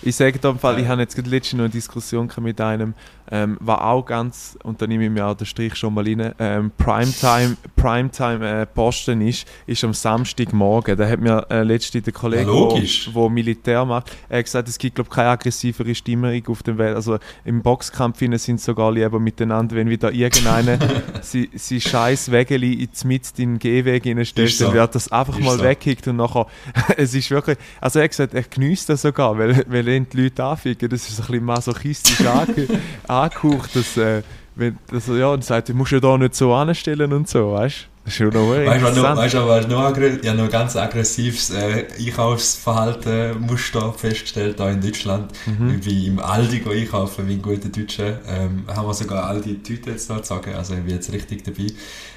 Ich 0.06 0.18
sage 0.18 0.38
da 0.38 0.50
im 0.50 0.60
Fall, 0.60 0.80
ich 0.80 0.88
habe 0.88 1.02
jetzt 1.02 1.16
gerade 1.16 1.30
letztens 1.30 1.58
noch 1.58 1.64
eine 1.64 1.70
Diskussion 1.72 2.30
mit 2.42 2.60
einem, 2.60 2.94
ähm, 3.32 3.58
war 3.62 3.86
auch 3.86 4.06
ganz, 4.06 4.58
und 4.64 4.82
da 4.82 4.86
nehme 4.86 5.06
ich 5.06 5.10
mir 5.10 5.26
auch 5.26 5.36
den 5.36 5.46
Strich 5.46 5.76
schon 5.76 5.94
mal 5.94 6.06
rein, 6.06 6.34
ähm, 6.40 6.72
Primetime, 6.78 7.56
Primetime 7.78 8.62
äh, 8.62 8.66
Posten 8.66 9.22
ist, 9.22 9.48
ist 9.66 9.84
am 9.86 9.94
Samstagmorgen. 9.94 10.98
Da 10.98 11.08
hat 11.08 11.22
mir 11.22 11.46
äh, 11.50 11.64
letztens 11.64 12.04
der 12.04 12.12
Kollege, 12.12 12.52
Ja, 12.52 13.14
wo 13.14 13.30
Militär 13.30 13.86
macht, 13.86 14.12
hat 14.30 14.44
gesagt, 14.44 14.68
es 14.68 14.78
gibt 14.78 14.96
glaube 14.96 15.10
keine 15.10 15.30
aggressivere 15.30 15.96
Stimmung 15.96 16.44
auf 16.48 16.64
der 16.64 16.78
Welt. 16.78 16.96
Also 16.96 17.18
im 17.46 17.62
Boxkampf 17.62 18.20
sind 18.20 18.60
sogar 18.60 18.92
lieber 18.92 19.20
miteinander, 19.20 19.78
wenn 19.78 19.90
wieder 19.90 20.12
irgendeiner 20.12 20.78
sie, 21.22 21.50
sie 21.54 21.80
scheiß 21.80 22.30
Wägeli 22.30 22.74
ins 22.84 23.06
mit 23.06 23.24
in 23.38 23.54
den 23.54 23.60
Gehweg 23.60 24.04
hineinstellt, 24.04 24.52
so. 24.52 24.66
dann 24.66 24.74
wird 24.74 24.96
das 24.96 25.12
einfach 25.12 25.38
Ist 25.38 25.46
mal 25.46 25.58
so. 25.58 25.64
weggekickt 25.64 26.08
und 26.10 26.18
nachher, 26.18 26.46
es 26.98 27.14
ist 27.14 27.32
wirklich, 27.32 27.58
also 27.80 28.00
er 28.00 28.04
hat 28.04 28.12
gesagt, 28.12 28.34
er 28.34 28.44
genießt 28.44 28.90
das 28.90 29.04
sogar, 29.04 29.38
weil, 29.38 29.64
weil 29.68 29.93
ihn 29.94 30.08
die 30.12 30.24
Leute 30.24 30.44
anficken, 30.44 30.90
das 30.90 31.08
ist 31.10 31.20
ein 31.20 31.26
bisschen 31.28 31.46
masochistisch 31.46 32.26
ange, 32.26 32.68
angehaucht, 33.08 33.76
dass, 33.76 33.98
äh, 33.98 34.22
wenn, 34.56 34.78
dass 34.92 35.08
ja, 35.08 35.28
und 35.30 35.44
sagt, 35.44 35.70
du 35.70 35.74
musst 35.74 35.92
ja 35.92 36.00
da 36.00 36.18
nicht 36.18 36.36
so 36.36 36.54
anstellen 36.54 37.12
und 37.14 37.28
so, 37.30 37.54
weißt 37.54 37.76
du? 37.76 37.94
Das 38.06 38.12
ist 38.14 38.18
schon 38.18 38.28
noch 38.34 38.50
Weißt 38.50 38.98
du, 38.98 39.02
noch- 39.02 39.16
weißt 39.16 39.36
was 39.36 39.68
noch, 39.68 39.98
noch 40.36 40.44
ein 40.44 40.50
ganz 40.50 40.76
aggressives 40.76 41.52
äh, 41.52 41.86
Einkaufsverhalten 41.98 43.40
Muster 43.40 43.94
festgestellt 43.94 44.60
da 44.60 44.70
in 44.70 44.82
Deutschland. 44.82 45.32
Mhm. 45.46 45.86
Wie 45.86 46.08
im 46.08 46.20
Aldi 46.20 46.60
go 46.60 46.72
einkaufen, 46.72 47.28
wie 47.30 47.34
ein 47.36 47.42
guter 47.42 47.70
Deutscher. 47.70 48.20
Ähm, 48.28 48.66
haben 48.68 48.88
wir 48.88 48.94
sogar 48.94 49.26
Aldi 49.26 49.64
Tüte 49.64 49.92
jetzt 49.92 50.08
sozusagen, 50.08 50.54
also 50.54 50.74
ich 50.74 50.82
bin 50.82 50.96
jetzt 50.96 51.12
richtig 51.12 51.44
dabei. 51.46 51.68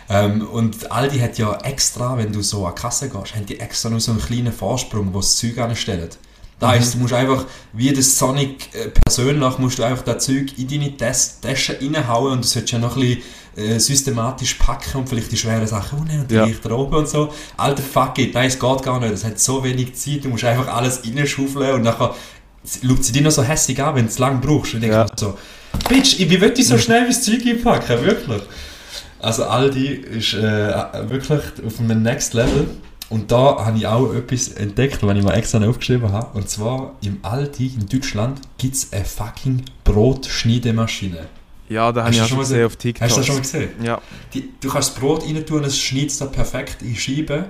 Ähm, 0.09 0.47
und 0.49 0.91
Aldi 0.91 1.19
hat 1.19 1.39
ja 1.39 1.57
extra, 1.63 2.17
wenn 2.19 2.33
du 2.33 2.43
so 2.43 2.67
an 2.67 2.75
die 2.77 2.81
Kasse 2.83 3.09
gehst, 3.09 3.35
haben 3.35 3.47
die 3.47 3.61
extra 3.61 3.89
noch 3.91 4.01
so 4.01 4.13
einen 4.13 4.21
kleinen 4.21 4.53
Vorsprung, 4.53 5.13
wo 5.15 5.19
das 5.19 5.37
Zeug 5.37 5.59
anstellen. 5.59 6.09
Da 6.59 6.69
heisst, 6.71 6.95
du 6.95 6.99
musst 6.99 7.13
einfach, 7.13 7.45
wie 7.75 7.93
das 7.93 8.17
Sonic 8.19 8.75
äh, 8.75 8.89
persönlich, 8.89 9.59
musst 9.59 9.79
du 9.79 9.83
einfach 9.83 10.05
das 10.05 10.25
Zeug 10.25 10.57
in 10.59 10.67
deine 10.69 10.97
Tas 10.97 11.39
Tasche 11.41 11.79
reinhauen 11.81 12.33
und 12.33 12.45
du 12.45 12.49
solltest 12.49 12.73
ja 12.73 12.79
noch 12.79 12.97
ein 12.97 13.03
bisschen 13.03 13.23
äh, 13.57 13.79
systematisch 13.79 14.55
packen 14.55 14.99
und 15.01 15.09
vielleicht 15.09 15.31
die 15.33 15.37
schweren 15.37 15.67
Sachen 15.67 15.99
unten 15.99 16.21
und 16.21 16.31
die 16.31 16.35
Ja. 16.35 16.47
leichter 16.47 16.71
oben 16.79 16.95
und 16.97 17.09
so. 17.09 17.31
Alter, 17.59 17.83
fuck 17.83 18.19
it, 18.19 18.33
nein, 18.33 18.47
es 18.49 18.59
geht 18.59 18.83
gar 18.83 18.99
nicht. 19.01 19.13
Es 19.13 19.25
hat 19.25 19.39
so 19.39 19.63
wenig 19.63 19.95
Zeit, 19.97 20.25
du 20.25 20.31
musst 20.31 20.45
einfach 20.45 20.75
alles 20.75 21.03
reinschaufeln 21.05 21.75
und 21.75 21.83
nachher 21.83 22.15
schaut 22.65 23.05
sie 23.05 23.13
dich 23.13 23.23
noch 23.23 23.31
so 23.31 23.43
hässlich 23.43 23.83
an, 23.83 23.95
wenn 23.95 24.05
du 24.07 24.11
es 24.11 24.19
lang 24.19 24.41
brauchst. 24.41 24.75
Und 24.75 24.83
ich 24.83 24.89
Ja. 24.91 25.07
so, 25.15 25.37
Bitch, 25.91 26.19
ich- 26.19 26.31
wie 26.31 26.41
will 26.41 26.55
ich 26.57 26.67
so 26.67 26.79
schnell 26.79 27.03
wie 27.05 27.09
das 27.09 27.23
Zeug 27.23 27.45
einpacken? 27.47 28.03
Wirklich. 28.03 28.43
Also 29.21 29.45
Aldi 29.45 29.89
ist 29.89 30.33
äh, 30.35 31.09
wirklich 31.11 31.41
auf 31.67 31.81
einem 31.81 32.03
Next 32.03 32.33
Level. 32.33 32.67
Und 33.09 33.31
da 33.31 33.65
habe 33.65 33.79
ich 33.79 33.87
auch 33.87 34.13
etwas 34.15 34.49
entdeckt, 34.49 35.03
was 35.03 35.17
ich 35.17 35.23
mir 35.23 35.33
extra 35.33 35.65
aufgeschrieben 35.65 36.11
habe. 36.13 36.37
Und 36.37 36.49
zwar 36.51 36.97
im 37.03 37.19
Aldi 37.23 37.67
in 37.79 37.87
Deutschland 37.87 38.41
gibt 38.59 38.75
es 38.75 38.93
eine 38.93 39.05
fucking 39.05 39.63
Brotschneidemaschine. 39.85 41.27
Ja, 41.69 41.91
da 41.93 42.05
habe 42.05 42.15
ich 42.15 42.23
auch 42.23 42.27
schon 42.29 42.39
gesehen 42.39 42.67
auf 42.67 42.77
TikTok. 42.77 43.03
Hast 43.03 43.17
du 43.17 43.21
das 43.21 43.27
schon 43.27 43.37
mal 43.37 43.43
gesehen? 43.43 43.71
Ja, 43.83 44.01
Die, 44.35 44.51
du 44.61 44.69
kannst 44.69 44.91
das 44.91 44.99
Brot 45.01 45.25
rein 45.25 45.45
tun, 45.47 45.65
es 45.65 45.79
schneidet 45.79 46.21
da 46.21 46.27
perfekt 46.27 46.83
in 46.83 46.95
Scheiben. 46.97 47.45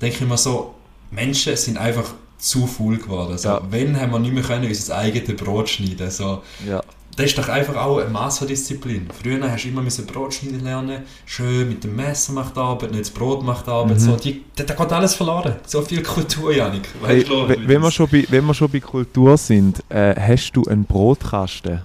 denke 0.00 0.18
ich 0.22 0.28
mir 0.28 0.36
so, 0.36 0.74
Menschen 1.10 1.56
sind 1.56 1.76
einfach 1.78 2.14
zu 2.38 2.66
faul 2.66 2.98
geworden. 2.98 3.38
So, 3.38 3.48
Ja. 3.48 3.62
Wenn 3.70 3.98
haben 4.00 4.12
wir 4.12 4.18
nicht 4.18 4.34
mehr 4.34 4.42
können, 4.42 4.66
unser 4.68 4.96
eigenes 4.96 5.36
Brot 5.36 5.68
schneiden 5.68 6.10
so, 6.10 6.42
ja. 6.66 6.82
Das 7.16 7.26
ist 7.26 7.38
doch 7.38 7.48
einfach 7.48 7.74
auch 7.76 7.98
eine 7.98 8.10
Maß 8.10 8.38
von 8.40 8.46
Disziplin. 8.48 9.08
Früher 9.22 9.40
hast 9.50 9.64
du 9.64 9.68
immer 9.68 9.80
müssen 9.82 10.04
Brot 10.06 10.34
schneiden 10.34 10.62
lernen, 10.62 11.02
schön 11.24 11.66
mit 11.68 11.82
dem 11.82 11.96
Messer 11.96 12.32
macht 12.34 12.56
Arbeit, 12.58 12.90
nicht 12.90 13.04
das 13.04 13.10
Brot 13.10 13.42
macht 13.42 13.66
Arbeit. 13.68 13.96
Mhm. 13.96 14.00
So, 14.00 14.16
die, 14.16 14.42
da, 14.54 14.64
da 14.64 14.74
geht 14.74 14.92
alles 14.92 15.14
verloren. 15.14 15.54
So 15.66 15.80
viel 15.80 16.02
Kultur, 16.02 16.52
Janik. 16.54 16.82
Hey, 17.04 17.20
Weißt 17.20 17.28
du, 17.30 17.48
we- 17.48 17.56
wenn, 17.66 17.80
wir 17.80 17.90
schon 17.90 18.08
bei, 18.10 18.26
wenn 18.28 18.44
wir 18.44 18.52
schon 18.52 18.70
bei 18.70 18.80
Kultur 18.80 19.36
sind, 19.38 19.82
äh, 19.88 20.14
hast 20.20 20.52
du 20.52 20.64
einen 20.64 20.84
Brotkasten? 20.84 21.80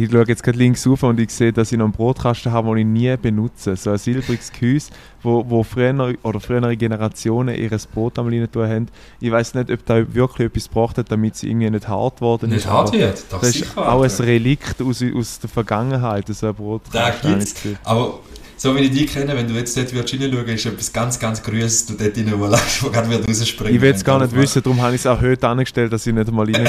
Ich 0.00 0.12
schaue 0.12 0.24
jetzt 0.28 0.44
gerade 0.44 0.58
links 0.58 0.86
rauf 0.86 1.02
und 1.02 1.18
ich 1.18 1.30
sehe, 1.30 1.52
dass 1.52 1.72
ich 1.72 1.78
noch 1.78 1.86
einen 1.86 1.92
Brotkasten 1.92 2.52
habe, 2.52 2.68
den 2.68 2.78
ich 2.78 3.02
nie 3.02 3.16
benutze. 3.16 3.74
So 3.74 3.90
ein 3.90 3.98
silbriges 3.98 4.52
Gehäuse, 4.52 4.90
wo, 5.24 5.44
wo 5.48 5.64
früher, 5.64 6.14
oder 6.22 6.38
frühere 6.38 6.76
Generationen 6.76 7.56
ihr 7.56 7.70
Brot 7.92 8.16
am 8.20 8.28
rein 8.28 8.48
tun 8.52 8.68
haben. 8.68 8.86
Ich 9.18 9.32
weiß 9.32 9.54
nicht, 9.54 9.72
ob 9.72 9.84
da 9.86 10.14
wirklich 10.14 10.46
etwas 10.46 10.68
gebracht 10.68 10.98
hat, 10.98 11.10
damit 11.10 11.34
es 11.34 11.42
irgendwie 11.42 11.68
nicht 11.68 11.88
hart 11.88 12.16
geworden 12.16 12.50
nicht 12.50 12.58
ist. 12.58 12.68
hart 12.68 12.90
aber 12.90 12.98
wird. 12.98 13.24
Doch 13.28 13.40
Das 13.40 13.48
ist 13.48 13.58
sicher, 13.64 13.92
auch 13.92 14.02
ein. 14.02 14.10
Relikt 14.10 14.80
aus, 14.82 15.02
aus 15.02 15.40
der 15.40 15.50
Vergangenheit, 15.50 16.28
so 16.28 16.46
ein 16.46 16.52
Da 16.52 16.62
Brotkasten. 16.62 17.32
ich 17.32 17.54
gibt's. 17.54 17.64
Aber 17.82 18.20
so 18.56 18.76
wie 18.76 18.80
ich 18.80 18.90
dich 18.92 19.12
kenne, 19.12 19.34
wenn 19.34 19.48
du 19.48 19.54
jetzt 19.54 19.76
dort 19.76 19.92
würdest 19.92 20.14
reinschauen, 20.14 20.46
ist 20.46 20.66
etwas 20.66 20.92
ganz, 20.92 21.18
ganz 21.18 21.42
Grüßes, 21.42 21.86
du 21.86 21.94
dort 21.94 22.16
rein, 22.16 22.32
wo 22.36 22.90
gerade 22.90 23.10
wieder 23.10 23.24
rausspringen. 23.24 23.74
Ich 23.74 23.80
will 23.80 23.92
es 23.92 24.04
gar 24.04 24.20
nicht 24.20 24.32
wissen, 24.32 24.62
darum 24.62 24.80
habe 24.80 24.94
ich 24.94 25.00
es 25.00 25.06
auch 25.08 25.20
heute 25.20 25.48
angestellt, 25.48 25.92
dass 25.92 26.06
ich 26.06 26.14
nicht 26.14 26.28
einmal 26.28 26.46
reingehe. 26.54 26.68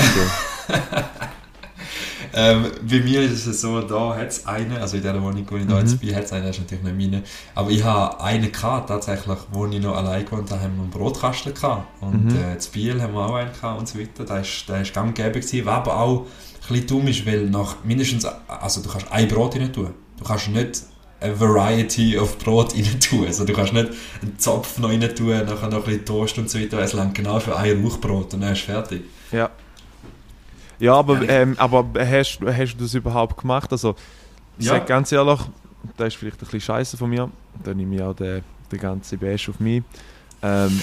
Ähm, 2.33 2.65
bei 2.81 2.99
mir 2.99 3.21
ist 3.21 3.45
es 3.45 3.61
so, 3.61 3.81
da 3.81 4.15
hat 4.15 4.27
es 4.29 4.45
einen, 4.45 4.77
also 4.77 4.97
in 4.97 5.03
der 5.03 5.21
Wohnung, 5.21 5.45
wo 5.49 5.55
ich 5.57 5.65
da 5.65 5.75
Mhm. 5.75 5.79
jetzt 5.81 5.99
bin, 5.99 6.15
hat 6.15 6.23
es 6.25 6.33
einen, 6.33 6.45
das 6.45 6.57
ist 6.57 6.61
natürlich 6.63 6.83
nicht 6.83 7.11
meine, 7.11 7.23
aber 7.55 7.69
ich 7.71 7.83
habe 7.83 8.21
einen 8.21 8.51
gehabt, 8.51 8.89
tatsächlich, 8.89 9.37
wo 9.51 9.65
ich 9.67 9.79
noch 9.81 9.95
allein 9.95 10.25
gewohnt 10.25 10.49
habe, 10.51 10.61
haben 10.61 10.75
wir 10.75 10.81
einen 10.83 10.91
Brotkasten 10.91 11.53
gehabt 11.53 11.85
und 12.01 12.25
Mhm. 12.25 12.35
äh, 12.53 12.57
zu 12.59 12.71
Biel 12.71 13.01
haben 13.01 13.13
wir 13.13 13.25
auch 13.25 13.35
einen 13.35 13.51
gehabt 13.53 13.79
und 13.79 13.87
so 13.87 13.99
weiter, 13.99 14.23
der 14.25 14.41
ist, 14.41 14.65
der 14.69 14.81
ist 14.81 14.93
gang 14.93 15.15
gäbe 15.15 15.39
gewesen, 15.39 15.65
was 15.65 15.75
aber 15.75 15.99
auch 15.99 16.19
ein 16.21 16.25
bisschen 16.69 16.87
dumm 16.87 17.07
ist, 17.07 17.25
weil 17.25 17.45
nach 17.49 17.77
mindestens, 17.83 18.25
also 18.47 18.81
du 18.81 18.89
kannst 18.89 19.11
ein 19.11 19.27
Brot 19.27 19.55
rein 19.55 19.71
tun, 19.73 19.89
du 20.17 20.23
kannst 20.23 20.49
nicht 20.49 20.81
eine 21.21 21.37
Variety 21.37 22.17
of 22.17 22.37
Brot 22.37 22.73
rein 22.75 22.99
tun, 22.99 23.25
also 23.27 23.43
du 23.43 23.51
kannst 23.53 23.73
nicht 23.73 23.89
einen 24.21 24.37
Zopf 24.39 24.77
noch 24.79 24.89
rein 24.89 25.01
tun, 25.15 25.29
nachher 25.29 25.67
noch 25.67 25.79
ein 25.79 25.83
bisschen 25.83 26.05
Toast 26.05 26.37
und 26.37 26.49
so 26.49 26.59
weiter, 26.59 26.79
es 26.79 26.93
langt 26.93 27.15
genau 27.15 27.39
für 27.39 27.55
ein 27.57 27.83
Rauchbrot 27.83 28.33
und 28.35 28.41
dann 28.41 28.53
ist 28.53 28.59
es 28.59 28.65
fertig. 28.65 29.01
Ja. 29.31 29.49
Ja, 30.79 30.95
aber, 30.95 31.21
ich- 31.21 31.29
ähm, 31.29 31.55
aber 31.57 31.85
hast, 31.97 32.39
hast 32.45 32.73
du 32.75 32.83
das 32.83 32.93
überhaupt 32.93 33.37
gemacht? 33.41 33.71
Also, 33.71 33.95
ich 34.57 34.65
Ja. 34.65 34.73
sag 34.73 34.87
ganz 34.87 35.11
ehrlich, 35.11 35.39
das 35.97 36.09
ist 36.09 36.15
vielleicht 36.15 36.37
ein 36.37 36.39
bisschen 36.39 36.61
scheiße 36.61 36.97
von 36.97 37.09
mir. 37.09 37.29
Da 37.63 37.73
nehme 37.73 37.95
ich 37.95 38.01
auch 38.01 38.13
den, 38.15 38.43
den 38.71 38.79
ganzen 38.79 39.19
Bash 39.19 39.49
auf 39.49 39.59
mich. 39.59 39.83
Ähm, 40.41 40.79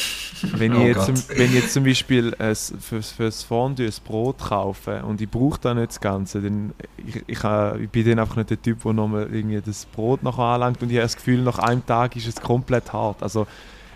wenn, 0.53 0.73
ich 0.73 0.79
Oh 0.79 0.83
jetzt, 0.83 0.97
Gott. 1.07 1.07
zum, 1.07 1.39
wenn 1.39 1.49
ich 1.49 1.55
jetzt 1.55 1.73
zum 1.73 1.85
Beispiel 1.85 2.35
ein, 2.39 2.55
für, 2.55 3.03
für 3.03 3.25
das 3.25 3.43
Fondue 3.43 3.87
ein 3.87 3.93
Brot 4.05 4.39
kaufe 4.39 5.03
und 5.03 5.19
ich 5.23 5.31
brauche 5.31 5.59
da 5.59 5.73
nicht 5.73 5.89
das 5.89 6.01
Ganze, 6.01 6.43
dann 6.43 6.75
ich, 7.07 7.23
ich, 7.27 7.43
äh, 7.43 7.85
ich 7.85 7.89
bin 7.91 8.07
dann 8.07 8.19
einfach 8.19 8.37
nicht 8.37 8.51
der 8.51 8.61
Typ, 8.61 8.83
der 8.83 8.93
nochmal 8.93 9.29
irgendwie 9.33 9.61
das 9.65 9.87
Brot 9.87 10.23
noch 10.23 10.39
anlangt 10.39 10.83
und 10.83 10.91
ich 10.91 10.97
habe 10.97 11.05
das 11.05 11.17
Gefühl, 11.17 11.41
nach 11.41 11.59
einem 11.59 11.85
Tag 11.87 12.17
ist 12.17 12.27
es 12.29 12.37
komplett 12.37 12.93
hart. 12.93 13.23
Also, 13.23 13.47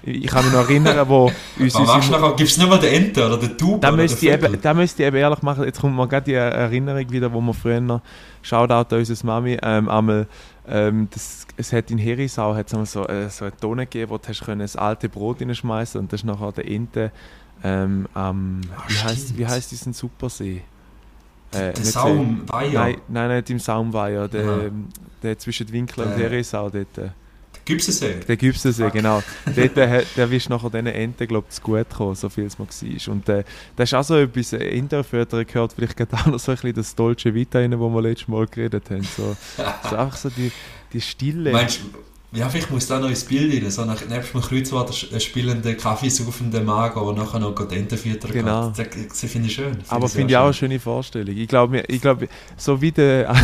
ich, 0.03 0.27
kann 0.27 0.45
mich 0.45 0.53
noch 0.55 0.61
erinnern, 0.69 1.09
wo 1.09 1.25
uns 1.59 1.75
Was 1.75 1.87
machst 1.87 2.09
du 2.09 2.13
nachher? 2.13 2.35
Gibst 2.37 2.57
du 2.57 2.61
nicht 2.63 2.71
mal 2.71 2.79
den 2.79 2.93
Ente 2.93 3.27
oder 3.27 3.37
den 3.39 3.57
Tube 3.59 3.81
da 3.81 3.93
müsste, 3.93 4.27
ich 4.27 4.33
eben, 4.33 4.61
da 4.61 4.75
müsste 4.75 5.03
ich 5.03 5.07
eben 5.09 5.17
ehrlich 5.17 5.43
machen, 5.43 5.65
jetzt 5.65 5.81
kommt 5.81 5.97
mir 5.97 6.09
gerade 6.09 6.25
die 6.25 6.35
Erinnerung 6.35 7.11
wieder, 7.11 7.33
wo 7.33 7.41
wir 7.41 7.55
früher, 7.55 8.01
Shoutout 8.43 8.95
an 8.95 8.99
unsere 9.01 9.27
Mami, 9.27 9.59
ähm, 9.63 9.89
einmal, 9.89 10.27
ähm, 10.69 11.09
das, 11.13 11.47
es 11.57 11.73
hat 11.73 11.91
in 11.91 11.99
Herisau 11.99 12.55
hat's 12.55 12.73
einmal 12.73 12.87
so, 12.87 13.07
äh, 13.07 13.29
so 13.29 13.45
eine 13.45 13.57
Tonne 13.57 13.87
gegeben, 13.87 14.11
wo 14.11 14.19
du 14.19 14.29
hast 14.29 14.45
können 14.45 14.61
das 14.61 14.77
alte 14.77 15.09
Brot 15.09 15.41
reinschmeißen 15.41 16.01
und 16.01 16.13
das 16.13 16.21
ist 16.21 16.25
nachher 16.25 16.53
der 16.53 16.67
Ente 16.71 17.11
ähm, 17.63 18.07
am, 18.15 18.61
Ah, 18.75 18.83
wie, 18.89 18.95
heißt, 18.99 19.37
wie 19.39 19.47
heißt 19.47 19.71
diesen 19.71 19.93
Supersee? 19.93 20.63
Äh, 21.53 21.59
Der 21.59 21.67
nicht 21.71 21.85
Saum, 21.87 22.43
Weiher, 22.47 22.71
Nein, 22.73 22.97
nein, 23.09 23.37
nicht 23.37 23.51
im 23.51 23.59
Saumweiher, 23.59 24.29
der, 24.29 24.71
der 25.23 25.39
zwischen 25.39 25.71
Winkler 25.73 26.07
und 26.07 26.17
Der- 26.19 26.31
Herisau 26.31 26.71
dort. 26.71 27.11
Äh, 27.61 27.64
der 27.66 27.75
Gipsensee. 27.77 28.14
Der 28.27 28.37
Gipsensee, 28.37 28.85
Fuck. 28.85 28.92
genau. 28.92 29.23
Dort 29.46 29.77
äh, 29.77 30.05
der 30.16 30.33
ist 30.33 30.49
nachher 30.49 30.70
diesen 30.70 30.87
Enten, 30.87 31.27
glaube 31.27 31.46
ich, 31.49 31.57
zu 31.57 31.62
gut 31.62 31.88
gekommen, 31.88 32.14
so 32.14 32.29
viel 32.29 32.44
es 32.44 32.59
mal 32.59 32.66
war. 32.66 33.12
Und 33.12 33.29
äh, 33.29 33.44
das 33.77 33.90
ist 33.90 33.94
auch 33.94 34.05
so 34.05 34.16
etwas, 34.16 34.53
äh, 34.53 34.59
Interfütter 34.59 35.44
gehört 35.44 35.73
vielleicht 35.73 35.96
gerade 35.96 36.16
auch 36.16 36.27
noch 36.27 36.38
so 36.38 36.53
ein 36.53 36.57
bisschen 36.57 36.75
das 36.75 36.94
Dolce 36.94 37.35
Vita 37.35 37.59
rein, 37.59 37.79
wo 37.79 37.88
wir 37.88 38.03
letztes 38.03 38.29
Mal 38.29 38.46
geredet 38.46 38.90
haben. 38.90 39.03
So, 39.03 39.37
so 39.57 39.96
einfach 39.96 40.16
so 40.16 40.31
die, 40.31 40.51
die 40.92 41.01
Stille. 41.01 41.53
Meinst 41.53 41.81
du, 41.81 41.99
ja, 42.33 42.49
vielleicht 42.49 42.71
muss 42.71 42.87
da 42.87 43.01
noch 43.01 43.09
ins 43.09 43.25
Bild 43.25 43.53
rein, 43.62 43.71
so 43.71 43.85
nach, 43.85 44.07
nebst 44.09 44.33
dem 44.35 44.40
Kreuzwort 44.40 44.90
ein 45.12 45.21
spielender, 45.21 45.75
kaffeesaufender 45.75 46.61
Mager, 46.62 47.05
der 47.05 47.25
nachher 47.25 47.40
noch 47.40 47.55
die 47.66 47.75
Ente 47.75 47.97
füttern 47.97 48.31
Genau. 48.31 48.71
geht. 48.71 48.87
Das, 48.95 49.21
das 49.21 49.31
finde 49.33 49.49
ich 49.49 49.55
schön. 49.55 49.77
Aber 49.88 50.07
sehr 50.07 50.19
finde 50.21 50.33
ich 50.33 50.37
auch 50.37 50.45
eine 50.45 50.53
schön. 50.55 50.69
schöne 50.71 50.81
Vorstellung. 50.81 51.37
Ich 51.37 51.49
glaube, 51.49 51.81
ich 51.88 52.01
glaub, 52.01 52.23
so 52.57 52.81
wie 52.81 52.93
der, 52.93 53.35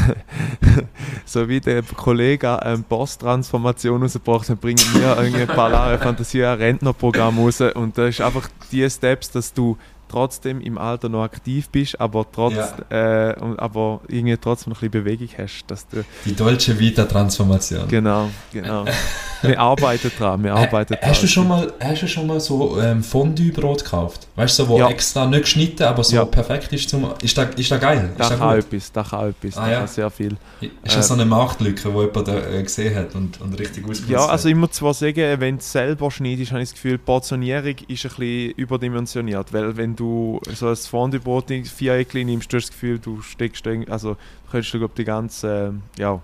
so 1.25 1.49
wie 1.49 1.61
der 1.61 1.83
Kollege 1.83 2.61
ähm, 2.63 2.85
Boss-Transformation 2.89 4.03
rausgebracht 4.03 4.49
hat, 4.49 4.61
bringen 4.61 4.79
wir 4.95 5.17
irgendwie 5.19 5.43
ein 5.43 5.49
paar 5.49 5.71
Jahre 5.71 5.99
Fantasie 5.99 6.45
ein 6.45 6.59
Rentnerprogramm 6.59 7.39
raus. 7.39 7.61
Und 7.61 7.99
das 7.99 8.11
ist 8.11 8.21
einfach 8.21 8.49
die 8.71 8.89
Steps, 8.89 9.31
dass 9.31 9.53
du 9.53 9.77
trotzdem 10.09 10.61
im 10.61 10.79
Alter 10.79 11.09
noch 11.09 11.23
aktiv 11.23 11.69
bist, 11.71 12.01
aber, 12.01 12.27
trotz, 12.31 12.55
äh, 12.91 13.35
und, 13.41 13.59
aber 13.59 14.01
irgendwie 14.09 14.37
trotzdem 14.37 14.73
noch 14.73 14.83
ein 14.83 14.91
bisschen 14.91 15.05
Bewegung 15.05 15.29
hast. 15.39 15.65
Dass 15.69 15.87
du, 15.89 16.05
Die 16.25 16.35
Dolce 16.35 16.79
Vita-Transformation. 16.79 17.89
genau, 17.89 18.31
genau. 18.53 18.85
Wir 19.49 19.59
arbeiten 19.61 20.11
dran, 20.19 20.43
wir 20.45 20.55
arbeiten 20.55 20.95
dran. 20.95 21.09
Hast 21.11 21.23
du 21.23 21.27
schon 21.27 21.49
mal, 21.49 21.73
hast 21.81 22.03
du 22.03 22.07
schon 22.09 22.27
mal 22.27 22.41
so 22.41 22.81
ähm, 22.81 23.03
Fondue-Brot 23.03 23.85
gekauft? 23.85 24.27
Weißt 24.37 24.59
du, 24.59 24.63
so, 24.65 24.69
wo 24.69 24.79
Ja. 24.79 24.89
extra 24.89 25.27
nicht 25.27 25.43
geschnitten, 25.43 25.83
aber 25.85 26.03
so 26.05 26.17
Ja. 26.17 26.25
perfekt 26.25 26.73
ist 26.73 26.89
zum. 26.89 27.09
Ist 27.23 27.37
das, 27.39 27.55
ist 27.57 27.71
das 27.71 27.81
geil? 27.81 28.11
Da 28.19 28.29
ist 28.29 28.39
kann 28.39 28.59
etwas, 28.59 28.93
da 28.93 29.03
kann 29.03 29.29
etwas, 29.31 29.57
Ah, 29.57 29.65
da 29.67 29.71
ja. 29.73 29.79
kann 29.79 29.89
sehr 29.89 30.11
viel. 30.11 30.37
Ist 30.61 30.71
Äh, 30.93 30.97
das 30.97 31.09
so 31.09 31.15
eine 31.15 31.25
Marktlücke, 31.25 31.89
die 31.91 31.97
jemand 31.99 32.29
äh, 32.29 32.63
gesehen 32.63 32.95
hat 32.95 33.15
und, 33.15 33.41
und 33.41 33.59
richtig 33.59 33.85
ausgenutzt 33.85 34.11
Ja, 34.11 34.27
also 34.27 34.49
ich 34.49 34.55
muss 34.55 34.73
zwar 34.73 34.95
sagen, 34.95 35.41
wenn 35.41 35.59
du 35.59 35.63
selber 35.63 36.11
schneidest, 36.11 36.53
habe 36.53 36.63
ich 36.63 36.69
das 36.71 36.75
Gefühl, 36.75 36.93
die 36.93 37.05
Portionierung 37.05 37.75
ist 37.89 38.05
ein 38.05 38.11
bisschen 38.11 38.51
überdimensioniert, 38.57 39.53
weil 39.53 39.77
wenn 39.77 39.95
du 39.97 40.41
so 40.55 40.69
ein 40.69 40.77
Fondue-Brot 40.77 41.51
in 41.51 41.65
vier 41.65 41.95
Eckchen 41.95 42.27
nimmst, 42.27 42.53
du 42.53 42.57
hast 42.57 42.65
das 42.67 42.71
Gefühl, 42.73 42.99
du 42.99 43.21
steckst, 43.23 43.67
also 43.89 44.15
du 44.15 44.17
könntest 44.51 44.75
du, 44.75 44.79
glaub, 44.79 44.95
die 44.95 45.05
ganze, 45.05 45.73
äh, 45.99 46.01
ja, 46.01 46.21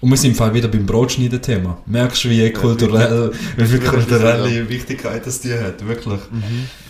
Und 0.00 0.10
wir 0.10 0.16
sind 0.16 0.30
im 0.32 0.36
Fall 0.36 0.52
wieder 0.52 0.68
beim 0.68 0.84
Brotschneiden-Thema. 0.84 1.78
Merkst 1.86 2.24
du, 2.24 2.30
wie 2.30 2.52
kulturell, 2.52 3.32
wie 3.56 3.64
viel 3.66 3.80
kulturelle. 3.80 4.68
Wichtigkeit 4.68 5.26
das 5.26 5.40
dir 5.40 5.60
hat? 5.62 5.86
Wirklich. 5.86 6.20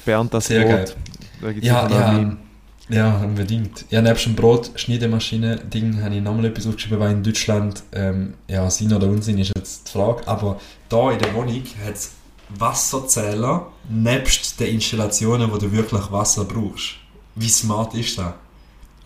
Bernd 0.04 0.34
das 0.34 0.46
Sehr 0.46 0.60
Brot. 0.62 0.70
geil. 0.70 0.94
Da 1.40 1.52
gibt's 1.52 1.66
Ja, 1.68 1.88
ja, 1.88 2.12
Meme. 2.12 2.36
ja, 2.88 3.16
unbedingt. 3.18 3.84
Ja, 3.90 4.02
nebst 4.02 4.26
dem 4.26 4.34
Brot-Schneidemaschine-Ding 4.34 6.02
habe 6.02 6.14
ich 6.16 6.22
nochmal 6.22 6.46
etwas 6.46 6.66
aufgeschrieben, 6.66 6.98
weil 6.98 7.12
in 7.12 7.22
Deutschland, 7.22 7.82
ähm, 7.92 8.34
ja, 8.48 8.68
Sinn 8.70 8.92
oder 8.92 9.06
Unsinn 9.06 9.38
ist 9.38 9.52
jetzt 9.56 9.88
die 9.88 9.92
Frage, 9.92 10.26
aber 10.26 10.60
da 10.88 11.12
in 11.12 11.18
der 11.18 11.32
Wohnung 11.34 11.62
hat 11.84 11.94
es 11.94 12.10
Wasserzähler 12.58 13.66
nebst 13.88 14.58
den 14.60 14.74
Installationen, 14.74 15.50
wo 15.50 15.56
du 15.58 15.70
wirklich 15.72 16.10
Wasser 16.12 16.44
brauchst. 16.44 16.94
Wie 17.34 17.48
smart 17.48 17.94
ist 17.94 18.18
das? 18.18 18.32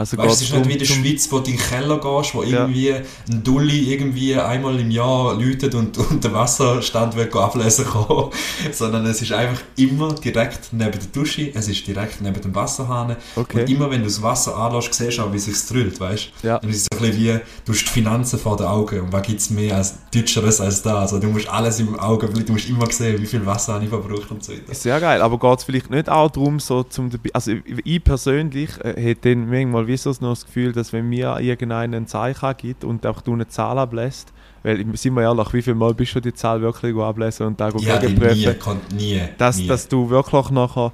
Also 0.00 0.16
Weißt 0.16 0.28
du, 0.28 0.32
es 0.32 0.40
ist 0.42 0.52
nicht 0.54 0.66
wie 0.68 0.72
in 0.72 0.78
der 0.78 0.86
Schweiz, 0.86 1.30
wo 1.30 1.40
du 1.40 1.50
in 1.50 1.56
den 1.58 1.62
Keller 1.62 1.98
gehst, 2.00 2.34
wo 2.34 2.42
Ja. 2.42 2.60
irgendwie 2.60 2.92
ein 2.94 3.42
Dulli 3.44 3.92
irgendwie 3.92 4.34
einmal 4.34 4.80
im 4.80 4.90
Jahr 4.90 5.34
läutet 5.34 5.74
und, 5.74 5.98
und 5.98 6.24
der 6.24 6.32
Wasserstand 6.32 7.16
will 7.16 7.28
ablesen 7.34 7.84
kommen, 7.84 8.30
sondern 8.72 9.04
es 9.06 9.20
ist 9.20 9.32
einfach 9.32 9.60
immer 9.76 10.14
direkt 10.14 10.72
neben 10.72 10.92
der 10.92 11.00
Dusche, 11.12 11.50
es 11.54 11.68
ist 11.68 11.86
direkt 11.86 12.22
neben 12.22 12.40
dem 12.40 12.54
Wasserhahn 12.54 13.16
Okay. 13.36 13.60
und 13.60 13.68
immer 13.70 13.90
wenn 13.90 14.00
du 14.00 14.06
das 14.06 14.22
Wasser 14.22 14.56
anlässt, 14.56 14.94
siehst 14.94 15.18
du 15.18 15.22
auch, 15.22 15.32
wie 15.32 15.36
es 15.36 15.44
sich 15.44 15.66
drüllt, 15.68 16.00
weißt 16.00 16.30
Ja. 16.42 16.56
Und 16.56 16.70
es 16.70 16.76
ist 16.76 16.86
so 16.92 16.98
ein 16.98 17.10
bisschen 17.10 17.22
wie, 17.36 17.40
du 17.66 17.72
hast 17.72 17.80
die 17.84 17.90
Finanzen 17.90 18.38
vor 18.38 18.56
den 18.56 18.66
Augen 18.66 19.00
und 19.00 19.12
was 19.12 19.22
gibt 19.26 19.40
es 19.40 19.50
mehr 19.50 19.76
als 19.76 19.94
Deutscheres 20.14 20.60
als 20.62 20.80
da, 20.82 21.00
also 21.00 21.18
du 21.18 21.28
musst 21.28 21.48
alles 21.48 21.78
im 21.80 21.98
Auge, 22.00 22.28
du 22.28 22.52
musst 22.52 22.68
immer 22.70 22.90
sehen, 22.90 23.20
wie 23.20 23.26
viel 23.26 23.44
Wasser 23.44 23.80
ich 23.82 23.88
verbraucht 23.90 24.30
und 24.30 24.42
so 24.42 24.52
weiter. 24.52 24.74
Sehr 24.74 24.98
geil, 24.98 25.20
aber 25.20 25.38
geht 25.38 25.58
es 25.58 25.64
vielleicht 25.64 25.90
nicht 25.90 26.08
auch 26.08 26.30
darum, 26.30 26.58
so 26.58 26.82
zum 26.84 27.10
also 27.34 27.50
ich- 27.52 27.60
ich 27.84 28.02
persönlich 28.04 28.70
äh, 28.82 29.00
hätte 29.00 29.30
dann 29.34 29.48
manchmal 29.50 29.86
wie 29.90 29.96
so 29.96 30.10
noch 30.20 30.30
das 30.30 30.46
Gefühl, 30.46 30.72
dass 30.72 30.92
wenn 30.92 31.08
mir 31.08 31.38
irgendeinen 31.40 31.94
ein 31.94 32.06
Zeichen 32.06 32.54
gibt 32.56 32.84
und 32.84 33.06
auch 33.06 33.20
du 33.20 33.32
eine 33.32 33.48
Zahl 33.48 33.78
ablässt, 33.78 34.32
weil 34.62 34.84
sind 34.96 35.14
wir 35.14 35.22
ehrlich, 35.22 35.52
wie 35.52 35.62
viel 35.62 35.74
Mal 35.74 35.94
bist 35.94 36.14
du 36.14 36.20
die 36.20 36.34
Zahl 36.34 36.60
wirklich 36.60 36.96
ablesen 36.96 37.46
und 37.46 37.60
da 37.60 37.70
Ja, 37.78 37.98
die 37.98 38.08
nie, 38.08 38.54
nie, 38.94 39.20
dass, 39.38 39.58
nie. 39.58 39.66
dass 39.66 39.88
du 39.88 40.10
wirklich 40.10 40.50
nachher 40.50 40.92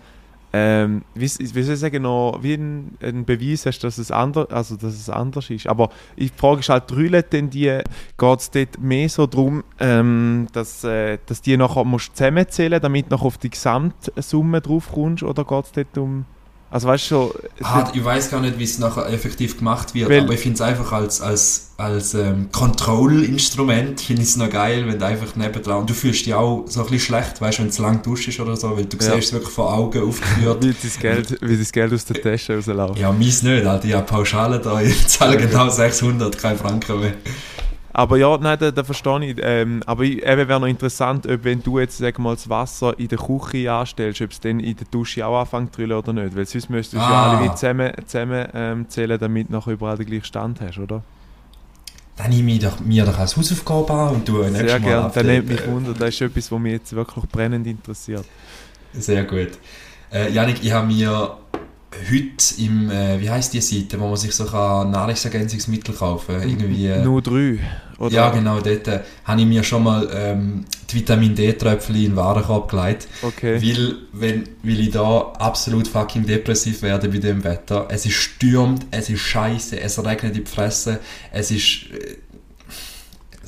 ähm, 0.52 1.02
wie, 1.14 1.26
wie 1.26 1.62
soll 1.62 1.74
ich 1.74 1.80
sagen, 1.80 2.02
noch 2.02 2.38
wie 2.40 2.54
ein, 2.54 2.96
ein 3.02 3.26
Beweis 3.26 3.66
hast, 3.66 3.80
dass 3.80 3.98
es, 3.98 4.10
anders, 4.10 4.48
also, 4.50 4.76
dass 4.76 4.94
es 4.94 5.10
anders 5.10 5.50
ist. 5.50 5.66
Aber 5.66 5.90
ich 6.14 6.32
frage 6.32 6.60
ist 6.60 6.70
halt, 6.70 6.90
drüllen 6.90 7.24
denn 7.30 7.50
die, 7.50 7.80
geht 8.16 8.40
es 8.40 8.50
dort 8.50 8.80
mehr 8.80 9.08
so 9.10 9.26
darum, 9.26 9.64
ähm, 9.80 10.46
dass, 10.52 10.82
äh, 10.84 11.18
dass 11.26 11.42
die 11.42 11.58
nachher 11.58 11.84
musst 11.84 12.16
zusammenzählen 12.16 12.80
damit 12.80 13.06
du 13.06 13.16
noch 13.16 13.24
auf 13.24 13.36
die 13.36 13.50
Gesamtsumme 13.50 14.62
drauf 14.62 14.90
kommst, 14.94 15.24
oder 15.24 15.44
geht 15.44 15.64
es 15.66 15.72
dort 15.72 15.98
um, 15.98 16.24
also 16.70 16.88
weißt 16.88 17.10
du, 17.12 17.32
Ah, 17.62 17.88
ich 17.94 18.04
weiß 18.04 18.30
gar 18.30 18.40
nicht, 18.40 18.58
wie 18.58 18.64
es 18.64 18.78
nachher 18.78 19.06
effektiv 19.12 19.56
gemacht 19.58 19.94
wird, 19.94 20.10
aber 20.10 20.32
ich 20.34 20.40
finde 20.40 20.54
es 20.56 20.60
einfach 20.60 20.92
als, 20.92 21.20
als, 21.20 21.68
als 21.76 22.14
ähm, 22.14 22.48
Control-Instrument, 22.52 24.00
finde 24.00 24.22
ich 24.22 24.28
es 24.28 24.36
noch 24.36 24.50
geil, 24.50 24.84
wenn 24.86 24.98
du 24.98 25.06
einfach 25.06 25.36
nebendran, 25.36 25.78
und 25.80 25.90
du 25.90 25.94
fühlst 25.94 26.26
dich 26.26 26.34
auch 26.34 26.64
so 26.66 26.80
ein 26.80 26.86
bisschen 26.86 27.00
schlecht, 27.16 27.40
weißt 27.40 27.58
du, 27.58 27.62
wenn 27.62 27.68
es 27.70 27.78
lang 27.78 28.02
duschst 28.02 28.38
oder 28.40 28.56
so, 28.56 28.76
weil 28.76 28.84
du 28.86 28.96
Ja. 28.98 29.14
siehst 29.14 29.28
es 29.28 29.32
wirklich 29.32 29.52
vor 29.52 29.72
Augen 29.72 30.02
aufgeführt. 30.08 30.62
wie 30.64 30.74
das 30.82 30.98
Geld, 30.98 31.38
wie 31.40 31.56
das 31.56 31.72
Geld 31.72 31.92
aus 31.92 32.04
der 32.04 32.20
Tasche 32.20 32.56
rausläuft. 32.56 32.98
ja, 32.98 33.12
meins 33.12 33.42
nicht, 33.42 33.64
Alter, 33.66 33.86
ich 33.86 33.94
habe 33.94 34.06
Pauschale 34.06 34.58
da, 34.58 34.80
ich 34.80 35.06
zahle 35.08 35.36
genau 35.36 35.68
600, 35.68 36.36
kein 36.36 36.56
Franken 36.58 37.00
mehr. 37.00 37.14
Aber 37.98 38.18
ja, 38.18 38.36
nein, 38.36 38.58
da, 38.60 38.70
da 38.70 38.84
verstehe 38.84 39.24
ich. 39.24 39.38
Ähm, 39.40 39.82
aber 39.86 40.04
eben 40.04 40.20
wäre 40.48 40.60
noch 40.60 40.66
interessant, 40.66 41.26
ob 41.26 41.44
wenn 41.44 41.62
du 41.62 41.78
jetzt 41.78 41.96
sag 41.96 42.18
mal, 42.18 42.34
das 42.34 42.46
Wasser 42.46 42.92
in 42.98 43.08
der 43.08 43.16
Küche 43.16 43.72
anstellst, 43.72 44.20
ob 44.20 44.32
es 44.32 44.38
dann 44.40 44.60
in 44.60 44.76
der 44.76 44.86
Dusche 44.90 45.26
auch 45.26 45.40
anfängt 45.40 45.74
zu 45.74 45.82
oder 45.82 46.12
nicht. 46.12 46.36
Weil 46.36 46.44
sonst 46.44 46.68
müsstest 46.68 46.92
du 46.92 46.98
es 46.98 47.04
ja 47.04 47.08
Ah. 47.08 47.38
alle 47.38 47.54
zusammen, 47.54 47.90
zusammen 48.06 48.48
ähm, 48.52 48.86
zählen, 48.90 49.18
damit 49.18 49.48
du 49.48 49.52
nachher 49.54 49.72
überall 49.72 49.96
den 49.96 50.04
gleichen 50.04 50.26
Stand 50.26 50.60
hast, 50.60 50.76
oder? 50.78 51.02
Dann 52.18 52.28
nehme 52.30 52.52
ich 52.52 52.58
doch, 52.58 52.80
mir 52.80 53.06
doch 53.06 53.18
als 53.18 53.34
Hausaufgabe 53.34 53.90
an 53.94 54.14
und 54.16 54.28
du 54.28 54.42
Sehr 54.42 54.50
nächstes 54.50 54.72
Mal 54.72 54.80
gerne. 54.80 55.04
Updaten. 55.06 55.30
nimmt 55.30 55.48
mich 55.48 55.66
wunder. 55.66 55.94
Das 55.98 56.10
ist 56.10 56.20
etwas, 56.20 56.52
was 56.52 56.58
mich 56.60 56.72
jetzt 56.72 56.94
wirklich 56.94 57.24
brennend 57.30 57.66
interessiert. 57.66 58.26
Sehr 58.92 59.24
gut. 59.24 59.52
Äh, 60.12 60.30
Janik, 60.32 60.62
ich 60.62 60.70
habe 60.70 60.86
mir 60.86 61.34
heute 62.10 62.62
im, 62.62 62.90
äh, 62.90 63.20
wie 63.20 63.30
heisst 63.30 63.52
die 63.52 63.60
Seite, 63.60 63.98
wo 64.00 64.08
man 64.08 64.16
sich 64.16 64.32
so 64.34 64.44
kann 64.44 64.90
Nahrungsergänzungsmittel 64.90 65.94
kaufen 65.94 66.38
kann? 66.38 66.48
Irgendwie, 66.48 66.86
äh, 66.86 67.02
Nur 67.02 67.22
drei. 67.22 67.58
Oder? 67.98 68.14
ja, 68.14 68.30
genau, 68.30 68.60
dort 68.60 68.88
äh, 68.88 69.00
habe 69.24 69.40
ich 69.40 69.46
mir 69.46 69.62
schon 69.62 69.82
mal 69.84 70.08
ähm, 70.12 70.66
die 70.90 70.96
Vitamin 70.96 71.34
D-Tröpfchen 71.34 71.96
in 71.96 72.02
den 72.02 72.16
Warenkorb 72.16 72.70
gelegt. 72.70 73.08
Okay. 73.22 73.60
Weil, 73.62 73.94
wenn, 74.12 74.48
weil 74.62 74.80
ich 74.80 74.90
da 74.90 75.32
absolut 75.38 75.88
fucking 75.88 76.26
depressiv 76.26 76.82
werde 76.82 77.08
bei 77.08 77.18
dem 77.18 77.42
Wetter. 77.42 77.86
Es 77.88 78.04
ist 78.04 78.14
stürmt, 78.14 78.86
es 78.90 79.08
ist 79.08 79.20
scheiße, 79.20 79.80
es 79.80 79.98
regnet 80.04 80.36
in 80.36 80.44
die 80.44 80.50
Fresse, 80.50 81.00
es 81.32 81.50
ist. 81.50 81.90
Äh, 81.92 82.16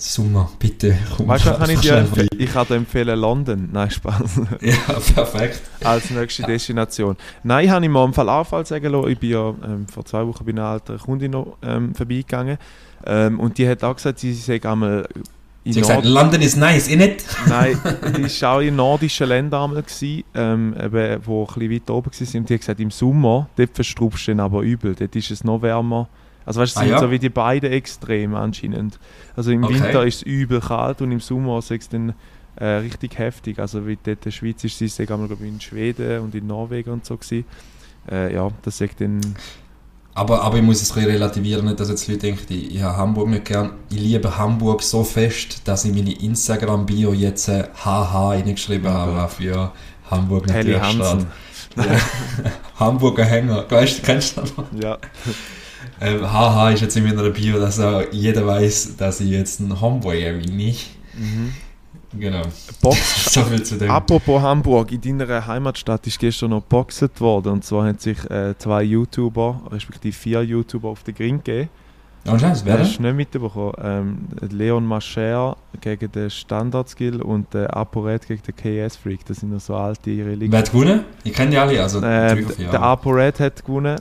Sommer, 0.01 0.51
bitte, 0.59 0.97
komm 1.17 1.29
Weißt 1.29 1.47
du, 1.47 1.55
kann 1.55 1.71
ich 1.71 1.81
dir. 1.81 2.07
Ich 2.37 2.53
kann 2.53 2.67
dir 2.69 2.77
empfehlen 2.77 3.19
London. 3.19 3.69
Nein, 3.73 3.91
Spaß. 3.91 4.41
Ja, 4.61 4.75
perfekt. 5.15 5.61
Als 5.83 6.11
nächste 6.11 6.45
Destination. 6.45 7.17
Nein, 7.43 7.65
ich 7.65 7.71
habe 7.71 7.85
ihm 7.85 7.93
mal 7.93 8.05
im 8.05 8.15
Fall 8.15 8.29
Anfall 8.29 8.65
sagen 8.65 8.93
lassen. 8.93 9.09
Ich 9.09 9.19
bin 9.19 9.31
ja 9.31 9.49
ähm, 9.65 9.87
vor 9.89 10.05
zwei 10.05 10.27
Wochen 10.27 10.45
bei 10.45 10.53
einer 10.53 10.65
alten 10.65 10.99
Kundin 10.99 11.33
noch 11.33 11.57
ähm, 11.63 11.95
vorbeigegangen. 11.95 12.59
Ähm, 13.07 13.41
und 13.41 13.59
die 13.59 13.69
hat 13.69 13.83
auch 13.83 13.97
gesagt, 13.97 14.21
sie 14.21 14.33
sei 14.35 14.61
einmal 14.63 15.09
in 15.65 15.73
Sie 15.73 15.81
hat 15.81 15.89
gesagt, 15.89 16.07
London 16.07 16.41
ist 16.43 16.57
nice, 16.57 16.89
nicht? 16.89 17.25
Nein, 17.49 17.79
die 18.17 18.43
war 18.43 18.57
auch 18.57 18.61
in 18.61 18.77
nordischen 18.77 19.29
Ländern 19.29 19.65
einmal, 19.65 19.83
gewesen, 19.83 20.25
ähm, 20.35 20.75
eben, 20.81 21.27
wo 21.27 21.43
ein 21.43 21.47
bisschen 21.47 21.73
weiter 21.73 21.95
oben 21.95 22.11
waren. 22.13 22.41
Und 22.41 22.49
die 22.49 22.55
hat 22.55 22.61
gesagt, 22.61 22.81
im 22.81 22.91
Sommer, 22.91 23.49
dort 23.57 23.71
verstrubst 23.75 24.29
du 24.29 24.39
aber 24.39 24.63
übel. 24.63 24.95
Dort 24.95 25.15
ist 25.17 25.31
es 25.31 25.45
noch 25.45 25.61
wärmer. 25.63 26.09
Also 26.49 26.61
weißt 26.63 26.77
du, 26.77 26.81
es 26.81 26.83
Ah, 26.83 26.85
sind 26.87 26.93
ja? 26.93 26.99
so 27.01 27.11
wie 27.11 27.19
die 27.19 27.29
beiden 27.29 27.71
Extreme 27.71 28.39
anscheinend. 28.39 28.99
Also 29.37 29.51
im 29.51 29.65
Okay. 29.65 29.75
Winter 29.75 30.07
ist 30.07 30.17
es 30.17 30.23
übel 30.23 30.61
kalt 30.61 31.03
und 31.03 31.13
im 31.13 31.21
Sommer 31.21 31.59
ist 31.59 31.71
es 31.71 31.89
dann 31.91 32.15
äh, 32.57 32.65
richtig 32.65 33.19
heftig. 33.19 33.59
Also 33.59 33.87
wie 33.87 33.97
dort 33.97 34.09
in 34.09 34.21
der 34.25 34.31
Schweiz 34.31 34.65
ist 34.65 34.81
es, 34.81 34.99
ich 34.99 35.07
glaube 35.07 35.37
in 35.41 35.61
Schweden 35.61 36.21
und 36.21 36.35
in 36.35 36.47
Norwegen 36.47 36.91
und 36.91 37.05
so 37.05 37.17
gewesen. 37.19 37.45
Äh, 38.11 38.35
ja, 38.35 38.51
das 38.63 38.79
sagt 38.79 39.01
dann... 39.03 39.21
Aber, 40.15 40.43
aber 40.43 40.57
ich 40.57 40.63
muss 40.65 40.83
es 40.83 40.97
relativieren, 40.97 41.67
nicht, 41.67 41.79
dass 41.79 41.91
jetzt 41.91 42.09
Leute 42.09 42.21
denken, 42.21 42.53
ich, 42.53 42.75
ich 42.75 42.83
habe 42.83 42.97
Hamburg 42.97 43.29
nicht 43.29 43.45
gern. 43.45 43.73
Ich 43.91 44.01
liebe 44.01 44.37
Hamburg 44.37 44.83
so 44.83 45.05
fest, 45.05 45.61
dass 45.69 45.85
ich 45.85 45.95
meine 45.95 46.13
Instagram-Bio 46.13 47.13
jetzt 47.13 47.49
äh, 47.49 47.65
HH 47.85 48.31
reingeschrieben 48.31 48.91
habe, 48.91 49.29
für 49.29 49.71
Hamburg. 50.11 50.47
Hansen. 50.51 51.27
Ja. 51.77 51.85
Hamburger 52.81 53.25
Hänger. 53.27 53.67
Weißt 53.71 53.99
du, 53.99 54.03
kennst 54.03 54.37
du 54.37 54.41
das 54.41 54.57
noch? 54.57 54.65
Ja. 54.73 54.99
Ähm, 56.01 56.23
haha 56.23 56.71
ist 56.71 56.81
jetzt 56.81 56.97
in 56.97 57.05
meiner 57.05 57.29
Bio, 57.31 57.59
dass 57.59 57.81
auch 57.81 58.03
jeder 58.11 58.47
weiß, 58.47 58.97
dass 58.97 59.21
ich 59.21 59.31
jetzt 59.31 59.61
ein 59.61 59.81
Homeboy 59.81 60.33
bin. 60.33 60.59
Ich. 60.61 60.97
Mhm. 61.15 61.53
Genau. 62.19 62.43
Box 62.81 63.25
So 63.33 63.43
viel 63.43 63.63
zu 63.63 63.77
dem. 63.77 63.91
Apropos 63.91 64.41
Hamburg, 64.41 64.93
in 64.93 65.19
deiner 65.19 65.47
Heimatstadt 65.47 66.07
ist 66.07 66.19
gestern 66.19 66.51
noch 66.51 66.63
geboxt 66.63 67.21
worden. 67.21 67.53
Und 67.53 67.65
zwar 67.65 67.87
haben 67.87 67.99
sich 67.99 68.19
äh, 68.31 68.57
zwei 68.59 68.83
YouTuber, 68.83 69.63
respektive 69.71 70.17
vier 70.17 70.43
YouTuber 70.43 70.89
auf 70.89 71.03
den 71.03 71.15
Gring 71.15 71.39
gegeben. 71.43 71.69
Und 72.25 72.41
Chance, 72.41 72.63
wer 72.65 72.79
Hast 72.79 72.99
du 72.99 73.03
nicht 73.03 73.15
mitbekommen? 73.15 73.73
Ähm, 73.83 74.19
Leon 74.51 74.85
Mascher 74.85 75.57
gegen 75.81 76.11
den 76.13 76.31
Standard-Skill 76.31 77.23
und 77.23 77.53
der 77.55 77.75
Aporet 77.75 78.27
gegen 78.27 78.43
den 78.43 78.57
KS-Freak. 78.57 79.25
Das 79.27 79.39
sind 79.39 79.53
noch 79.53 79.61
so 79.61 79.75
alte 79.75 80.11
Relikte. 80.11 80.53
Wer 80.53 80.59
hat 80.59 80.71
gewonnen? 80.73 81.05
Ich 81.25 81.33
kenne 81.33 81.53
die 81.53 81.59
alle, 81.59 81.83
also 81.83 82.03
Ähm, 82.03 82.47
der. 82.59 82.83
Aporet 82.83 83.41
hat 83.41 83.65
gewonnen. 83.65 84.01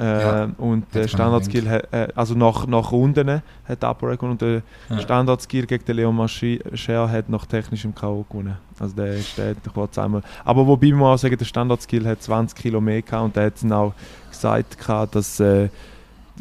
Äh, 0.00 0.20
Ja, 0.22 0.48
und 0.58 0.86
der 0.94 1.06
Standard-Skill, 1.08 1.68
hat- 1.68 1.92
äh, 1.92 2.08
also 2.14 2.34
nach, 2.34 2.66
nach 2.66 2.90
Runden 2.90 3.42
hat 3.68 3.82
der 3.82 3.88
Aporet 3.90 4.18
gewonnen 4.18 4.32
und 4.32 4.40
der 4.40 4.62
Ja. 4.88 4.98
Standard-Skill 5.00 5.66
gegen 5.66 5.84
den 5.84 5.96
Leon 5.96 6.16
Mascher 6.16 7.08
hat 7.10 7.28
nach 7.28 7.44
technischem 7.46 7.94
K.O. 7.94 8.24
gewonnen. 8.28 8.56
Also 8.78 8.94
der 8.96 9.18
hat 9.18 9.56
kurz 9.74 9.98
einmal. 9.98 10.22
Aber 10.44 10.66
wobei 10.66 10.88
man 10.92 11.02
auch 11.14 11.18
sagen, 11.18 11.36
der 11.36 11.44
Standard-Skill 11.44 12.06
hat 12.06 12.22
20 12.22 12.56
Kilo 12.58 12.80
mehr 12.80 13.02
gehabt 13.02 13.24
und 13.24 13.36
der 13.36 13.44
hat 13.46 13.62
dann 13.62 13.72
auch 13.72 13.92
gesagt, 14.30 14.78
gehabt, 14.78 15.14
dass 15.14 15.38
äh, 15.40 15.68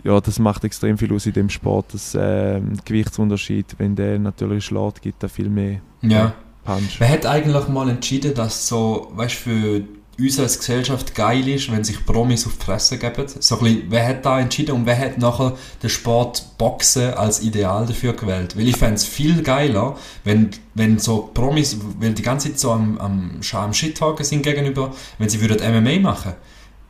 ja, 0.05 0.21
das 0.21 0.39
macht 0.39 0.63
extrem 0.63 0.97
viel 0.97 1.11
aus 1.13 1.25
in 1.25 1.33
dem 1.33 1.49
Sport, 1.49 1.93
das 1.93 2.15
äh, 2.15 2.61
Gewichtsunterschied, 2.85 3.75
wenn 3.79 3.95
der 3.97 4.17
natürlich 4.19 4.63
schlägt, 4.63 5.01
gibt 5.01 5.21
er 5.23 5.27
viel 5.27 5.49
mehr 5.49 5.81
Ja. 6.01 6.31
Punch. 6.63 6.99
Wer 6.99 7.09
hat 7.09 7.25
eigentlich 7.25 7.67
mal 7.67 7.89
entschieden, 7.89 8.33
dass 8.33 8.67
so, 8.69 9.11
weißt 9.15 9.35
für 9.35 9.81
uns 10.19 10.39
als 10.39 10.59
Gesellschaft 10.59 11.15
geil 11.15 11.47
ist, 11.47 11.71
wenn 11.71 11.83
sich 11.83 12.05
Promis 12.05 12.45
auf 12.45 12.57
die 12.57 12.65
Fresse 12.65 12.97
geben? 12.97 13.25
So 13.39 13.57
ein 13.57 13.63
bisschen, 13.63 13.83
wer 13.89 14.07
hat 14.07 14.25
da 14.25 14.39
entschieden 14.39 14.71
und 14.75 14.85
wer 14.85 14.97
hat 14.97 15.17
nachher 15.17 15.55
den 15.81 15.89
Sport 15.89 16.57
Boxen 16.57 17.13
als 17.13 17.41
Ideal 17.41 17.85
dafür 17.85 18.13
gewählt? 18.13 18.57
Weil 18.57 18.67
ich 18.67 18.77
fände 18.77 18.95
es 18.95 19.05
viel 19.05 19.41
geiler, 19.43 19.97
wenn, 20.23 20.49
wenn 20.75 20.99
so 20.99 21.29
Promis, 21.33 21.77
weil 21.99 22.13
die 22.13 22.21
ganze 22.21 22.49
Zeit 22.49 22.59
so 22.59 22.71
am, 22.71 22.97
am, 22.99 23.39
am 23.53 23.73
Shit-Talken 23.73 24.25
sind 24.25 24.43
gegenüber, 24.43 24.91
wenn 25.17 25.29
sie 25.29 25.39
würden 25.41 25.57
MMA 25.83 25.99
machen. 25.99 26.33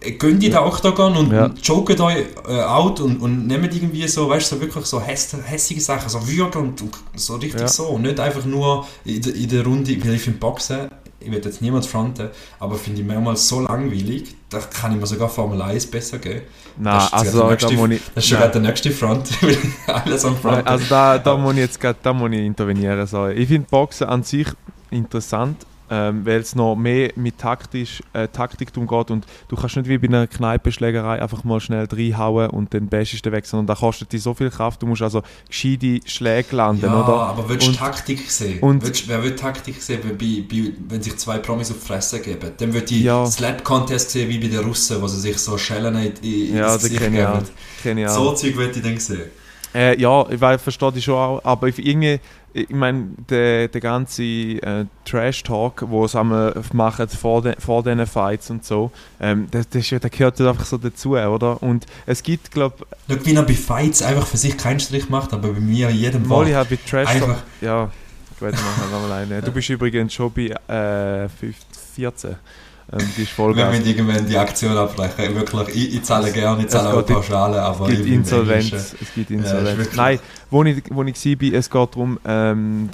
Äh, 0.01 0.13
die 0.36 0.49
da 0.49 0.59
auch 0.61 0.80
da 0.80 0.91
gehen 0.91 1.17
und, 1.17 1.32
Ja. 1.34 1.45
und 1.45 1.59
joken 1.67 1.99
euch 1.99 2.25
äh, 2.47 2.61
out 2.61 3.01
und, 3.01 3.17
und 3.17 3.47
nehmen 3.47 3.65
irgendwie 3.69 4.07
so, 4.07 4.30
weißt 4.30 4.49
du, 4.51 4.55
so 4.55 4.61
wirklich 4.61 4.86
so 4.86 5.01
häss, 5.01 5.36
hässige 5.45 5.82
Sachen, 5.82 6.07
so 6.09 6.25
würgen 6.25 6.61
und, 6.61 6.82
und 6.82 6.91
so 7.15 7.36
richtig 7.36 7.59
Ja. 7.61 7.67
so. 7.67 7.88
Und 7.88 8.03
nicht 8.03 8.17
einfach 8.19 8.45
nur 8.45 8.88
in, 9.03 9.21
der- 9.21 9.36
in 9.36 9.49
der 9.49 9.65
Runde, 9.65 9.97
weil 10.05 10.13
ich 10.13 10.21
finde 10.21 10.39
Boxen, 10.39 10.88
ich 11.20 11.32
will 11.32 11.41
jetzt 11.43 11.61
niemand 11.61 11.86
fronten, 11.86 12.30
aber 12.59 12.76
finde 12.76 13.01
ich 13.01 13.07
manchmal 13.07 13.36
so 13.36 13.59
langweilig, 13.61 14.36
da 14.49 14.59
kann 14.59 14.93
ich 14.93 14.99
mir 14.99 15.05
sogar 15.07 15.30
Formel 15.30 15.61
1 15.61 15.88
besser 15.88 16.17
geben. 16.20 16.41
Nein, 16.78 16.93
Das 16.95 17.05
ist 17.07 17.13
also 17.13 17.39
da 17.41 17.49
nächste- 17.51 17.74
muss 17.74 17.89
ich, 17.91 18.01
Das 18.15 18.24
ist 18.24 18.30
schon 18.30 18.38
gerade 18.39 18.51
der 18.53 18.61
nächste 18.61 18.91
Front, 18.91 19.30
alles 19.88 20.26
am 20.26 20.38
Front. 20.38 20.65
also 20.65 20.86
da, 20.89 21.17
da 21.17 21.38
muss 21.38 21.53
ich 21.53 21.59
jetzt 21.59 21.80
grad, 21.80 21.97
da 22.03 22.13
muss 22.13 22.32
ich 22.32 22.39
intervenieren. 22.39 23.05
So. 23.05 23.28
Ich 23.28 23.47
finde 23.47 23.67
Boxen 23.70 24.07
an 24.07 24.24
sich 24.24 24.47
interessant, 24.91 25.65
ähm, 25.89 26.25
weil 26.25 26.39
es 26.41 26.55
noch 26.55 26.75
mehr 26.75 27.11
mit 27.15 27.37
taktisch, 27.37 28.01
äh, 28.13 28.27
Taktik 28.27 28.69
umgeht 28.77 29.11
und 29.11 29.25
du 29.47 29.55
kannst 29.55 29.75
nicht 29.75 29.87
wie 29.89 29.97
bei 29.97 30.07
einer 30.07 30.27
Kneipenschlägerei 30.27 31.21
einfach 31.21 31.43
mal 31.43 31.59
schnell 31.59 31.87
reinhauen 31.91 32.49
und 32.49 32.73
dann 32.73 32.87
best 32.87 33.25
du 33.25 33.31
weg, 33.31 33.45
sondern 33.45 33.67
da 33.67 33.75
kostet 33.75 34.11
dich 34.13 34.21
so 34.21 34.33
viel 34.33 34.49
Kraft, 34.49 34.81
du 34.81 34.87
musst 34.87 35.01
also 35.01 35.21
gescheite 35.47 35.99
Schläge 36.05 36.55
landen, 36.55 36.85
ja, 36.85 37.03
oder? 37.03 37.13
aber 37.21 37.49
willst 37.49 37.67
du 37.67 37.71
Taktik 37.73 38.29
sehen? 38.29 38.59
und- 38.61 38.83
willst, 38.83 39.07
wer 39.07 39.23
will 39.23 39.35
Taktik 39.35 39.81
sehen, 39.81 39.99
wenn, 40.03 40.17
bei, 40.17 40.43
bei, 40.49 40.73
wenn 40.89 41.01
sich 41.01 41.17
zwei 41.17 41.37
Promis 41.39 41.71
auf 41.71 41.77
die 41.79 41.85
Fresse 41.87 42.19
geben? 42.19 42.51
Dann 42.57 42.73
würde 42.73 42.93
ich 42.93 43.01
Ja. 43.01 43.25
Slap-Contest 43.25 44.11
sehen, 44.11 44.29
wie 44.29 44.37
bei 44.39 44.47
den 44.47 44.59
Russen, 44.63 45.01
wo 45.01 45.07
sie 45.07 45.19
sich 45.19 45.37
so 45.37 45.57
Schellen 45.57 45.95
in, 45.95 46.13
in, 46.21 46.55
Ja, 46.55 46.63
das 46.73 46.83
Gesicht 46.83 46.99
geben. 47.01 47.39
Kenn 47.81 47.97
ich 47.97 48.07
auch. 48.07 48.13
So 48.13 48.33
Zeug 48.33 48.55
würde 48.55 48.73
ich 48.77 48.83
dann 48.83 48.97
sehen. 48.99 49.21
Äh, 49.74 49.99
ja, 49.99 50.26
ich 50.30 50.41
weiß, 50.41 50.61
verstehe 50.61 50.91
dich 50.91 51.03
schon 51.03 51.15
auch, 51.15 51.43
aber 51.43 51.67
ich, 51.67 51.86
irgendwie, 51.86 52.20
ich 52.53 52.70
meine, 52.70 53.09
der, 53.30 53.67
der 53.67 53.82
ganze 53.82 54.24
äh, 54.24 54.86
Trash-Talk, 55.05 55.86
wo 55.88 56.07
sie 56.07 56.24
machen 56.74 57.07
vor, 57.09 57.41
de, 57.43 57.55
vor 57.59 57.84
diesen 57.84 58.05
Fights 58.07 58.49
und 58.49 58.65
so, 58.65 58.91
ähm, 59.20 59.47
das, 59.51 59.70
das, 59.70 59.88
das 59.88 60.11
gehört 60.11 60.41
einfach 60.41 60.65
so 60.65 60.78
dazu, 60.78 61.11
oder? 61.11 61.61
Und 61.61 61.86
es 62.05 62.24
gibt, 62.24 62.51
glaube 62.51 62.88
Schau, 63.07 63.17
wie 63.24 63.36
er 63.36 63.43
bei 63.43 63.53
Fights 63.53 64.01
einfach 64.01 64.26
für 64.26 64.38
sich 64.38 64.57
keinen 64.57 64.80
Strich 64.80 65.09
macht, 65.09 65.34
aber 65.34 65.53
bei 65.53 65.59
mir 65.59 65.91
jedem 65.91 66.24
ich, 66.24 66.28
Molly 66.28 66.51
hat 66.53 66.70
bei 66.70 66.78
Trash-Talk, 66.78 67.38
ja, 67.61 67.89
ich 68.36 68.41
werde 68.41 68.57
machen 68.57 68.91
nochmal 68.91 69.11
eine. 69.24 69.41
Du 69.41 69.51
bist 69.51 69.70
übrigens 69.70 70.13
schon 70.13 70.32
bei 70.32 70.47
äh, 70.74 71.30
15, 71.30 71.55
14, 71.95 72.36
ähm, 72.91 72.99
die 72.99 73.03
ist 73.05 73.17
wir 73.17 73.25
Vollgas. 73.27 73.69
müssen 73.71 73.85
irgendwann 73.87 74.25
die 74.27 74.37
Aktion 74.37 74.75
abbrechen. 74.77 75.35
Wirklich, 75.35 75.75
ich, 75.75 75.95
ich 75.95 76.03
zahle 76.03 76.31
gerne, 76.31 76.63
ich 76.63 76.69
zahle 76.69 76.93
auch 76.97 77.05
Pauschale, 77.05 77.61
aber 77.61 77.87
Es 77.89 77.95
gibt 77.97 78.07
Insolvenz. 78.07 78.71
Es 78.73 79.13
gibt 79.13 79.29
Ja, 79.29 79.37
ist 79.37 79.45
Insolvenz. 79.45 79.77
wirklich- 79.77 79.95
Nein, 79.97 80.19
wo 80.49 80.63
ich, 80.63 80.83
wo 80.89 81.03
ich 81.03 81.15
war, 81.41 81.59
es 81.59 81.69
geht 81.69 81.89
darum, 81.95 82.19
ähm, 82.25 82.89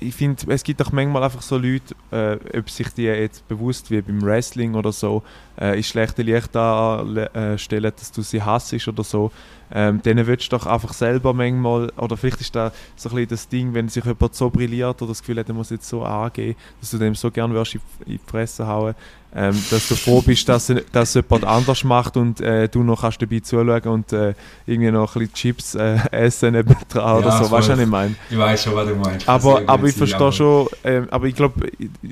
ich 0.00 0.14
finde, 0.14 0.42
es 0.52 0.62
gibt 0.62 0.80
doch 0.80 0.92
manchmal 0.92 1.22
einfach 1.24 1.42
so 1.42 1.58
Leute, 1.58 1.94
äh, 2.10 2.58
ob 2.58 2.70
sich 2.70 2.88
die 2.94 3.02
jetzt 3.04 3.46
bewusst 3.48 3.90
wie 3.90 4.00
beim 4.00 4.22
Wrestling 4.22 4.74
oder 4.74 4.92
so, 4.92 5.22
äh, 5.60 5.76
in 5.76 5.82
schlechte 5.82 6.22
Licht 6.22 6.54
darstellen, 6.54 7.92
dass 7.96 8.12
du 8.12 8.22
sie 8.22 8.42
hassest 8.42 8.88
oder 8.88 9.04
so. 9.04 9.30
Ähm, 9.72 10.02
denen 10.02 10.26
willst 10.26 10.52
du 10.52 10.56
doch 10.56 10.66
einfach 10.66 10.92
selber 10.92 11.32
manchmal, 11.32 11.90
oder 11.96 12.16
vielleicht 12.16 12.40
ist 12.42 12.54
da 12.54 12.70
so 12.96 13.08
ein 13.08 13.14
bisschen 13.14 13.28
das 13.30 13.48
Ding, 13.48 13.74
wenn 13.74 13.88
sich 13.88 14.04
jemand 14.04 14.34
so 14.34 14.50
brilliert 14.50 15.00
oder 15.02 15.08
das 15.10 15.20
Gefühl 15.20 15.38
hat, 15.38 15.48
er 15.48 15.54
muss 15.54 15.70
jetzt 15.70 15.88
so 15.88 16.02
angehen, 16.02 16.54
dass 16.80 16.90
du 16.90 16.98
dem 16.98 17.14
so 17.14 17.30
gern 17.30 17.52
würdest 17.52 17.74
in 17.76 17.80
die- 18.06 18.12
in 18.12 18.18
die 18.18 18.30
Fresse 18.30 18.66
hauen, 18.66 18.94
ähm, 19.34 19.54
dass 19.70 19.88
du 19.88 19.94
froh 19.96 20.22
bist, 20.22 20.48
dass, 20.48 20.72
dass 20.92 21.14
jemand 21.14 21.44
anders 21.44 21.82
macht 21.84 22.16
und 22.16 22.40
äh, 22.40 22.68
du 22.68 22.82
noch 22.82 23.00
kannst 23.02 23.20
dabei 23.20 23.40
zuschauen 23.40 23.82
und 23.82 24.12
äh, 24.12 24.34
irgendwie 24.66 24.90
noch 24.90 25.14
ein 25.16 25.20
bisschen 25.20 25.34
Chips 25.34 25.74
äh, 25.74 25.98
essen 26.12 26.54
oder 26.56 26.76
Ja, 26.94 27.42
so, 27.42 27.50
weißt 27.50 27.68
du, 27.68 27.72
was 27.72 27.78
ich 27.80 27.86
meine? 27.86 28.14
Ich 28.30 28.38
weiß 28.38 28.62
schon, 28.64 28.74
was 28.76 28.88
du 28.88 28.94
meinst. 28.94 29.28
Aber, 29.28 29.62
aber 29.66 29.86
ich 29.88 29.94
verstehe 29.96 30.32
schon, 30.32 30.66
ähm, 30.84 31.08
aber 31.10 31.26
ich 31.26 31.34
glaube, 31.34 31.66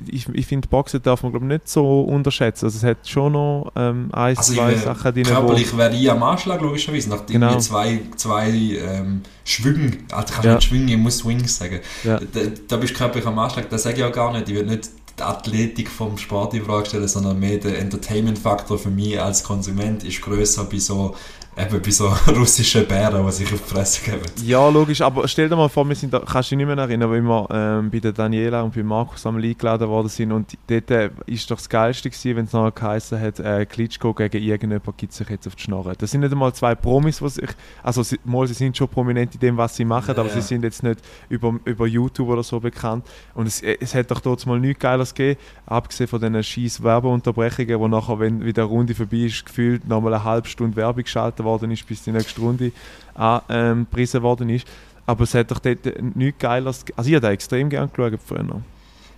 ich, 0.07 0.27
ich 0.33 0.45
finde, 0.45 0.67
Boxen 0.67 1.01
darf 1.01 1.23
man 1.23 1.31
glaube 1.31 1.45
nicht 1.45 1.67
so 1.69 2.01
unterschätzen. 2.01 2.65
Also 2.65 2.77
es 2.77 2.83
hat 2.83 3.07
schon 3.07 3.31
noch 3.33 3.71
ähm, 3.75 4.09
ein, 4.11 4.35
Also 4.37 4.53
zwei 4.53 4.71
wär- 4.71 4.77
Sachen 4.77 5.13
drin, 5.13 5.25
wo... 5.27 5.31
Körperlich 5.33 5.77
wäre 5.77 5.95
ich 5.95 6.11
am 6.11 6.23
Anschlag, 6.23 6.61
logischerweise. 6.61 7.09
Nach 7.09 7.25
Genau. 7.25 7.57
zwei, 7.59 8.01
zwei 8.17 8.49
ähm, 8.49 9.21
Schwüngen, 9.45 10.05
also 10.11 10.33
kannst 10.33 10.43
Ja. 10.45 10.55
nicht 10.55 10.63
Schwüngen, 10.67 10.87
ich 10.89 10.97
muss 10.97 11.17
Swings 11.19 11.57
sagen. 11.57 11.79
Ja. 12.03 12.19
Da, 12.19 12.39
da 12.67 12.77
bist 12.77 12.93
du 12.93 12.97
körperlich 12.97 13.25
am 13.25 13.39
Anschlag, 13.39 13.69
das 13.69 13.83
sage 13.83 13.97
ich 13.97 14.03
auch 14.03 14.11
gar 14.11 14.31
nicht. 14.33 14.49
Ich 14.49 14.55
will 14.55 14.65
nicht 14.65 14.89
die 15.17 15.23
Athletik 15.23 15.89
vom 15.89 16.17
Sport 16.17 16.53
in 16.53 16.65
Frage 16.65 16.87
stellen, 16.87 17.07
sondern 17.07 17.39
mehr 17.39 17.57
der 17.57 17.79
Entertainment-Faktor 17.79 18.79
für 18.79 18.89
mich 18.89 19.19
als 19.19 19.43
Konsument 19.43 20.03
ist 20.03 20.21
größer 20.21 20.65
bei 20.65 20.79
so 20.79 21.15
Eben 21.55 21.81
bei 21.81 21.91
so 21.91 22.07
russischen 22.35 22.87
Bären, 22.87 23.23
die 23.25 23.31
sich 23.31 23.53
auf 23.53 23.61
die 23.61 23.73
Fresse 23.73 24.03
geben. 24.03 24.23
Ja, 24.43 24.67
logisch, 24.69 25.01
aber 25.01 25.27
stell 25.27 25.49
dir 25.49 25.55
mal 25.55 25.69
vor, 25.69 25.87
wir 25.87 25.95
sind 25.95 26.11
da, 26.11 26.19
kannst 26.19 26.49
du 26.49 26.55
dich 26.55 26.65
nicht 26.65 26.75
mehr 26.75 26.83
erinnern, 26.83 27.11
wie 27.11 27.21
wir 27.21 27.47
ähm, 27.51 27.91
bei 27.91 27.99
der 27.99 28.11
Daniela 28.11 28.63
und 28.63 28.73
bei 28.73 28.81
Markus 28.81 29.25
einmal 29.27 29.43
eingeladen 29.43 29.87
worden 29.87 30.07
sind 30.07 30.31
und 30.31 30.57
dort 30.67 30.89
äh, 30.89 31.11
ist 31.27 31.51
doch 31.51 31.57
das 31.57 31.69
Geilste 31.69 32.09
gewesen, 32.09 32.37
wenn 32.37 32.45
es 32.45 32.53
noch 32.53 32.73
geheißen 32.73 33.19
hat, 33.19 33.39
äh, 33.39 33.67
Klitschko 33.67 34.15
gegen 34.15 34.41
irgendjemand 34.41 34.97
gibt 34.97 35.13
sich 35.13 35.29
jetzt 35.29 35.45
auf 35.45 35.55
die 35.55 35.61
Schnarre. 35.61 35.93
Das 35.95 36.09
sind 36.09 36.21
nicht 36.21 36.31
einmal 36.31 36.53
zwei 36.53 36.73
Promis, 36.73 37.19
die 37.19 37.29
sich, 37.29 37.49
also 37.83 38.01
sie, 38.01 38.19
mal, 38.25 38.47
sie 38.47 38.55
sind 38.55 38.75
schon 38.75 38.87
prominent 38.87 39.35
in 39.35 39.39
dem, 39.39 39.57
was 39.57 39.75
sie 39.75 39.85
machen, 39.85 40.15
Ja, 40.15 40.21
aber 40.21 40.29
ja. 40.29 40.35
sie 40.35 40.41
sind 40.41 40.63
jetzt 40.63 40.81
nicht 40.81 41.01
über, 41.29 41.53
über 41.65 41.85
YouTube 41.85 42.29
oder 42.29 42.41
so 42.41 42.59
bekannt 42.59 43.05
und 43.35 43.47
es, 43.47 43.61
äh, 43.61 43.77
es 43.79 43.93
hat 43.93 44.09
doch 44.09 44.21
dort 44.21 44.43
mal 44.47 44.59
nichts 44.59 44.81
Geiles 44.81 45.13
gegeben, 45.13 45.39
abgesehen 45.67 46.07
von 46.07 46.19
diesen 46.19 46.41
scheiß 46.41 46.83
Werbeunterbrechungen, 46.83 47.79
wo 47.79 47.87
nachher, 47.87 48.19
wenn 48.19 48.43
wieder 48.43 48.63
eine 48.63 48.71
Runde 48.71 48.95
vorbei 48.95 49.17
ist, 49.17 49.45
gefühlt 49.45 49.87
nochmal 49.87 50.15
eine 50.15 50.23
halbe 50.23 50.47
Stunde 50.47 50.75
Werbung 50.75 51.03
geschaltet 51.03 51.42
worden 51.43 51.71
ist, 51.71 51.85
bis 51.87 52.03
die 52.03 52.11
nächste 52.11 52.41
Runde 52.41 52.71
angepriesen 53.15 54.21
worden 54.21 54.49
ist. 54.49 54.67
Aber 55.05 55.23
es 55.23 55.33
hat 55.33 55.51
doch 55.51 55.59
dort 55.59 55.85
nichts 56.15 56.39
Geiles 56.39 56.85
ge- 56.85 56.93
Also 56.95 57.09
ich 57.09 57.15
habe 57.15 57.21
da 57.27 57.31
extrem 57.31 57.69
gerne 57.69 57.89
geschaut 57.93 58.19
früher. 58.25 58.61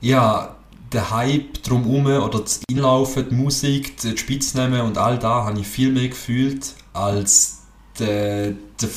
Ja, 0.01 0.55
der 0.91 1.11
Hype 1.11 1.61
drumherum 1.63 2.05
oder 2.23 2.39
das 2.39 2.61
Einlaufen, 2.69 3.27
die 3.29 3.35
Musik, 3.35 3.97
die 3.97 4.17
Spitznamen 4.17 4.81
und 4.81 4.97
all 4.97 5.17
da 5.19 5.45
habe 5.45 5.59
ich 5.59 5.67
viel 5.67 5.91
mehr 5.91 6.07
gefühlt 6.07 6.73
als 6.93 7.61
der, 7.99 8.51
der, 8.81 8.89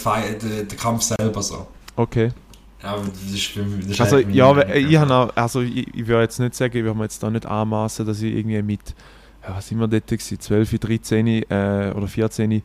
der, 0.43 0.63
der 0.65 0.79
Kampf 0.79 1.03
selber 1.03 1.43
so. 1.43 1.67
Okay. 1.97 2.31
Aber 2.83 3.03
das 3.03 3.33
ist 3.33 3.47
für 3.47 3.63
mich, 3.65 3.87
das 3.89 4.01
Also 4.01 4.19
ja, 4.19 4.67
ich, 4.69 4.97
habe 4.97 5.13
auch, 5.15 5.37
also 5.37 5.61
ich, 5.63 5.89
ich 5.95 6.07
würde 6.07 6.23
jetzt 6.23 6.39
nicht 6.39 6.55
sagen, 6.55 6.77
ich 6.77 6.85
würde 6.85 6.97
mir 6.97 7.05
jetzt 7.05 7.23
da 7.23 7.29
nicht 7.29 7.45
anmaßen, 7.45 8.07
dass 8.07 8.23
ich 8.23 8.35
irgendwie 8.35 8.63
mit, 8.63 8.95
ja, 9.43 9.57
was 9.57 9.67
sind 9.69 9.79
wir 9.81 9.89
dort 9.89 10.07
gewesen, 10.07 10.39
12, 10.39 10.79
13 10.79 11.27
äh, 11.27 11.93
oder 11.97 12.07
14 12.07 12.63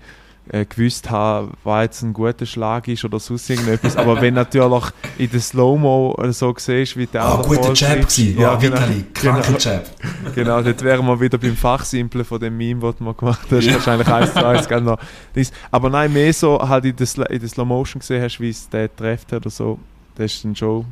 äh, 0.49 0.65
gewusst 0.65 1.09
habe, 1.09 1.51
was 1.63 1.83
jetzt 1.83 2.01
ein 2.03 2.13
guter 2.13 2.45
Schlag 2.45 2.87
ist 2.87 3.05
oder 3.05 3.19
sonst 3.19 3.49
irgendetwas. 3.49 3.95
Aber 3.95 4.21
wenn 4.21 4.33
natürlich 4.33 4.83
in 5.17 5.29
der 5.31 5.39
Slow-Mo 5.39 6.15
oder 6.17 6.33
so 6.33 6.53
siehst, 6.57 6.97
wie 6.97 7.05
der 7.07 7.23
Ah, 7.23 7.35
andere 7.35 7.55
guter 7.55 7.73
Jab 7.73 7.99
gewesen. 8.01 8.37
Ja, 8.39 8.53
oh, 8.55 8.57
genau. 8.59 8.75
Vitali, 8.75 9.05
kranker 9.13 9.41
genau. 9.47 9.57
Jab. 9.59 9.85
Genau, 10.35 10.61
dort 10.61 10.81
wären 10.83 11.05
wir 11.05 11.19
wieder 11.21 11.37
beim 11.37 11.55
Fachsimpeln 11.55 12.25
von 12.25 12.39
dem 12.39 12.57
Meme, 12.57 12.81
das 12.81 12.95
du 12.97 13.13
gemacht 13.13 13.47
hast. 13.49 13.63
Ja. 13.65 13.73
Wahrscheinlich 13.75 14.07
eins 14.07 14.33
zu 14.33 14.45
eins 14.45 14.69
noch. 14.69 14.97
Aber 15.71 15.89
nein, 15.89 16.11
mehr 16.11 16.33
so 16.33 16.59
halt 16.59 16.85
in 16.85 16.95
der, 16.95 17.07
Sl- 17.07 17.29
in 17.29 17.39
der 17.39 17.49
Slow 17.49 17.65
Motion 17.65 17.99
gesehen 18.01 18.21
hast, 18.21 18.39
wie 18.39 18.49
es 18.49 18.67
der 18.69 18.93
trifft 18.93 19.31
hat 19.31 19.41
oder 19.45 19.49
so. 19.49 19.79
Das 20.15 20.33
ist 20.33 20.43
dann 20.43 20.55
schon, 20.55 20.85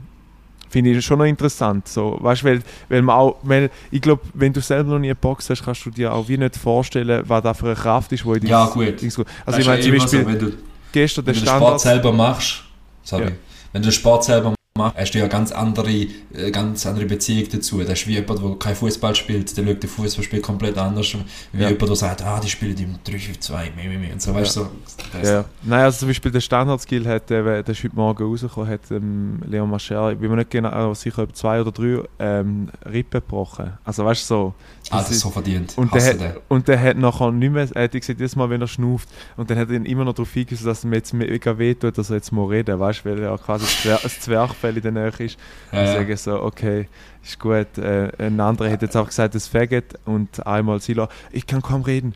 finde 0.71 0.91
ich 0.91 1.05
schon 1.05 1.19
noch 1.19 1.25
interessant. 1.25 1.87
So, 1.87 2.17
weißt, 2.19 2.43
weil, 2.43 2.61
weil 2.89 3.01
man 3.01 3.15
auch, 3.15 3.35
weil, 3.43 3.69
ich 3.91 4.01
glaube, 4.01 4.21
wenn 4.33 4.53
du 4.53 4.61
selber 4.61 4.91
noch 4.93 4.99
nie 4.99 5.09
geboxt 5.09 5.49
hast, 5.49 5.63
kannst 5.63 5.85
du 5.85 5.91
dir 5.91 6.13
auch 6.13 6.27
wie 6.27 6.37
nicht 6.37 6.55
vorstellen, 6.55 7.23
was 7.27 7.43
da 7.43 7.53
für 7.53 7.67
eine 7.67 7.75
Kraft 7.75 8.11
ist, 8.13 8.25
wo 8.25 8.33
in 8.33 8.45
Ja, 8.47 8.65
gut. 8.65 9.01
Dings 9.01 9.15
geht. 9.15 9.27
Das 9.45 9.55
Also 9.55 9.59
ich 9.59 9.67
meine 9.67 9.79
ja 9.81 9.83
zum 9.83 9.97
Beispiel 9.97 10.21
so, 10.21 10.27
wenn 10.27 10.39
du, 10.39 10.53
gestern 10.91 11.25
wenn 11.25 11.33
den 11.33 11.41
Sport 11.41 11.57
Standard... 11.59 11.81
selber 11.81 12.11
machst, 12.11 12.63
sorry, 13.03 13.25
Ja. 13.25 13.31
wenn 13.73 13.81
du 13.83 13.91
Sport 13.91 14.23
selber 14.23 14.53
machst, 14.77 14.97
hast 14.97 15.11
du 15.13 15.19
ja 15.19 15.27
ganz 15.27 15.51
andere, 15.51 15.91
äh, 15.91 16.51
ganz 16.51 16.85
andere 16.85 17.05
Beziehung 17.05 17.47
dazu. 17.51 17.79
Das 17.79 17.99
ist 17.99 18.07
wie 18.07 18.13
jemand, 18.13 18.41
der 18.41 18.55
kein 18.57 18.75
Fußball 18.75 19.13
spielt, 19.15 19.55
der 19.57 19.65
schaut 19.65 19.83
den 19.83 19.89
Fußballspiel 19.89 20.39
komplett 20.41 20.77
anders, 20.77 21.13
wie 21.51 21.61
Ja. 21.61 21.69
jemand, 21.69 21.89
der 21.89 21.95
sagt, 21.95 22.21
ah, 22.23 22.39
die 22.39 22.49
spielen 22.49 22.77
im 22.77 22.95
3-5-2, 23.05 23.71
meh, 23.75 23.87
meh, 23.89 23.97
meh, 23.97 24.13
und 24.13 24.21
so, 24.21 24.33
weißt 24.33 24.55
du, 24.55 24.59
so. 24.61 24.69
das- 25.13 25.27
Ja. 25.29 25.45
Nein, 25.63 25.81
also 25.83 25.99
zum 25.99 26.07
Beispiel 26.07 26.31
der 26.31 26.39
Standard-Skill 26.39 27.05
hat, 27.05 27.29
äh, 27.31 27.43
der 27.63 27.67
ist 27.67 27.83
heute 27.83 27.95
Morgen 27.95 28.23
rausgekommen, 28.23 28.69
hat 28.69 28.89
ähm, 28.91 29.39
Leon 29.45 29.69
Mascher, 29.69 30.13
ich 30.13 30.17
bin 30.19 30.29
mir 30.29 30.37
nicht 30.37 30.49
genau 30.51 30.93
sicher, 30.93 31.23
ob 31.23 31.35
zwei 31.35 31.59
oder 31.59 31.71
drei 31.71 32.03
ähm, 32.19 32.69
Rippen 32.85 33.19
gebrochen. 33.19 33.73
Also 33.83 34.05
weißt 34.05 34.21
du 34.29 34.33
so. 34.35 34.53
Ah, 34.91 34.97
das 34.99 35.11
ist 35.11 35.21
so 35.21 35.29
verdient. 35.29 35.77
Und 35.77 35.93
der, 35.93 36.01
Hasse 36.01 36.11
hat, 36.13 36.19
den. 36.35 36.41
und 36.49 36.67
der 36.67 36.81
hat 36.81 36.97
nachher 36.97 37.31
nicht 37.31 37.51
mehr, 37.51 37.67
er 37.73 37.83
hat 37.83 37.91
gesagt, 37.91 38.07
jedes 38.19 38.35
Mal, 38.35 38.49
wenn 38.49 38.61
er 38.61 38.67
schnauft, 38.67 39.07
und 39.37 39.49
dann 39.49 39.57
hat 39.57 39.69
er 39.69 39.75
ihn 39.75 39.85
immer 39.85 40.03
noch 40.05 40.13
darauf 40.13 40.31
hingewiesen, 40.31 40.65
dass 40.67 40.79
es 40.79 40.83
mir 40.83 40.97
jetzt 40.97 41.13
mega 41.13 41.57
wehtut, 41.57 41.97
dass 41.97 42.09
er 42.09 42.17
jetzt 42.17 42.31
mal 42.31 42.45
reden, 42.45 42.79
weißt 42.79 43.05
du, 43.05 43.09
weil 43.09 43.23
er 43.23 43.37
quasi 43.37 43.65
das 43.65 43.81
Zwer- 43.81 43.99
das 44.03 44.19
Zwerchfell 44.19 44.75
in 44.75 44.83
der 44.83 44.91
Nähe 44.91 45.07
ist. 45.07 45.37
Ja, 45.71 45.81
Ich 45.83 45.87
ja. 45.89 45.93
sage 45.93 46.17
so, 46.17 46.41
okay, 46.43 46.87
ist 47.23 47.39
gut. 47.39 47.77
Äh, 47.77 48.11
ein 48.17 48.39
anderer 48.39 48.71
hat 48.71 48.81
jetzt 48.81 48.97
auch 48.97 49.07
gesagt, 49.07 49.35
das 49.35 49.47
Faggot 49.47 49.83
und 50.05 50.45
einmal 50.45 50.79
Silo, 50.79 51.07
ich 51.31 51.45
kann 51.45 51.61
kaum 51.61 51.83
reden. 51.83 52.13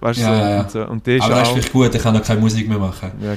Weißt 0.00 0.20
du, 0.20 0.22
Ja, 0.24 0.28
so, 0.28 0.34
ja, 0.34 0.50
ja. 0.50 0.60
Und, 0.60 0.70
so. 0.70 0.86
und 0.86 1.06
der 1.06 1.16
ist 1.16 1.24
Aber 1.24 1.34
das 1.34 1.42
ist 1.42 1.52
vielleicht 1.52 1.72
gut, 1.72 1.94
ich 1.94 2.02
kann 2.02 2.14
noch 2.14 2.22
keine 2.22 2.40
Musik 2.40 2.68
mehr 2.68 2.78
machen. 2.78 3.10
Ja, 3.20 3.36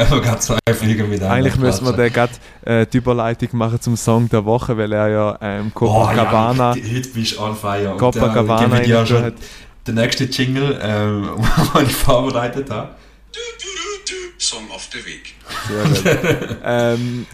Aber 0.10 0.20
gerade 0.20 0.40
zwei 0.40 0.58
Flieger 0.72 1.06
mit 1.06 1.22
einem 1.22 1.32
Eigentlich 1.32 1.56
müssen 1.56 1.84
wir 1.84 1.92
den 1.92 2.12
gerade 2.12 2.32
äh, 2.62 2.86
die 2.86 2.98
Überleitung 2.98 3.48
machen 3.52 3.80
zum 3.80 3.96
Song 3.96 4.28
der 4.28 4.44
Woche, 4.44 4.76
weil 4.76 4.92
er 4.92 5.08
ja 5.08 5.38
ähm, 5.40 5.72
Oh, 5.74 5.78
Copacabana, 5.78 6.76
ja, 6.76 6.96
heute 6.96 7.08
bist 7.10 7.36
du 7.36 7.42
on 7.42 7.54
fire. 7.54 7.92
Und, 7.92 7.98
Copacabana 7.98 8.78
äh, 8.78 8.80
ich 8.80 8.86
dir 8.86 8.98
rein 8.98 9.06
schon 9.06 9.32
den 9.86 9.94
nächsten 9.94 10.30
Jingle, 10.30 10.78
ähm, 10.82 11.30
den 11.74 11.86
ich 11.86 11.94
vorbereitet 11.94 12.70
habe. 12.70 12.90
Song 14.38 14.70
auf 14.70 14.88
der 14.88 15.04
Weg. 15.04 15.34
Sehr 15.68 16.16
gut. 16.16 16.56
ähm, 16.64 17.26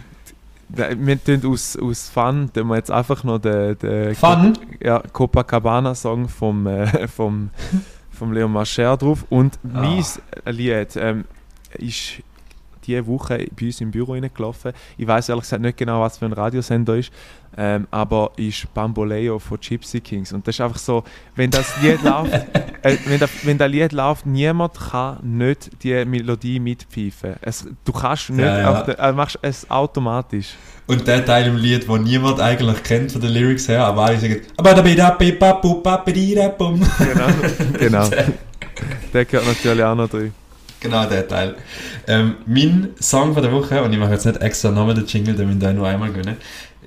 wir 0.69 1.23
tun 1.25 1.43
aus, 1.51 1.77
aus 1.77 2.09
Fun, 2.09 2.51
tun 2.53 2.69
wir 2.69 2.77
jetzt 2.77 2.91
einfach 2.91 3.23
noch 3.25 3.39
den, 3.39 3.79
den 3.79 4.15
Fun? 4.15 4.59
ja, 4.83 5.01
Copacabana-Song 5.13 6.29
vom, 6.29 6.67
äh, 6.67 7.07
vom, 7.09 7.51
vom 8.11 8.33
Leon 8.33 8.53
Mascher 8.53 8.97
drauf. 8.97 9.25
Und 9.29 9.59
Ah. 9.73 9.81
mein 9.83 10.05
Lied 10.55 10.97
ähm, 10.97 11.25
ist 11.79 12.23
diese 12.87 13.07
Woche 13.07 13.47
bei 13.59 13.67
uns 13.67 13.81
im 13.81 13.91
Büro 13.91 14.13
reingelaufen. 14.13 14.73
Ich 14.97 15.07
weiß 15.07 15.29
ehrlich 15.29 15.45
gesagt 15.45 15.63
nicht 15.63 15.77
genau, 15.77 16.01
was 16.01 16.19
für 16.19 16.27
ein 16.27 16.33
Radiosender 16.33 16.97
ist, 16.97 17.13
ähm, 17.57 17.87
aber 17.91 18.33
ist 18.37 18.73
Bamboleo 18.75 19.39
von 19.39 19.59
Gypsy 19.59 20.01
Kings. 20.01 20.33
Und 20.33 20.47
das 20.47 20.57
ist 20.57 20.61
einfach 20.61 20.79
so, 20.79 21.05
wenn 21.35 21.51
das 21.51 21.81
Lied 21.81 22.03
läuft, 22.05 22.33
äh, 22.83 22.97
wenn, 23.07 23.19
das, 23.19 23.31
wenn 23.43 23.59
das 23.59 23.71
Lied 23.71 23.93
läuft, 23.93 24.27
niemand 24.27 24.75
kann 24.75 25.19
nicht 25.23 25.71
die 25.83 26.05
Melodie 26.05 26.61
mitpfeifen. 26.61 27.35
Es, 27.41 27.67
du 27.85 27.93
kannst 27.93 28.31
nicht, 28.31 28.45
Ja, 28.45 28.61
ja. 28.61 28.83
Der, 28.83 28.99
äh, 28.99 29.13
machst 29.13 29.39
es 29.43 29.69
automatisch. 29.71 30.55
Und 30.87 31.07
der 31.07 31.25
Teil 31.25 31.49
im 31.49 31.57
Lied, 31.57 31.89
den 31.89 32.05
niemand 32.05 32.41
eigentlich 32.41 32.83
kennt 32.85 33.11
von 33.11 33.21
den 33.21 33.33
Lyrics 33.33 33.69
her, 33.69 33.85
aber 33.87 34.05
alle 34.05 34.19
sagen. 34.19 34.41
Genau. 37.79 38.09
genau. 38.09 38.11
Der 39.13 39.25
gehört 39.25 39.47
natürlich 39.47 39.83
auch 39.83 39.95
noch 39.95 40.09
drin. 40.09 40.33
Genau 40.81 41.07
der 41.07 41.27
Teil. 41.27 41.57
Ähm, 42.07 42.37
mein 42.47 42.91
Song 43.01 43.35
von 43.35 43.43
der 43.43 43.53
Woche, 43.53 43.83
und 43.83 43.93
ich 43.93 43.99
mache 43.99 44.13
jetzt 44.13 44.27
nicht 44.27 44.41
extra 44.41 44.71
nochmal 44.71 44.95
den 44.95 45.07
Jingle, 45.07 45.35
den 45.35 45.49
wir 45.49 45.57
da 45.57 45.73
nur 45.73 45.89
einmal 45.89 46.13
gönnen, 46.13 46.37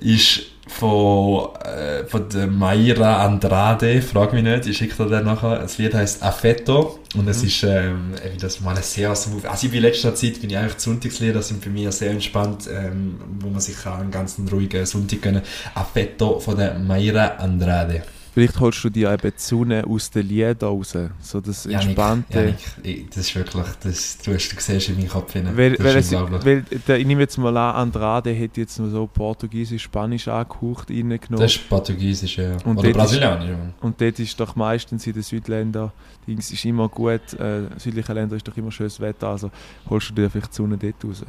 ist 0.00 0.42
von, 0.70 1.48
äh, 1.64 2.04
von 2.06 2.28
der 2.28 2.46
Mayra 2.46 3.24
Andrade, 3.24 4.00
frag 4.00 4.32
mich 4.32 4.44
nicht, 4.44 4.66
ich 4.66 4.76
schicke 4.76 4.94
dir 5.04 5.16
den 5.16 5.24
nachher. 5.24 5.58
Das 5.58 5.78
Lied 5.78 5.94
heißt 5.94 6.22
Affetto 6.22 7.00
und 7.16 7.28
es 7.28 7.42
ist, 7.42 7.64
ähm, 7.64 8.14
wie 8.32 8.38
das 8.38 8.60
mal 8.60 8.76
sehr 8.76 9.14
smooth. 9.14 9.44
Also 9.46 9.66
ich 9.66 9.72
bin 9.72 9.78
in 9.78 9.90
letzter 9.90 10.14
Zeit 10.14 10.40
bin 10.40 10.50
ich 10.50 10.56
eigentlich 10.56 10.78
Sonntagslieder 10.78 11.42
sind 11.42 11.62
für 11.62 11.70
mich 11.70 11.90
sehr 11.90 12.12
entspannt, 12.12 12.68
ähm, 12.72 13.20
wo 13.40 13.48
man 13.48 13.60
sich 13.60 13.84
einen 13.84 14.10
ganzen 14.10 14.48
ruhigen 14.48 14.86
Sonntag 14.86 15.22
gönnen. 15.22 15.42
Affetto 15.74 16.38
von 16.38 16.56
der 16.56 16.78
Mayra 16.78 17.26
Andrade. 17.38 18.02
Vielleicht 18.32 18.60
holst 18.60 18.84
du 18.84 18.90
dir 18.90 19.12
eben 19.12 19.22
die 19.22 19.32
Sonne 19.36 19.84
aus 19.86 20.10
den 20.10 20.28
Liedern 20.28 20.56
raus. 20.60 20.96
So 21.20 21.40
das 21.40 21.66
entspannte. 21.66 22.38
Janik, 22.38 22.56
ich- 22.82 23.06
das 23.08 23.16
ist 23.18 23.34
wirklich, 23.34 23.64
das, 23.82 24.18
du, 24.18 24.32
hast, 24.34 24.48
du 24.50 24.60
siehst 24.60 24.88
in 24.88 24.96
meinem 24.98 25.08
Kopf 25.08 25.32
hinein. 25.32 25.56
Weil, 25.56 25.76
weil, 25.80 25.96
ist 25.96 26.12
es, 26.12 26.44
weil 26.44 26.62
der, 26.86 26.98
ich 27.00 27.06
nehme 27.06 27.22
jetzt 27.22 27.36
mal 27.38 27.56
an, 27.56 27.74
Andrade 27.74 28.32
hat 28.38 28.56
jetzt 28.56 28.78
nur 28.78 28.88
so 28.90 29.06
Portugiesisch, 29.06 29.82
Spanisch 29.82 30.28
angehaucht 30.28 30.90
reingenommen. 30.90 31.40
Das 31.40 31.56
ist 31.56 31.68
Portugiesisch, 31.68 32.38
ja. 32.38 32.56
Und 32.64 32.78
Oder 32.78 32.92
Brasilianisch. 32.92 33.48
ja. 33.50 33.56
Und 33.80 34.00
dort 34.00 34.18
ist 34.18 34.38
doch 34.38 34.54
meistens 34.54 35.06
in 35.06 35.12
den 35.14 35.22
Südländern, 35.22 35.90
Dings 36.26 36.50
ist 36.52 36.64
immer 36.64 36.88
gut, 36.88 37.32
äh, 37.38 37.62
südliche 37.78 38.12
Länder 38.12 38.36
ist 38.36 38.46
doch 38.46 38.56
immer 38.56 38.70
schönes 38.70 39.00
Wetter, 39.00 39.28
also 39.28 39.50
holst 39.88 40.10
du 40.10 40.14
dir 40.14 40.30
vielleicht 40.30 40.52
die 40.52 40.56
Sonne 40.56 40.76
dort 40.78 41.04
raus. 41.04 41.24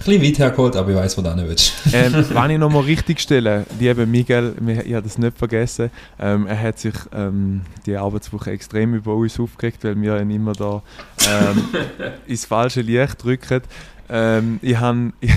Ein 0.00 0.04
bisschen 0.04 0.22
weit 0.22 0.38
hergeholt, 0.38 0.76
aber 0.76 0.90
ich 0.90 0.96
weiß, 0.96 1.18
wo 1.18 1.22
du 1.22 1.34
hin 1.34 1.44
willst. 1.46 1.72
ähm, 1.92 2.12
wenn 2.30 2.50
ich 2.50 2.58
nochmal 2.58 2.82
richtig 2.82 3.20
stelle, 3.20 3.66
lieber 3.78 4.06
Miguel, 4.06 4.54
wir- 4.60 4.86
ich 4.86 4.94
habe 4.94 5.02
das 5.02 5.18
nicht 5.18 5.36
vergessen, 5.36 5.90
ähm, 6.18 6.46
er 6.46 6.60
hat 6.60 6.78
sich 6.78 6.94
ähm, 7.12 7.62
die 7.86 7.96
Arbeitswoche 7.96 8.50
extrem 8.52 8.94
über 8.94 9.14
uns 9.14 9.38
aufgeregt, 9.40 9.84
weil 9.84 10.00
wir 10.00 10.20
ihn 10.20 10.30
immer 10.30 10.52
da 10.52 10.82
ähm, 11.28 11.64
ins 12.26 12.44
falsche 12.44 12.80
Licht 12.82 13.22
drücken. 13.22 13.62
Ähm, 14.10 14.58
ich 14.62 14.78
habe 14.78 15.12
ich, 15.20 15.34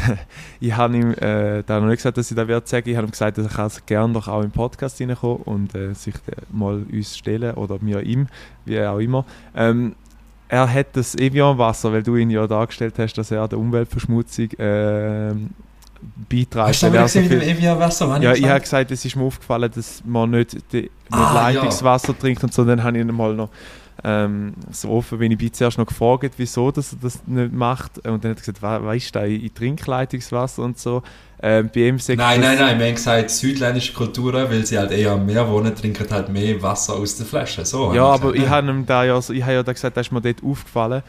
ich 0.62 0.76
hab 0.78 0.93
ihm 0.93 1.12
äh, 1.16 1.62
da 1.66 1.80
noch 1.80 1.88
nicht 1.88 1.97
gesagt, 1.97 2.18
dass 2.18 2.32
ich 2.32 2.38
das 2.38 2.47
werde 2.47 2.66
sagen. 2.68 2.89
Ich 2.89 2.95
habe 2.95 3.08
ihm 3.08 3.12
gesagt, 3.12 3.38
dass 3.38 3.45
er 3.47 3.52
kann 3.52 3.72
gerne 3.86 4.14
doch 4.14 4.28
auch 4.30 4.43
im 4.43 4.52
Podcast 4.52 5.02
reinkommen 5.02 5.41
und 5.43 5.76
äh, 5.76 5.93
sich 5.93 6.16
äh, 6.28 6.32
mal 6.52 6.84
uns 6.89 7.18
stellen 7.18 7.56
oder 7.56 7.80
mir 7.82 8.02
ihm, 8.02 8.28
wie 8.64 8.80
auch 8.82 8.99
immer. 8.99 9.26
Ähm, 9.56 9.95
er 10.52 10.72
hat 10.74 10.88
das 10.93 11.16
Evian-Wasser, 11.16 11.91
weil 11.93 12.04
du 12.04 12.16
ihn 12.18 12.30
ja 12.30 12.45
dargestellt 12.45 12.95
hast, 12.99 13.14
dass 13.14 13.32
er 13.32 13.47
der 13.47 13.58
Umweltverschmutzung 13.58 14.49
ähm, 14.60 15.49
beiträgt. 16.30 16.56
Hast 16.68 16.84
du 16.84 16.88
aber 16.88 16.97
er 16.97 17.08
so 17.08 17.20
gesehen 17.20 17.24
mit 17.34 17.43
viel- 17.43 17.49
dem 17.54 17.58
Evian 17.58 17.80
Wasser? 17.80 18.10
Was 18.10 18.22
ja, 18.24 18.34
ich 18.34 18.41
ich 18.41 18.49
habe 18.49 18.60
gesagt? 18.60 18.91
es 18.91 19.06
ist 19.06 19.16
mir 19.16 19.24
aufgefallen, 19.24 19.72
dass 19.74 20.04
man 20.06 20.30
nicht, 20.32 20.56
die, 20.74 20.82
nicht 20.82 20.91
Ah, 21.12 21.49
ja. 21.49 21.60
Leitungswasser 21.62 22.18
trinkt 22.18 22.43
und 22.43 22.54
so. 22.54 22.66
Dann 22.66 22.84
habe 22.84 22.97
ich 22.97 23.06
ihn 23.06 23.16
mal 23.16 23.34
noch 23.34 23.49
Ähm, 24.04 24.54
so 24.72 24.89
offen 24.89 25.20
bin 25.20 25.32
ich 25.32 25.38
bin 25.38 25.54
zuerst 25.54 25.78
noch 25.78 25.86
gefragt, 25.86 26.34
wieso 26.38 26.72
dass 26.72 26.93
er 26.93 26.97
das 27.04 27.20
nicht 27.28 27.54
macht. 27.54 27.97
Und 27.99 28.24
dann 28.24 28.32
hat 28.32 28.38
er 28.38 28.41
gesagt, 28.41 28.62
"Wa- 28.64 28.84
weißt 28.84 29.14
du, 29.16 29.20
in 29.28 29.54
Trinkleitungswasser 29.54 30.64
und 30.64 30.80
so. 30.80 31.04
Ähm, 31.44 31.70
bei 31.74 31.82
ihm 31.88 31.98
sagt 32.00 32.18
Nein, 32.20 32.39
nein, 32.42 32.58
nein, 32.60 32.80
wir 32.80 32.86
haben 32.88 32.96
gesagt, 32.96 33.30
südländische 33.32 33.94
Kulturen, 33.94 34.50
weil 34.50 34.66
sie 34.66 34.78
halt 34.78 34.92
eher 34.92 35.12
am 35.12 35.26
Meer 35.26 35.50
wohnen, 35.50 35.76
trinken 35.76 36.08
halt 36.12 36.30
mehr 36.30 36.62
Wasser 36.62 36.94
aus 36.94 37.16
der 37.18 37.26
Flasche. 37.26 37.66
So, 37.66 37.94
Ja, 37.94 38.06
aber 38.06 38.36
ich 38.36 38.42
ne? 38.44 38.50
habe 38.50 38.70
ihm 38.70 38.86
da 38.86 39.04
ja, 39.04 39.18
ich 39.18 39.42
habe 39.44 39.54
ja 39.54 39.64
da 39.64 39.74
gesagt, 39.74 39.98
das 39.98 40.08
ist 40.08 40.12
mir 40.12 40.22
dort 40.22 40.44
aufgefallen. 40.44 41.02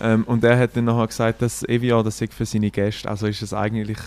Ähm, 0.00 0.24
und 0.24 0.42
er 0.42 0.58
hat 0.58 0.76
dann 0.76 0.86
nachher 0.86 1.06
gesagt, 1.06 1.42
dass 1.42 1.62
Evian 1.64 2.04
das 2.04 2.18
sei 2.18 2.28
für 2.28 2.46
seine 2.46 2.70
Gäste. 2.70 3.08
Also 3.08 3.26
ist 3.26 3.42
es 3.42 3.52
eigentlich 3.52 3.98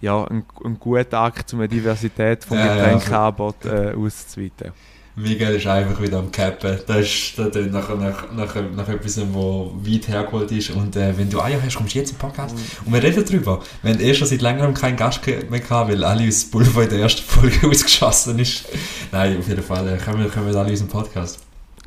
ja, 0.00 0.24
ein, 0.24 0.44
ein 0.64 0.78
guter 0.78 1.20
Akt, 1.20 1.52
um 1.52 1.60
eine 1.60 1.68
Diversität 1.68 2.44
vom 2.44 2.58
Ja, 2.58 2.66
ja, 2.66 2.74
Getränkeangebot 2.74 3.64
äh, 3.66 3.92
auszuweiten. 3.96 4.72
Miguel 5.18 5.56
ist 5.56 5.66
einfach 5.66 6.00
wieder 6.00 6.18
am 6.18 6.30
Cappen. 6.30 6.78
Das 6.86 6.98
ist 7.00 7.38
das 7.38 7.54
nach, 7.66 7.88
nach, 7.98 8.32
nach, 8.32 8.54
nach 8.76 8.88
etwas, 8.88 9.20
wo 9.32 9.72
weit 9.82 10.06
hergeholt 10.08 10.50
ist. 10.52 10.70
Und 10.70 10.94
äh, 10.96 11.16
wenn 11.18 11.28
du 11.28 11.40
Eier 11.40 11.60
hast, 11.62 11.76
kommst 11.76 11.94
du 11.94 11.98
jetzt 11.98 12.12
im 12.12 12.18
Podcast. 12.18 12.54
Und 12.84 12.92
wir 12.92 13.02
reden 13.02 13.24
darüber. 13.24 13.60
Wir 13.82 13.92
haben 13.92 14.00
eh 14.00 14.14
schon 14.14 14.28
seit 14.28 14.40
längerem 14.42 14.74
keinen 14.74 14.96
Gast 14.96 15.26
mehr 15.26 15.42
gehabt, 15.60 15.90
weil 15.90 16.04
alle 16.04 16.26
aus 16.28 16.44
Pulver 16.44 16.84
in 16.84 16.90
der 16.90 17.00
ersten 17.00 17.22
Folge 17.22 17.66
ausgeschossen 17.68 18.38
ist. 18.38 18.64
Nein, 19.12 19.38
auf 19.38 19.48
jeden 19.48 19.62
Fall. 19.62 19.88
Äh, 19.88 19.98
kommen, 19.98 20.22
wir- 20.22 20.30
kommen 20.30 20.46
wir 20.50 20.56
alle 20.56 20.68
in 20.68 20.72
unseren 20.72 20.88
Podcast. 20.88 21.40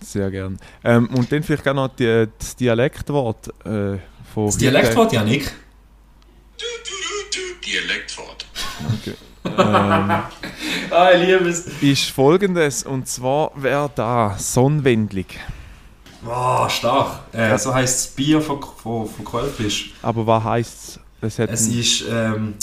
Sehr 0.03 0.29
gern. 0.31 0.57
Ähm, 0.83 1.07
und 1.15 1.31
dann 1.31 1.43
vielleicht 1.43 1.63
gerne 1.63 1.81
noch 1.81 1.95
die, 1.95 2.27
das 2.37 2.55
Dialektwort 2.55 3.47
äh, 3.65 3.97
von 4.33 4.47
Das 4.47 4.57
Dialektwort, 4.57 5.13
Janik. 5.13 5.51
Dialektwort. 7.65 8.45
Okay. 8.99 9.15
Ähm, 9.45 10.11
Ah, 10.91 11.11
ich 11.13 11.25
liebe 11.25 11.47
es. 11.49 11.67
ist 11.81 12.09
folgendes, 12.11 12.83
und 12.83 13.07
zwar 13.07 13.51
wäre 13.55 13.89
da 13.95 14.35
Sonnenwendlig. 14.37 15.39
Wow, 16.21 16.69
stark. 16.69 17.21
Äh, 17.33 17.57
so 17.57 17.73
heisst 17.73 18.05
das 18.05 18.07
Bier 18.13 18.41
von, 18.41 18.61
von, 18.61 19.07
von 19.07 19.25
Quellfisch. 19.25 19.93
Aber 20.01 20.27
was 20.27 20.43
heisst 20.43 20.99
es? 21.21 21.39
Es 21.39 21.67
ist, 21.67 22.03
ähm, 22.09 22.55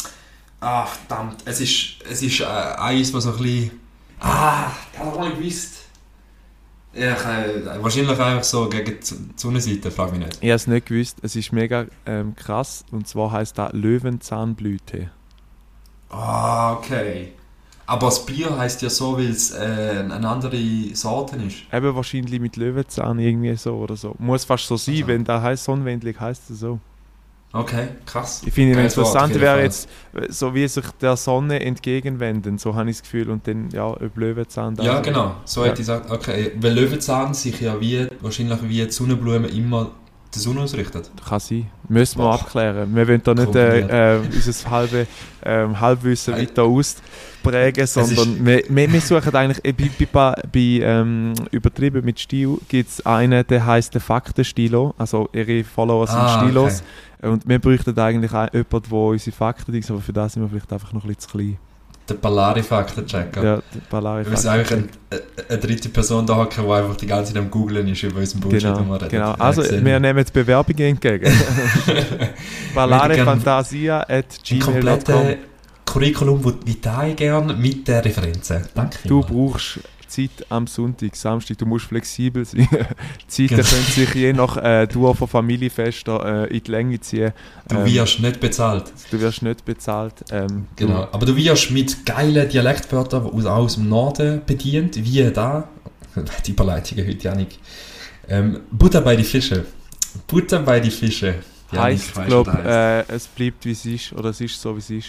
ah, 0.60 0.84
verdammt, 0.86 1.42
es 1.44 1.60
ist, 1.60 1.96
es 2.08 2.22
ist 2.22 2.40
äh, 2.40 2.44
eins, 2.44 3.12
was 3.14 3.24
so 3.24 3.32
ein 3.32 3.38
bisschen, 3.38 3.80
ah, 4.20 4.70
das 4.92 5.00
habe 5.00 5.10
ich 5.12 5.18
mal 5.18 5.32
gewusst. 5.32 5.74
Ja, 6.94 7.12
ich, 7.12 7.24
äh, 7.66 7.82
wahrscheinlich 7.82 8.10
einfach 8.18 8.44
so 8.44 8.68
gegen 8.68 8.98
die 9.00 9.16
Sonnenseite, 9.36 9.90
frag 9.90 10.10
mich 10.12 10.20
nicht. 10.20 10.38
Ich 10.40 10.48
habe 10.48 10.54
es 10.56 10.66
nicht 10.66 10.86
gewusst, 10.86 11.18
es 11.22 11.34
ist 11.36 11.52
mega 11.52 11.86
ähm, 12.06 12.34
krass, 12.36 12.84
und 12.90 13.06
zwar 13.08 13.32
heisst 13.32 13.58
das 13.58 13.72
Löwenzahnblüte. 13.72 15.10
Ah, 16.10 16.72
okay. 16.74 17.32
Aber 17.86 18.06
das 18.06 18.24
Bier 18.26 18.56
heisst 18.58 18.82
ja 18.82 18.90
so, 18.90 19.16
weil 19.16 19.30
es 19.30 19.50
äh, 19.50 20.04
eine 20.10 20.28
andere 20.28 20.58
Sorte 20.94 21.36
ist. 21.36 21.56
Eben 21.72 21.94
wahrscheinlich 21.94 22.38
mit 22.38 22.56
Löwenzahn 22.56 23.18
irgendwie 23.18 23.56
so 23.56 23.76
oder 23.76 23.96
so. 23.96 24.14
Muss 24.18 24.44
fast 24.44 24.66
so 24.66 24.76
sein, 24.76 24.94
Also. 24.96 25.06
wenn 25.08 25.24
da 25.24 25.40
heißt 25.40 25.64
Sonnenwendlig, 25.64 26.20
heißt 26.20 26.50
es 26.50 26.60
so. 26.60 26.80
Okay, 27.50 27.88
krass. 28.04 28.42
Ich 28.44 28.52
finde, 28.52 28.74
Wort, 28.76 28.84
auf 28.84 28.90
interessant 28.90 29.32
jeden 29.32 29.40
wäre 29.40 29.62
jetzt, 29.62 29.88
äh, 30.12 30.30
so 30.30 30.54
wie 30.54 30.68
sich 30.68 30.84
der 31.00 31.16
Sonne 31.16 31.60
entgegenwenden, 31.60 32.58
so 32.58 32.74
habe 32.74 32.90
ich 32.90 32.96
das 32.98 33.04
Gefühl, 33.04 33.30
und 33.30 33.46
dann, 33.46 33.70
ja, 33.70 33.86
ob 33.86 34.16
Löwenzahn 34.16 34.76
da. 34.76 34.84
Ja, 34.84 35.00
genau. 35.00 35.36
So 35.46 35.62
Ja. 35.62 35.68
hätte 35.68 35.80
ich 35.80 35.86
gesagt, 35.86 36.10
okay. 36.10 36.52
Weil 36.60 36.74
Löwenzahn 36.74 37.32
sich 37.32 37.58
ja 37.62 37.80
wie, 37.80 38.06
wahrscheinlich 38.20 38.62
wie 38.64 38.84
die 38.84 38.90
Sonnenblume 38.90 39.48
immer 39.48 39.92
der 40.34 40.42
Sonne 40.42 40.60
ausrichtet. 40.60 41.10
Kann 41.26 41.40
sein. 41.40 41.70
Müssen 41.88 42.18
wir 42.18 42.24
Boah. 42.24 42.34
abklären. 42.34 42.94
Wir 42.94 43.08
wollen 43.08 43.22
da 43.22 43.34
nicht 43.34 43.54
äh, 43.54 44.16
äh, 44.16 44.20
unser 44.20 44.70
halbe, 44.70 45.06
ähm, 45.44 45.80
Halbwissen 45.80 46.34
weiter 46.34 46.64
ausprägen, 46.64 47.86
sondern 47.86 48.44
wir, 48.44 48.62
wir, 48.68 48.92
wir 48.92 49.00
suchen 49.00 49.34
eigentlich, 49.34 49.64
äh, 49.64 49.72
bei, 49.72 49.90
bei, 50.12 50.34
bei 50.52 50.58
ähm, 50.84 51.32
Übertrieben 51.50 52.04
mit 52.04 52.20
Stil 52.20 52.58
gibt 52.68 52.90
es 52.90 53.06
einen, 53.06 53.46
der 53.46 53.64
heißt 53.64 53.94
der 53.94 54.00
Faktenstilo, 54.00 54.94
also 54.98 55.28
ihre 55.32 55.64
Follower 55.64 56.06
sind 56.06 56.18
Ah, 56.18 56.40
Stilos. 56.40 56.82
Und 57.20 57.48
wir 57.48 57.58
bräuchten 57.58 57.98
eigentlich 57.98 58.32
auch 58.32 58.52
jemanden, 58.52 58.90
der 58.90 58.98
unsere 58.98 59.34
Fakten 59.34 59.74
ist, 59.74 59.90
aber 59.90 60.00
für 60.00 60.12
das 60.12 60.34
sind 60.34 60.42
wir 60.42 60.48
vielleicht 60.48 60.72
einfach 60.72 60.92
noch 60.92 61.04
ein 61.04 61.08
bisschen 61.08 61.20
zu 61.20 61.28
klein. 61.30 61.58
Der 62.08 62.14
Ballari-Faktenchecker. 62.14 63.44
Ja, 63.44 63.62
die 63.74 63.80
Ballari 63.90 64.24
Wir 64.24 64.30
müssen 64.30 64.48
eigentlich 64.48 64.72
eine, 64.72 64.88
eine 65.48 65.58
dritte 65.58 65.88
Person 65.90 66.26
da 66.26 66.36
hocken, 66.36 66.64
die 66.64 66.72
einfach 66.72 66.96
die 66.96 67.06
ganze 67.06 67.32
Zeit 67.34 67.42
am 67.42 67.50
Googlen 67.50 67.86
ist 67.88 68.02
über 68.02 68.20
unseren 68.20 68.40
Bullshit, 68.40 68.64
den 68.64 68.74
Genau, 68.74 69.00
wir 69.00 69.08
genau. 69.08 69.32
Also, 69.32 69.62
gesehen. 69.62 69.84
wir 69.84 70.00
nehmen 70.00 70.18
jetzt 70.18 70.32
Bewerbungen 70.32 70.88
entgegen. 70.88 71.26
Ein 71.86 72.30
ballarefantasia.gmail.com 72.74 74.60
komplettes 74.60 75.36
Curriculum 75.84 76.44
vitae 76.64 77.14
gern 77.14 77.60
mit 77.60 77.88
den 77.88 78.00
Referenzen. 78.00 78.66
Danke. 78.74 78.98
Du 79.06 79.22
vielmals. 79.22 79.52
brauchst 79.52 79.80
Zeit 80.08 80.30
am 80.48 80.66
Sonntag, 80.66 81.14
Samstag, 81.14 81.58
du 81.58 81.66
musst 81.66 81.86
flexibel 81.86 82.44
sein. 82.44 82.68
Die 83.36 83.46
Zeiten 83.48 83.48
Genau. 83.56 83.68
können 83.68 83.82
sich 83.84 84.14
je 84.14 84.32
nach 84.32 84.56
äh, 84.56 84.86
Dauer 84.86 85.14
von 85.14 85.28
Familienfesten 85.28 86.20
äh, 86.20 86.44
in 86.46 86.62
die 86.62 86.70
Länge 86.70 87.00
ziehen. 87.00 87.32
Du 87.68 87.76
Ähm, 87.76 87.86
wirst 87.86 88.20
nicht 88.20 88.40
bezahlt. 88.40 88.92
du 89.10 89.20
wirst 89.20 89.42
nicht 89.42 89.64
bezahlt. 89.64 90.14
Ähm, 90.30 90.66
Genau. 90.76 91.08
Aber 91.12 91.24
du 91.26 91.36
wirst 91.36 91.70
mit 91.70 92.04
geilen 92.06 92.48
Dialektwörtern 92.48 93.24
aus, 93.26 93.44
aus 93.46 93.74
dem 93.76 93.88
Norden 93.88 94.42
bedient, 94.46 94.96
wie 94.96 95.30
da. 95.30 95.68
Die 96.46 96.50
Überleitungen 96.52 97.06
heute, 97.06 97.22
Janik. 97.24 97.58
Ähm, 98.28 98.60
Butter 98.70 99.00
bei 99.02 99.14
die 99.16 99.24
Fische. 99.24 99.64
Butter 100.26 100.60
bei 100.60 100.80
die 100.80 100.90
Fische. 100.90 101.34
Du, 101.70 101.76
Janik, 101.76 101.98
heißt, 101.98 102.16
weißt, 102.16 102.28
glaub, 102.28 102.46
was 102.46 102.54
das 102.56 102.64
heisst. 102.64 103.10
äh, 103.10 103.14
es 103.14 103.26
bleibt 103.28 103.64
wie 103.66 103.72
es 103.72 103.84
ist 103.84 104.12
oder 104.14 104.30
es 104.30 104.40
ist 104.40 104.60
so 104.60 104.74
wie 104.74 104.78
es 104.80 104.90
ist. 104.90 105.08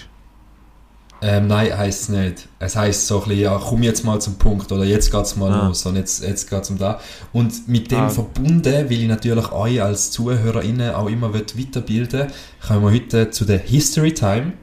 Ähm, 1.21 1.47
nein, 1.47 1.77
heisst 1.77 2.03
es 2.03 2.09
nicht. 2.09 2.47
Es 2.59 2.75
heisst 2.77 3.05
so 3.07 3.21
ein 3.21 3.27
bisschen, 3.27 3.43
ja, 3.43 3.57
komm 3.61 3.83
jetzt 3.83 4.05
mal 4.05 4.21
zum 4.21 4.35
Punkt 4.35 4.71
oder 4.71 4.85
jetzt 4.85 5.11
geht's 5.11 5.35
mal 5.35 5.51
Ah. 5.51 5.67
los 5.67 5.85
und 5.85 5.97
jetzt, 5.97 6.23
jetzt 6.23 6.49
geht's 6.49 6.69
um 6.69 6.77
da. 6.77 6.99
Und 7.33 7.67
mit 7.67 7.91
dem 7.91 7.99
Ah. 7.99 8.09
verbunden 8.09 8.89
will 8.89 9.01
ich 9.01 9.07
natürlich 9.07 9.51
euch 9.51 9.81
als 9.81 10.11
ZuhörerInnen 10.11 10.93
auch 10.95 11.07
immer 11.09 11.33
weiterbilden, 11.33 12.27
kommen 12.65 12.83
wir 12.85 12.91
heute 12.91 13.31
zu 13.31 13.43
der 13.43 13.59
History 13.59 14.13
Time. 14.13 14.53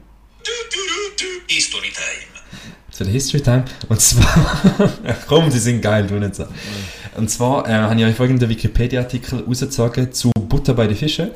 History 1.47 1.91
Time. 1.91 2.43
Zu 2.91 3.03
der 3.03 3.13
History 3.13 3.41
Time. 3.41 3.65
Und 3.89 4.01
zwar, 4.01 4.61
komm, 5.27 5.49
die 5.49 5.59
sind 5.59 5.81
geil, 5.81 6.07
du 6.07 6.15
nicht 6.15 6.35
so. 6.35 6.45
Und 7.15 7.29
zwar 7.29 7.67
äh, 7.67 7.73
habe 7.73 7.99
ich 7.99 8.05
euch 8.05 8.15
folgenden 8.15 8.49
Wikipedia-Artikel 8.49 9.43
rausgezogen 9.47 10.11
zu 10.11 10.31
Butter 10.39 10.73
bei 10.73 10.87
den 10.87 10.95
Fischen. 10.97 11.29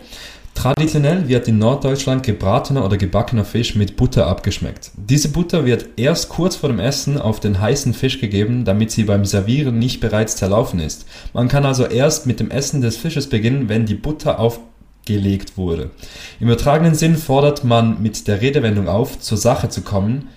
Traditionell 0.53 1.27
wird 1.27 1.47
in 1.47 1.57
Norddeutschland 1.57 2.23
gebratener 2.23 2.85
oder 2.85 2.97
gebackener 2.97 3.45
Fisch 3.45 3.75
mit 3.75 3.95
Butter 3.95 4.27
abgeschmeckt. 4.27 4.91
Diese 4.95 5.29
Butter 5.29 5.65
wird 5.65 5.87
erst 5.95 6.29
kurz 6.29 6.55
vor 6.55 6.69
dem 6.69 6.79
Essen 6.79 7.19
auf 7.19 7.39
den 7.39 7.59
heißen 7.59 7.93
Fisch 7.93 8.19
gegeben, 8.19 8.63
damit 8.63 8.91
sie 8.91 9.05
beim 9.05 9.25
Servieren 9.25 9.79
nicht 9.79 10.01
bereits 10.01 10.35
zerlaufen 10.35 10.79
ist. 10.79 11.05
Man 11.33 11.47
kann 11.47 11.65
also 11.65 11.85
erst 11.85 12.27
mit 12.27 12.39
dem 12.39 12.51
Essen 12.51 12.81
des 12.81 12.97
Fisches 12.97 13.27
beginnen, 13.27 13.69
wenn 13.69 13.85
die 13.85 13.95
Butter 13.95 14.39
aufgelegt 14.39 15.57
wurde. 15.57 15.89
Im 16.39 16.47
übertragenen 16.47 16.93
Sinn 16.93 17.15
fordert 17.15 17.63
man 17.63 18.01
mit 18.01 18.27
der 18.27 18.41
Redewendung 18.41 18.87
auf, 18.87 19.19
zur 19.19 19.37
Sache 19.37 19.69
zu 19.69 19.81
kommen. 19.81 20.27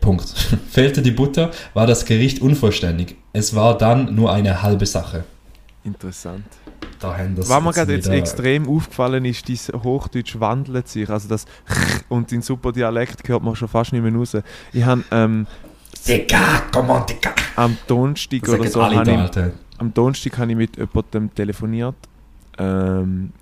Punkt. 0.00 0.28
Fehlte 0.70 1.00
die 1.00 1.10
Butter, 1.10 1.52
war 1.72 1.86
das 1.86 2.04
Gericht 2.04 2.42
unvollständig. 2.42 3.16
Es 3.32 3.54
war 3.54 3.78
dann 3.78 4.14
nur 4.14 4.32
eine 4.32 4.62
halbe 4.62 4.86
Sache. 4.86 5.24
Interessant. 5.84 6.44
Da 6.98 7.16
haben 7.16 7.34
das 7.34 7.48
Was 7.48 7.62
mir 7.62 7.72
gerade 7.72 7.94
jetzt 7.94 8.08
extrem 8.08 8.68
aufgefallen 8.68 9.24
ist, 9.24 9.48
dein 9.48 9.82
Hochdeutsch 9.82 10.38
wandelt 10.38 10.88
sich. 10.88 11.08
Also 11.08 11.28
das 11.28 11.46
und 12.08 12.30
in 12.32 12.42
super 12.42 12.72
Dialekt 12.72 13.26
hört 13.28 13.42
man 13.42 13.56
schon 13.56 13.68
fast 13.68 13.92
nicht 13.92 14.02
mehr 14.02 14.14
raus. 14.14 14.36
Ich 14.72 14.84
habe 14.84 15.02
ähm, 15.10 15.46
Digga, 16.06 16.62
komm 16.72 16.90
on, 16.90 17.06
Digga. 17.06 17.34
am 17.56 17.76
Donnerstag 17.86 18.48
oder 18.48 18.66
so 18.68 18.82
habe 18.82 19.10
ich, 19.10 19.52
am 19.78 19.94
Donnerstag 19.94 20.38
habe 20.38 20.50
ich 20.52 20.56
mit 20.56 20.76
jemandem 20.76 21.34
telefoniert. 21.34 21.96
Ähm, 22.58 23.32
äh, 23.34 23.39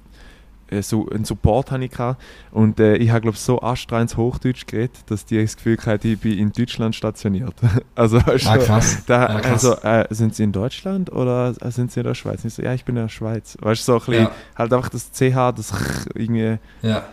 so 0.82 1.08
einen 1.08 1.24
Support 1.24 1.70
hatte 1.70 1.84
ich 1.84 1.90
gehabt. 1.90 2.20
und 2.50 2.78
äh, 2.80 2.96
ich 2.96 3.10
habe 3.10 3.22
glaube 3.22 3.36
so 3.36 3.60
astreines 3.62 4.16
Hochdeutsch 4.16 4.66
geredet, 4.66 4.96
dass 5.06 5.24
die 5.24 5.40
das 5.40 5.56
Gefühl 5.56 5.78
hatten, 5.84 6.12
ich 6.12 6.18
bin 6.20 6.38
in 6.38 6.52
Deutschland 6.52 6.94
stationiert. 6.94 7.54
also 7.94 8.18
Ah, 8.18 8.56
krass. 8.58 8.98
da, 9.06 9.28
Ja, 9.34 9.40
krass. 9.40 9.64
also 9.64 9.74
äh, 9.82 10.06
sind 10.10 10.34
sie 10.34 10.42
in 10.44 10.52
Deutschland 10.52 11.10
oder 11.12 11.54
äh, 11.60 11.70
sind 11.70 11.92
sie 11.92 12.00
in 12.00 12.06
der 12.06 12.14
Schweiz? 12.14 12.44
Ich 12.44 12.54
so, 12.54 12.62
ja, 12.62 12.74
ich 12.74 12.84
bin 12.84 12.96
in 12.96 13.02
der 13.02 13.08
Schweiz. 13.08 13.56
Weißt 13.60 13.82
du, 13.88 13.92
so 13.92 13.94
ein 13.94 13.98
bisschen, 14.06 14.24
Ja, 14.24 14.30
halt 14.56 14.72
einfach 14.72 14.88
das 14.88 15.10
CH, 15.12 15.52
das 15.56 15.72
irgendwie. 16.14 16.58
ja. 16.82 17.04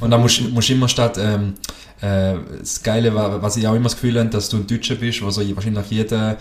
Und 0.00 0.10
dann 0.10 0.22
musst 0.22 0.40
du 0.40 0.72
immer 0.72 0.88
statt, 0.88 1.18
ähm, 1.20 1.52
äh, 2.00 2.34
das 2.60 2.82
Geile 2.82 3.14
war, 3.14 3.42
was 3.42 3.58
ich 3.58 3.66
auch 3.68 3.74
immer 3.74 3.84
das 3.84 3.94
Gefühl 3.94 4.18
habe, 4.18 4.30
dass 4.30 4.48
du 4.48 4.56
ein 4.56 4.66
Deutscher 4.66 4.94
bist, 4.94 5.20
wo 5.22 5.28
so 5.28 5.42
wahrscheinlich 5.54 5.90
jeder 5.90 6.32
äh, 6.32 6.36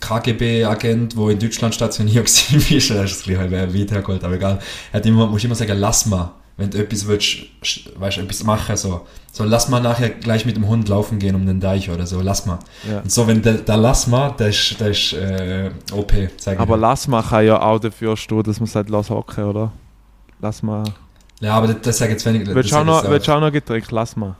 KGB-Agent, 0.00 1.16
der 1.16 1.28
in 1.28 1.38
Deutschland 1.38 1.74
stationiert 1.74 2.26
war, 2.28 2.56
ist, 2.76 2.90
das 2.90 3.10
ist 3.12 3.28
ein 3.28 3.50
bisschen 3.50 3.74
weit 3.74 3.90
hergeholt, 3.90 4.24
aber 4.24 4.34
egal, 4.34 4.58
hat 4.92 5.06
immer, 5.06 5.26
musst 5.26 5.44
immer 5.44 5.54
sagen, 5.54 5.78
lass 5.78 6.06
mal, 6.06 6.32
wenn 6.56 6.70
du 6.70 6.78
etwas 6.78 7.06
willst, 7.06 7.38
weißt, 7.96 8.18
etwas 8.18 8.42
machen, 8.44 8.76
so. 8.76 9.06
So, 9.30 9.44
lass 9.44 9.68
mal 9.68 9.80
nachher 9.80 10.08
gleich 10.10 10.44
mit 10.46 10.56
dem 10.56 10.66
Hund 10.66 10.88
laufen 10.88 11.20
gehen 11.20 11.36
um 11.36 11.46
den 11.46 11.60
Deich 11.60 11.88
oder 11.90 12.06
so, 12.06 12.20
lass 12.20 12.44
mal. 12.46 12.58
Ja. 12.90 13.00
Und 13.00 13.12
so, 13.12 13.26
wenn 13.28 13.40
der, 13.40 13.54
der 13.54 13.76
lass 13.76 14.08
mal, 14.08 14.30
der 14.30 14.48
ist, 14.48 14.80
der 14.80 14.88
ist 14.90 15.12
äh, 15.12 15.70
OP, 15.92 16.12
sag 16.38 16.54
ich 16.54 16.60
Aber 16.60 16.76
lass 16.76 17.06
mal 17.06 17.22
kann 17.22 17.46
ja 17.46 17.60
auch 17.60 17.78
dafür 17.78 18.16
stehen, 18.16 18.42
dass 18.42 18.58
man 18.58 18.66
sagt, 18.66 18.90
lass 18.90 19.10
hocken, 19.10 19.44
oder? 19.44 19.72
Lass 20.40 20.62
mal. 20.62 20.82
Ja, 21.40 21.54
aber 21.54 21.68
das, 21.68 21.76
das 21.82 21.98
sagen 21.98 22.12
jetzt 22.12 22.26
wenig. 22.26 22.48
Willst 22.48 22.72
du 22.72 22.76
auch, 22.76 22.84
noch- 22.84 23.04
auch 23.04 23.40
noch 23.40 23.52
Getränk? 23.52 23.88
Lass 23.92 24.16
mal. 24.16 24.34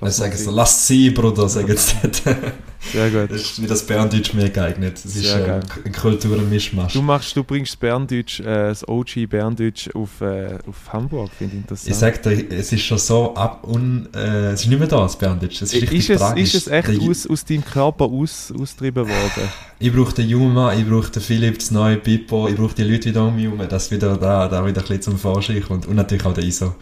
Das 0.00 0.16
sagen 0.16 0.30
mal 0.30 0.36
sie, 0.38 0.44
sein. 0.44 0.54
lass 0.54 0.86
sie, 0.88 1.10
Bruder, 1.10 1.48
sagen 1.48 1.76
sie 1.76 1.94
nicht. 2.02 2.22
Sehr 2.90 3.10
gut. 3.10 3.30
Das 3.30 3.40
ist 3.40 3.62
wie 3.62 3.66
das 3.66 3.86
Berndeutsch 3.86 4.34
mehr 4.34 4.50
geeignet. 4.50 5.00
Das 5.04 5.14
ist 5.16 5.32
äh, 5.32 5.60
ein 5.84 5.92
Kulturenmischmasch. 5.92 6.92
Du 6.92 7.02
machst, 7.02 7.36
du 7.36 7.44
bringst 7.44 7.78
Berndeutsch, 7.78 8.40
äh, 8.40 8.44
das 8.44 8.86
OG 8.88 9.26
Berndeutsch 9.28 9.88
auf, 9.94 10.20
äh, 10.20 10.58
auf 10.66 10.92
Hamburg, 10.92 11.30
finde 11.38 11.54
ich 11.54 11.60
interessant. 11.62 11.90
Ich 11.90 11.96
sag 11.96 12.22
dir, 12.22 12.50
es 12.50 12.72
ist 12.72 12.82
schon 12.82 12.98
so 12.98 13.34
ab 13.34 13.64
un, 13.66 14.08
äh, 14.14 14.50
es 14.52 14.62
ist 14.62 14.66
nicht 14.68 14.78
mehr 14.78 14.88
da, 14.88 15.02
das 15.02 15.16
Berndeutsch. 15.16 15.62
Es 15.62 15.72
ist, 15.72 15.82
richtig 15.82 15.98
ist, 16.00 16.10
es, 16.10 16.20
tragisch. 16.20 16.54
ist 16.54 16.66
es 16.66 16.72
echt 16.72 16.88
Der- 16.88 17.00
aus, 17.08 17.26
aus 17.28 17.44
deinem 17.44 17.64
Körper 17.64 18.06
aus, 18.06 18.52
austrieben 18.58 19.08
worden? 19.08 19.48
Ich 19.78 19.92
brauche 19.92 20.14
den 20.14 20.28
Juma, 20.28 20.74
ich 20.74 20.86
brauche 20.88 21.10
den 21.10 21.22
Philipp, 21.22 21.58
das 21.58 21.70
neue 21.70 21.96
Pippo, 21.96 22.48
ich 22.48 22.56
brauche 22.56 22.74
die 22.74 22.84
Leute 22.84 23.08
wieder 23.10 23.24
um 23.26 23.34
mich 23.34 23.44
herum, 23.44 23.60
dass 23.68 23.90
wieder 23.90 24.16
da, 24.16 24.48
da 24.48 24.64
wieder 24.66 24.80
ein 24.80 24.86
bisschen 24.86 25.02
zum 25.02 25.18
Vorschein 25.18 25.62
kommt. 25.62 25.86
Und 25.86 25.96
natürlich 25.96 26.24
auch 26.24 26.34
der 26.34 26.44
ISO. 26.44 26.74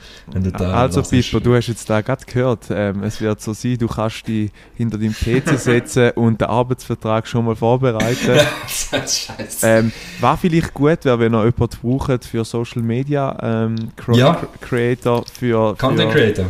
Also. 0.58 1.02
Pippo, 1.02 1.40
du 1.40 1.54
hast 1.54 1.68
jetzt 1.68 1.88
da 1.88 2.00
gerade 2.00 2.24
gehört, 2.26 2.66
ähm, 2.70 3.02
es 3.02 3.20
wird 3.20 3.40
so 3.40 3.52
sein, 3.52 3.78
du 3.78 3.86
kannst 3.86 4.26
dich 4.28 4.50
hinter 4.76 4.98
deinem 4.98 5.14
PC 5.14 5.58
setzen 5.58 5.89
und 6.14 6.40
den 6.40 6.48
Arbeitsvertrag 6.48 7.26
schon 7.26 7.44
mal 7.44 7.56
vorbereiten. 7.56 8.38
Scheiße. 8.68 9.66
ähm, 9.66 9.92
was 10.20 10.40
vielleicht 10.40 10.72
gut 10.74 11.04
wäre, 11.04 11.18
wenn 11.18 11.34
ihr 11.34 11.44
jemanden 11.44 11.76
braucht 11.82 12.24
für 12.24 12.44
Social 12.44 12.82
Media 12.82 13.36
ähm, 13.42 13.90
Ja. 14.12 14.32
Cr- 14.32 14.46
Creator, 14.60 15.24
für, 15.32 15.74
Content 15.76 16.12
für, 16.12 16.18
Creator. 16.18 16.46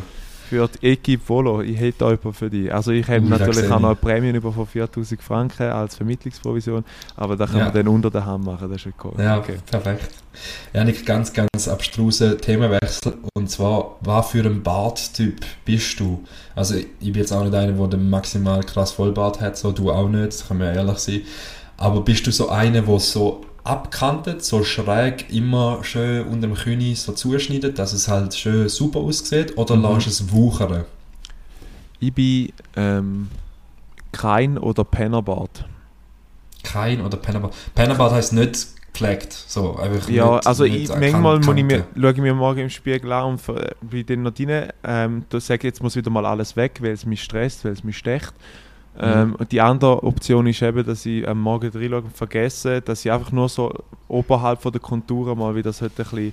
Für 0.51 0.68
die 0.82 0.86
Equipe 0.88 1.22
Volo. 1.28 1.62
Ich 1.62 1.78
hätte 1.78 1.98
da 1.98 2.07
jemanden 2.11 2.32
für 2.34 2.51
dich. 2.51 2.74
Also 2.74 2.90
ich 2.90 3.07
habe 3.09 3.20
natürlich 3.22 3.70
auch 3.70 3.78
noch 3.80 3.88
eine 3.90 3.94
Prämie 3.96 4.30
über 4.30 4.53
von 4.53 4.66
4000 4.66 5.22
Franken 5.22 5.62
als 5.70 5.96
Vermittlungsprovision, 5.96 6.84
aber 7.16 7.36
da 7.36 7.46
kann 7.46 7.59
Ja. 7.59 7.64
man 7.66 7.74
dann 7.74 7.88
unter 7.88 8.11
der 8.11 8.26
Hand 8.26 8.44
machen, 8.44 8.68
das 8.68 8.76
ist 8.76 8.82
schon 8.82 8.92
cool. 9.05 9.12
Ja, 9.18 9.38
Okay. 9.38 9.57
perfekt. 9.70 10.09
Ja, 10.72 10.84
nicht 10.84 11.05
ganz, 11.07 11.32
ganz 11.32 11.68
abstruser 11.68 12.36
Themenwechsel. 12.38 13.14
Und 13.34 13.51
zwar, 13.51 13.96
was 14.01 14.30
für 14.30 14.44
ein 14.44 14.62
Barttyp 14.62 15.40
bist 15.64 15.98
du? 16.01 16.22
Also, 16.55 16.76
ich 16.76 16.86
bin 17.01 17.14
jetzt 17.14 17.32
auch 17.32 17.42
nicht 17.44 17.55
einer, 17.55 17.72
der 17.72 17.86
den 17.88 18.09
maximal 18.11 18.62
krass 18.62 18.92
Vollbart 18.92 19.40
hat, 19.40 19.57
so 19.57 19.72
du 19.72 19.90
auch 19.90 20.09
nicht, 20.09 20.28
das 20.28 20.46
kann 20.48 20.59
man 20.59 20.74
ehrlich 20.74 20.98
sein. 20.98 21.22
Aber 21.76 22.01
bist 22.03 22.26
du 22.26 22.30
so 22.32 22.48
einer, 22.51 22.82
der 22.82 22.98
so 23.01 23.40
abkantet, 23.71 24.45
so 24.45 24.64
schräg, 24.64 25.31
immer 25.31 25.83
schön 25.85 26.27
unter 26.27 26.49
dem 26.49 26.55
Knie 26.57 26.95
so 26.95 27.12
zuschneidet, 27.12 27.79
dass 27.79 27.93
es 27.93 28.09
halt 28.09 28.35
schön 28.35 28.68
super 28.68 29.01
aussieht? 29.01 29.57
Oder 29.57 29.77
Mhm. 29.77 29.83
lässt 29.95 30.07
es 30.09 30.33
wuchern? 30.33 30.85
Ich 32.01 32.12
bin 32.12 32.53
ähm, 32.77 33.29
kein 34.12 34.59
oder 34.59 34.85
Pennerbart. 34.85 35.64
Kein 36.62 37.01
oder 37.01 37.16
Pennerbart? 37.16 37.55
Pennerbart 37.75 38.12
heisst 38.12 38.33
nicht 38.33 38.68
gepflegt, 38.93 39.33
so 39.33 39.77
einfach 39.77 40.09
Ja, 40.09 40.35
nicht, 40.37 40.47
also 40.47 40.64
nicht 40.64 40.75
ich, 40.85 40.91
an 40.91 41.01
manchmal 41.01 41.35
Kant- 41.37 41.47
muss 41.47 41.57
ich 41.57 41.64
mir, 41.64 41.87
schaue 41.99 42.11
ich 42.12 42.16
mir 42.18 42.35
morgen 42.35 42.59
im 42.61 42.71
Spiegel 42.71 43.12
an 43.12 43.25
und 43.33 43.39
ver- 43.41 43.75
bin 43.81 44.05
dann 44.07 44.23
noch 44.25 44.33
drin. 44.33 44.68
Ähm, 44.85 45.25
da 45.29 45.41
sage 45.41 45.59
ich, 45.59 45.64
jetzt 45.64 45.83
muss 45.83 45.97
wieder 45.97 46.11
mal 46.11 46.27
alles 46.27 46.57
weg, 46.57 46.79
weil 46.81 46.91
es 46.93 47.07
mich 47.07 47.23
stresst, 47.23 47.64
weil 47.64 47.73
es 47.73 47.85
mich 47.85 47.97
stecht. 47.97 48.33
Ähm, 48.99 49.34
und 49.36 49.51
die 49.53 49.61
andere 49.61 50.03
Option 50.03 50.47
ist 50.47 50.61
eben, 50.62 50.84
dass 50.84 51.07
ich 51.07 51.26
am 51.26 51.41
Morgen 51.41 51.70
reinschaue 51.70 52.03
und 52.03 52.16
vergesse, 52.16 52.80
dass 52.82 53.05
ich 53.05 53.11
einfach 53.12 53.32
nur 53.32 53.49
so 53.49 53.72
oberhalb 54.09 54.61
von 54.61 54.72
der 54.72 54.80
Konturen 54.80 55.38
mal 55.38 55.55
wieder 55.55 55.72
sollte 55.72 56.03
ein 56.03 56.09
bisschen 56.11 56.32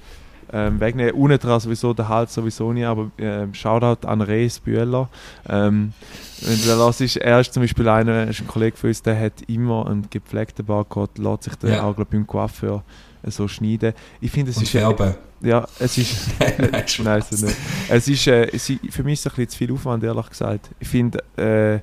ähm, 0.51 0.79
wegnehmen. 0.79 1.13
Unten 1.13 1.37
dran 1.39 1.59
sowieso 1.59 1.93
der 1.93 2.07
Hals 2.09 2.33
sowieso 2.33 2.71
nicht, 2.73 2.85
aber 2.85 3.11
ähm, 3.17 3.53
Shoutout 3.53 4.07
an 4.07 4.21
Rees 4.21 4.59
Bühler. 4.59 5.09
Ähm, 5.47 5.93
wenn 6.41 6.57
du 6.61 6.67
das 6.67 7.01
ist, 7.01 7.17
er 7.17 7.39
ist 7.41 7.53
zum 7.53 7.63
Beispiel 7.63 7.87
einer, 7.87 8.27
ist 8.27 8.41
ein 8.41 8.47
Kollege 8.47 8.75
von 8.77 8.89
uns, 8.89 9.01
der 9.01 9.19
hat 9.19 9.33
immer 9.47 9.87
einen 9.87 10.07
gepflegten 10.09 10.65
Bart 10.65 10.89
gehabt, 10.89 11.17
lässt 11.17 11.43
sich 11.43 11.55
den 11.55 11.71
Ja. 11.71 11.83
auch 11.83 11.95
glaub, 11.95 12.09
beim 12.09 12.25
Coiffeur 12.25 12.83
so 13.25 13.47
schneiden. 13.47 13.93
Ich 14.21 14.31
finde, 14.31 14.51
es 14.51 14.57
Und 14.57 14.63
ist 14.63 14.71
färben. 14.71 15.15
ja, 15.41 15.67
es 15.79 15.97
ist 15.97 16.29
Nein, 16.39 16.83
Nein, 17.03 17.21
so 17.29 17.45
nicht. 17.45 17.57
Es 17.89 18.07
ist, 18.07 18.27
äh, 18.27 18.47
für 18.89 19.03
mich 19.03 19.13
ist 19.13 19.25
es 19.25 19.31
ein 19.31 19.35
bisschen 19.35 19.49
zu 19.49 19.57
viel 19.57 19.71
Aufwand, 19.73 20.03
ehrlich 20.03 20.29
gesagt. 20.29 20.69
Ich 20.79 20.87
finde, 20.87 21.19
äh, 21.37 21.79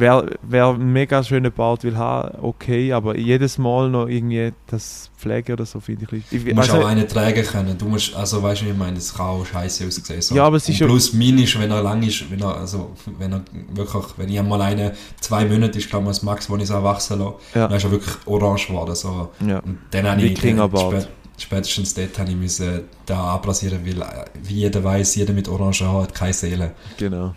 wer, 0.00 0.26
wer 0.42 0.66
einen 0.66 0.92
mega 0.92 1.22
schönen 1.22 1.52
Bart 1.52 1.84
will 1.84 1.96
haben, 1.96 2.38
okay, 2.42 2.92
aber 2.92 3.16
jedes 3.16 3.58
Mal 3.58 3.88
noch 3.90 4.08
irgendwie 4.08 4.52
das 4.66 5.10
Pflege 5.16 5.52
oder 5.52 5.66
so 5.66 5.78
finde 5.80 6.04
ich... 6.04 6.10
bisschen- 6.10 6.44
Du 6.44 6.50
ich 6.50 6.56
musst 6.56 6.72
weiss 6.72 6.82
auch 6.82 6.86
einen 6.88 7.06
tragen 7.06 7.44
können. 7.44 7.78
Du 7.78 7.84
musst, 7.86 8.16
also 8.16 8.42
weißt 8.42 8.62
du, 8.62 8.66
ich 8.66 8.76
meine, 8.76 8.94
das 8.94 9.14
kann 9.14 9.26
auch 9.26 9.44
scheiße 9.46 9.86
aussehen. 9.86 10.22
So. 10.22 10.34
Ja, 10.34 10.44
aber 10.46 10.56
es 10.56 10.68
ist 10.68 10.78
plus 10.78 11.12
min 11.12 11.38
ist, 11.38 11.58
wenn 11.60 11.70
er 11.70 11.82
lang 11.82 12.02
ist, 12.02 12.28
wenn 12.30 12.40
er, 12.40 12.56
also, 12.56 12.92
wenn 13.18 13.32
er 13.32 13.42
wirklich, 13.74 14.04
wenn 14.16 14.28
ich 14.28 14.38
einmal 14.38 14.60
eine, 14.62 14.92
zwei 15.20 15.44
Monate 15.44 15.78
ist, 15.78 15.88
glaube 15.90 16.04
ich, 16.06 16.10
das 16.16 16.22
Max, 16.22 16.48
wo 16.50 16.56
ich 16.56 16.62
es 16.62 16.70
erwachsen 16.70 17.18
lasse, 17.20 17.34
Ja. 17.54 17.68
dann 17.68 17.76
ist 17.76 17.84
er 17.84 17.90
wirklich 17.90 18.14
orange 18.26 18.66
geworden. 18.68 18.94
So. 18.94 19.28
ja. 19.46 19.58
Und 19.60 19.78
dann 19.90 20.08
habe 20.10 20.22
ich, 20.22 20.30
Wikingerbart. 20.30 21.08
Spät, 21.42 21.66
spätestens 21.66 21.94
dort 21.94 22.18
habe 22.18 22.30
ich 22.30 22.36
müssen 22.36 22.82
da 23.06 23.34
abrasieren, 23.34 23.84
weil, 23.84 24.02
äh, 24.02 24.24
wie 24.42 24.54
jeder 24.54 24.82
weiß, 24.82 25.16
jeder 25.16 25.32
mit 25.32 25.48
orangen 25.48 25.74
Haaren 25.80 26.02
hat 26.02 26.14
keine 26.14 26.32
Seele. 26.32 26.72
Genau. 26.98 27.34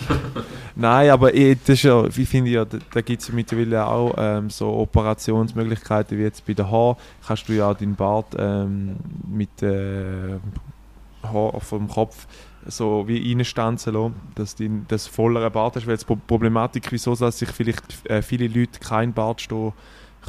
Nein, 0.76 1.10
aber 1.10 1.34
eh, 1.34 1.54
das 1.54 1.70
ist 1.70 1.82
ja, 1.82 2.04
ich 2.06 2.28
finde 2.28 2.50
ja, 2.50 2.64
da, 2.64 3.00
gibt 3.00 3.22
es 3.22 3.28
ja 3.28 3.34
mittlerweile 3.34 3.86
auch 3.86 4.14
ähm, 4.16 4.50
so 4.50 4.68
Operationsmöglichkeiten 4.74 6.18
wie 6.18 6.22
jetzt 6.22 6.46
bei 6.46 6.54
den 6.54 6.70
Haaren. 6.70 6.96
Kannst 7.26 7.48
du 7.48 7.52
ja 7.52 7.72
deinen 7.74 7.96
Bart 7.96 8.34
ähm, 8.38 8.96
mit 9.28 9.62
äh, 9.62 10.38
Haar 11.22 11.60
vom 11.60 11.88
Kopf 11.88 12.26
so 12.66 13.08
wie 13.08 13.32
reinstanzen 13.32 13.94
lassen, 13.94 14.14
dass 14.34 14.54
du 14.54 14.68
das 14.88 15.06
vollere 15.06 15.50
Bart 15.50 15.76
hast. 15.76 15.86
Weil 15.86 15.96
die 15.96 16.04
Pro- 16.04 16.16
Problematik, 16.26 16.92
wieso 16.92 17.14
dass 17.14 17.38
sich 17.38 17.48
vielleicht 17.50 17.82
äh, 18.08 18.22
viele 18.22 18.48
Leute 18.48 18.78
kein 18.80 19.12
Bart 19.12 19.40
stehen 19.40 19.72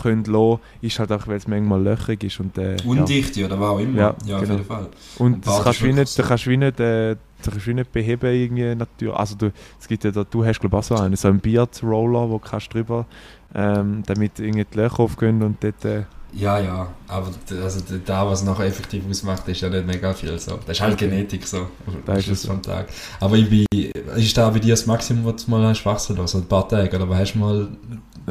können 0.02 0.24
lassen, 0.26 0.60
ist 0.82 1.00
halt 1.00 1.12
auch, 1.12 1.28
weil 1.28 1.38
es 1.38 1.48
manchmal 1.48 1.82
löchrig 1.84 2.24
ist. 2.24 2.40
Und, 2.40 2.58
äh, 2.58 2.78
ja. 2.78 2.86
Undichte 2.86 3.46
oder 3.46 3.60
was 3.60 3.70
auch 3.70 3.80
immer. 3.80 3.98
Ja, 3.98 4.16
Ja, 4.26 4.36
auf 4.38 4.42
genau. 4.42 4.54
jeden 4.54 4.66
Fall. 4.66 4.88
Und 5.18 5.46
das 5.46 5.64
kannst 5.64 5.82
du 5.82 5.88
nicht, 5.94 6.20
da 6.20 6.24
kannst 6.24 6.46
du 6.46 6.58
nicht, 6.58 6.80
äh, 6.80 7.16
da 7.44 7.52
kannst 7.52 7.68
du 7.68 7.74
nicht 7.74 7.92
beheben 7.92 8.34
irgendwie 8.34 8.76
natürlich. 8.76 9.16
Also 9.16 9.36
du, 9.36 9.52
es 9.80 9.88
gibt 9.88 10.04
ja 10.04 10.12
da, 10.12 10.24
du 10.24 10.46
hast 10.46 10.60
glaube 10.60 10.76
ich 10.78 10.80
auch 10.80 10.84
so 10.84 10.96
einen, 10.96 11.16
so 11.16 11.28
einen 11.28 11.40
Beard 11.40 11.82
Roller, 11.84 12.30
wo 12.30 12.40
kannst 12.40 12.68
du 12.74 12.78
drüber, 12.80 13.06
ähm, 13.54 14.04
damit 14.06 14.40
irgendwie 14.40 14.66
die 14.72 14.78
Löcher 14.78 15.00
aufgehen 15.02 15.42
und 15.44 15.64
dort, 15.64 15.84
äh, 15.86 16.04
Ja, 16.34 16.58
ja, 16.60 16.88
aber 17.10 17.30
also 17.62 17.82
da, 18.06 18.26
was 18.26 18.44
nachher 18.46 18.66
effektiv 18.66 19.04
ausmacht, 19.10 19.46
ist 19.50 19.60
ja 19.60 19.68
nicht 19.70 19.86
mega 19.86 20.14
viel. 20.14 20.40
So. 20.40 20.58
Das 20.66 20.78
ist 20.78 20.82
halt 20.82 20.94
Okay. 20.94 21.10
Genetik 21.10 21.46
so, 21.46 21.68
Da 22.06 22.14
ist 22.14 22.30
es 22.30 22.46
vom 22.46 22.62
Tag. 22.62 22.88
Aber 23.20 23.36
ich 23.36 23.50
bin, 23.50 23.66
ist 24.16 24.38
da 24.38 24.50
bei 24.50 24.60
dir 24.60 24.72
das 24.72 24.86
Maximum, 24.86 25.26
was 25.26 25.44
du 25.44 25.52
mal 25.52 25.68
hast 25.68 25.86
wachsen 25.86 26.16
lassen? 26.16 26.38
So 26.38 26.38
ein 26.38 26.48
paar 26.48 26.70
Tage, 26.70 26.96
oder 26.96 27.10
was 27.10 27.20
hast 27.20 27.34
du 27.34 27.40
mal... 27.40 27.68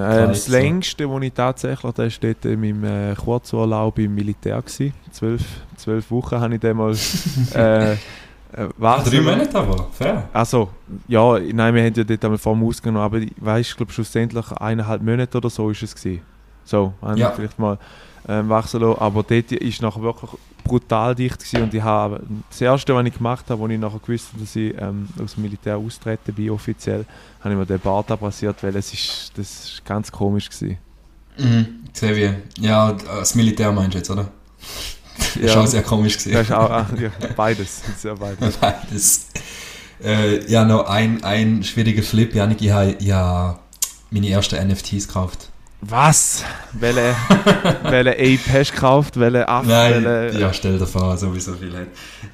äh, 0.00 0.26
das 0.28 0.46
so. 0.46 0.52
längste, 0.52 1.08
wo 1.08 1.18
ich 1.20 1.32
tatsächlich, 1.32 1.92
da 1.94 2.02
war 2.02 2.10
dort 2.20 2.44
in 2.44 2.60
meinem 2.60 2.84
äh, 2.84 3.14
Kurzurlaub 3.14 3.98
im 3.98 4.14
Militär 4.14 4.60
gewesen. 4.62 4.92
Zwölf, 5.10 5.42
zwölf 5.76 6.10
Wochen 6.10 6.40
habe 6.40 6.54
ich 6.54 6.60
dann 6.60 6.76
mal 6.76 6.92
äh, 7.54 7.92
äh, 7.92 7.96
Ah, 8.80 9.02
drei. 9.02 9.20
Monate 9.20 9.58
aber, 9.58 9.86
fair. 9.92 10.28
Also, 10.32 10.70
ja, 11.06 11.38
nein, 11.38 11.74
wir 11.74 11.84
haben 11.84 11.94
ja 11.94 12.04
dort 12.04 12.24
einmal 12.24 12.38
vor 12.38 12.54
dem 12.54 12.64
ausgenommen, 12.64 13.04
aber 13.04 13.18
ich 13.18 13.32
weiss, 13.38 13.68
ich 13.70 13.76
glaube 13.76 13.92
schlussendlich 13.92 14.50
eineinhalb 14.52 15.02
Monate 15.02 15.38
oder 15.38 15.50
so 15.50 15.70
ist 15.70 15.82
es 15.84 15.94
gewesen. 15.94 16.22
So, 16.64 16.92
haben 17.00 17.16
Ja. 17.16 17.28
wir 17.28 17.34
vielleicht 17.36 17.58
mal 17.58 17.78
ähm, 18.30 18.48
wachsen 18.48 18.80
lassen, 18.80 19.00
aber 19.00 19.22
dort 19.24 19.52
ist 19.52 19.82
nachher 19.82 20.02
wirklich 20.02 20.30
brutal 20.64 21.14
dicht 21.14 21.38
gewesen 21.38 21.62
und 21.64 21.74
ich 21.74 21.82
habe, 21.82 22.22
das 22.48 22.60
erste, 22.60 22.94
was 22.94 23.04
ich 23.06 23.14
gemacht 23.14 23.44
habe, 23.48 23.62
als 23.62 23.72
ich 23.72 23.78
nachher 23.78 23.98
gewusst 23.98 24.28
habe, 24.32 24.40
dass 24.42 24.54
ich 24.56 24.74
ähm, 24.78 25.08
aus 25.22 25.34
dem 25.34 25.42
Militär 25.42 25.76
austreten 25.76 26.32
bin, 26.34 26.50
offiziell, 26.50 27.04
habe 27.40 27.52
ich 27.54 27.58
mir 27.58 27.66
den 27.66 27.80
Bart 27.80 28.10
abrasiert, 28.10 28.62
weil 28.62 28.76
es 28.76 28.92
ist, 28.92 29.32
das 29.36 29.46
ist 29.64 29.84
ganz 29.84 30.12
komisch 30.12 30.48
gewesen. 30.48 30.78
Mhm, 31.38 31.66
wie. 32.00 32.30
Ja, 32.60 32.92
das 32.92 33.34
Militär 33.34 33.72
meinst 33.72 33.94
du 33.94 33.98
jetzt, 33.98 34.10
oder? 34.10 34.28
Das 35.18 35.36
ist 35.36 35.54
Ja. 35.54 35.60
auch 35.60 35.66
sehr 35.66 35.82
komisch 35.82 36.14
Das 36.14 36.24
gewesen. 36.24 36.40
ist 36.42 36.52
auch, 36.52 36.70
ja, 36.98 37.10
beides, 37.36 37.82
das 37.82 37.96
ist 37.96 38.04
ja 38.04 38.14
beides. 38.14 38.56
Beides. 38.56 39.28
Äh, 40.02 40.50
ja, 40.50 40.64
noch 40.64 40.86
ein, 40.88 41.22
ein 41.24 41.62
schwieriger 41.62 42.02
Flip, 42.02 42.34
Janik, 42.34 42.62
ich 42.62 42.70
habe 42.70 42.96
ich 42.98 43.10
habe 43.12 43.58
meine 44.10 44.28
ersten 44.30 44.66
NFTs 44.66 45.08
gekauft. 45.08 45.49
Was? 45.82 46.44
Welche, 46.72 47.14
welche 47.84 48.16
du 48.18 48.72
gekauft? 48.72 49.18
Welche 49.18 49.48
Affe? 49.48 49.68
Nein, 49.68 50.04
welche, 50.04 50.38
ja, 50.40 50.52
stell 50.52 50.78
dir 50.78 50.86
vor, 50.86 51.16
sowieso 51.16 51.54
viel 51.54 51.74
hat. 51.76 51.86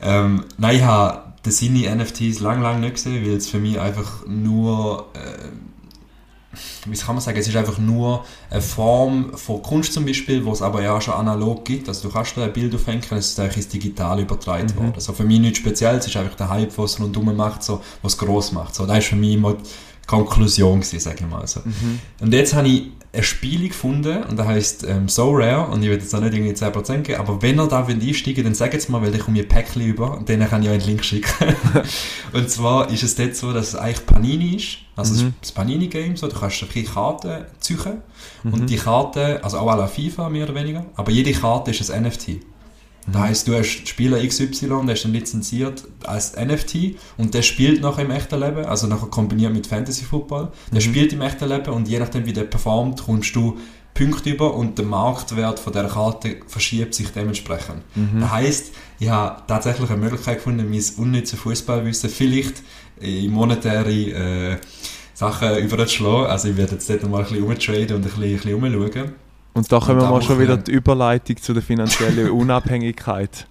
Ähm, 0.03 0.45
nein, 0.59 0.77
ich 0.77 0.83
habe 0.83 1.33
den 1.45 1.53
Sini 1.53 1.89
NFTs 1.89 2.41
lang, 2.41 2.61
lang 2.61 2.81
nicht 2.81 2.95
gesehen, 2.95 3.25
weil 3.25 3.37
es 3.37 3.49
für 3.49 3.59
mich 3.59 3.79
einfach 3.79 4.27
nur, 4.27 5.07
äh, 5.15 6.59
wie 6.87 6.97
kann 6.97 7.15
man 7.15 7.23
sagen, 7.23 7.39
es 7.39 7.47
ist 7.47 7.55
einfach 7.57 7.79
nur 7.79 8.25
eine 8.51 8.61
Form 8.63 9.37
von 9.37 9.63
Kunst 9.63 9.93
zum 9.93 10.05
Beispiel, 10.07 10.45
wo 10.45 10.53
es 10.53 10.63
aber 10.63 10.83
ja 10.83 11.01
schon 11.01 11.15
analog 11.15 11.65
gibt. 11.65 11.89
Also 11.89 12.09
du 12.09 12.13
kannst 12.15 12.37
da 12.37 12.45
ein 12.45 12.53
Bild 12.53 12.75
aufhängen, 12.75 13.03
es 13.13 13.29
ist 13.29 13.39
eigentlich 13.41 13.57
ins 13.59 13.69
Digital 13.69 14.19
übertragen 14.21 14.67
Mhm. 14.75 14.77
worden. 14.77 14.93
Also 14.97 15.13
für 15.13 15.25
mich 15.25 15.39
nichts 15.39 15.59
Spezielles, 15.59 16.05
es 16.05 16.11
ist 16.11 16.17
einfach 16.17 16.35
der 16.37 16.49
Hype, 16.49 16.77
was 16.79 16.95
es 16.95 17.01
rundherum 17.01 17.37
macht, 17.37 17.63
so, 17.63 17.81
was 18.03 18.15
es 18.15 18.19
gross 18.19 18.51
macht. 18.53 18.75
So, 18.75 18.87
das 18.87 18.99
ist 18.99 19.07
für 19.07 19.17
mich 19.17 19.35
immer 19.35 19.53
die 19.55 20.07
Konklusion 20.07 20.81
gewesen, 20.81 20.99
sage 21.01 21.19
ich 21.21 21.27
mal 21.31 21.47
so. 21.47 21.61
Mhm. 21.65 22.01
Und 22.21 22.33
jetzt 22.33 22.55
habe 22.55 22.67
ich 22.69 22.91
ein 23.13 23.23
Spiel 23.23 23.69
gefunden 23.69 24.23
und 24.25 24.37
das 24.39 24.47
heisst 24.47 24.85
ähm, 24.85 25.09
So 25.09 25.31
Rare 25.33 25.69
und 25.69 25.83
ich 25.83 25.89
will 25.89 25.97
jetzt 25.99 26.15
auch 26.15 26.21
nicht 26.21 26.35
irgendwie 26.35 26.53
10% 26.53 26.99
geben, 27.03 27.19
aber 27.21 27.41
wenn 27.41 27.59
ihr 27.59 27.67
da 27.67 27.87
wollt 27.89 28.03
einsteigen 28.03 28.45
dann 28.45 28.55
sagt 28.55 28.75
jetzt 28.75 28.89
mal, 28.91 29.01
weil 29.03 29.15
ich 29.15 29.21
komme 29.21 29.39
mir 29.39 29.49
Päckchen 29.49 29.83
über 29.83 30.17
und 30.19 30.29
dann 30.29 30.47
kann 30.49 30.63
ich 30.63 30.69
euch 30.69 30.75
einen 30.81 30.87
Link 30.87 31.05
schicken. 31.05 31.55
und 32.33 32.51
zwar 32.51 32.91
ist 32.91 33.03
es 33.03 33.15
dort 33.15 33.35
so, 33.37 33.53
dass 33.53 33.69
es 33.69 33.77
eigentlich 33.77 34.05
Panini 34.07 34.57
ist, 34.57 34.79
also 34.97 35.25
Mhm. 35.25 35.35
das 35.41 35.53
Panini-Game, 35.53 36.17
so, 36.17 36.27
du 36.29 36.37
kannst 36.39 36.63
ein 36.63 36.69
bisschen 36.69 36.93
Karten 36.95 37.45
ziehen 37.61 37.79
Mhm. 38.43 38.53
und 38.53 38.71
die 38.71 38.77
Karten, 38.77 39.43
also 39.43 39.59
auch 39.59 39.71
à 39.73 39.77
la 39.77 39.87
FIFA 39.87 40.29
mehr 40.29 40.45
oder 40.45 40.55
weniger, 40.55 40.85
aber 40.97 41.11
jede 41.11 41.33
Karte 41.33 41.71
ist 41.71 41.91
ein 41.91 42.03
NFT. 42.05 42.41
Das 43.13 43.23
heisst, 43.23 43.49
du 43.49 43.55
hast 43.55 43.89
Spieler 43.89 44.25
XY, 44.27 44.85
der 44.85 44.95
ist 44.95 45.05
dann 45.05 45.13
lizenziert 45.13 45.85
als 46.05 46.35
NFT 46.37 46.97
und 47.17 47.35
der 47.35 47.43
spielt 47.43 47.81
nachher 47.81 48.05
im 48.05 48.11
echten 48.11 48.41
Leben, 48.41 48.65
also 48.65 48.87
nachher 48.87 49.07
kombiniert 49.07 49.53
mit 49.53 49.67
Fantasy 49.67 50.05
Football. 50.05 50.49
Der 50.73 50.81
spielt 50.81 51.13
im 51.13 51.21
echten 51.21 51.49
Leben 51.49 51.71
und 51.73 51.89
je 51.89 51.99
nachdem, 51.99 52.27
wie 52.27 52.33
der 52.33 52.45
performt, 52.45 53.03
kommst 53.05 53.35
du 53.37 53.59
Punkte 53.95 54.31
über 54.31 54.55
und 54.55 54.77
der 54.77 54.85
Marktwert 54.85 55.59
von 55.59 55.73
dieser 55.73 55.89
Karte 55.89 56.37
verschiebt 56.47 56.95
sich 56.95 57.09
dementsprechend. 57.13 57.83
Das 58.21 58.31
heisst, 58.31 58.75
ich 58.99 59.09
habe 59.09 59.43
tatsächlich 59.47 59.89
eine 59.89 59.99
Möglichkeit 59.99 60.39
gefunden, 60.39 60.69
mein 60.69 60.83
unnützes 60.99 61.39
Fußballwissen 61.39 62.11
vielleicht 62.11 62.63
in 63.01 63.31
monetäre 63.31 63.91
äh, 63.91 64.57
Sachen 65.15 65.57
überzuschlagen. 65.59 66.27
Also 66.27 66.49
ich 66.49 66.57
werde 66.57 66.73
jetzt 66.73 66.91
dort 66.91 67.09
mal 67.09 67.19
ein 67.19 67.25
bisschen 67.25 67.45
umtraden 67.45 67.97
und 67.97 68.03
ein 68.03 68.03
bisschen, 68.03 68.23
ein 68.23 68.61
bisschen 68.61 68.75
umschauen. 68.75 69.26
Und 69.57 69.71
da 69.73 69.81
kommen 69.81 69.99
da 70.01 70.11
wir 70.11 70.23
schon 70.23 70.37
machen 70.37 70.41
wieder 70.41 70.57
wir- 70.57 70.63
die 70.63 70.71
Überleitung 70.73 71.37
zu 71.39 71.53
der 71.55 71.63
finanziellen 71.63 72.31
Unabhängigkeit. 72.77 73.47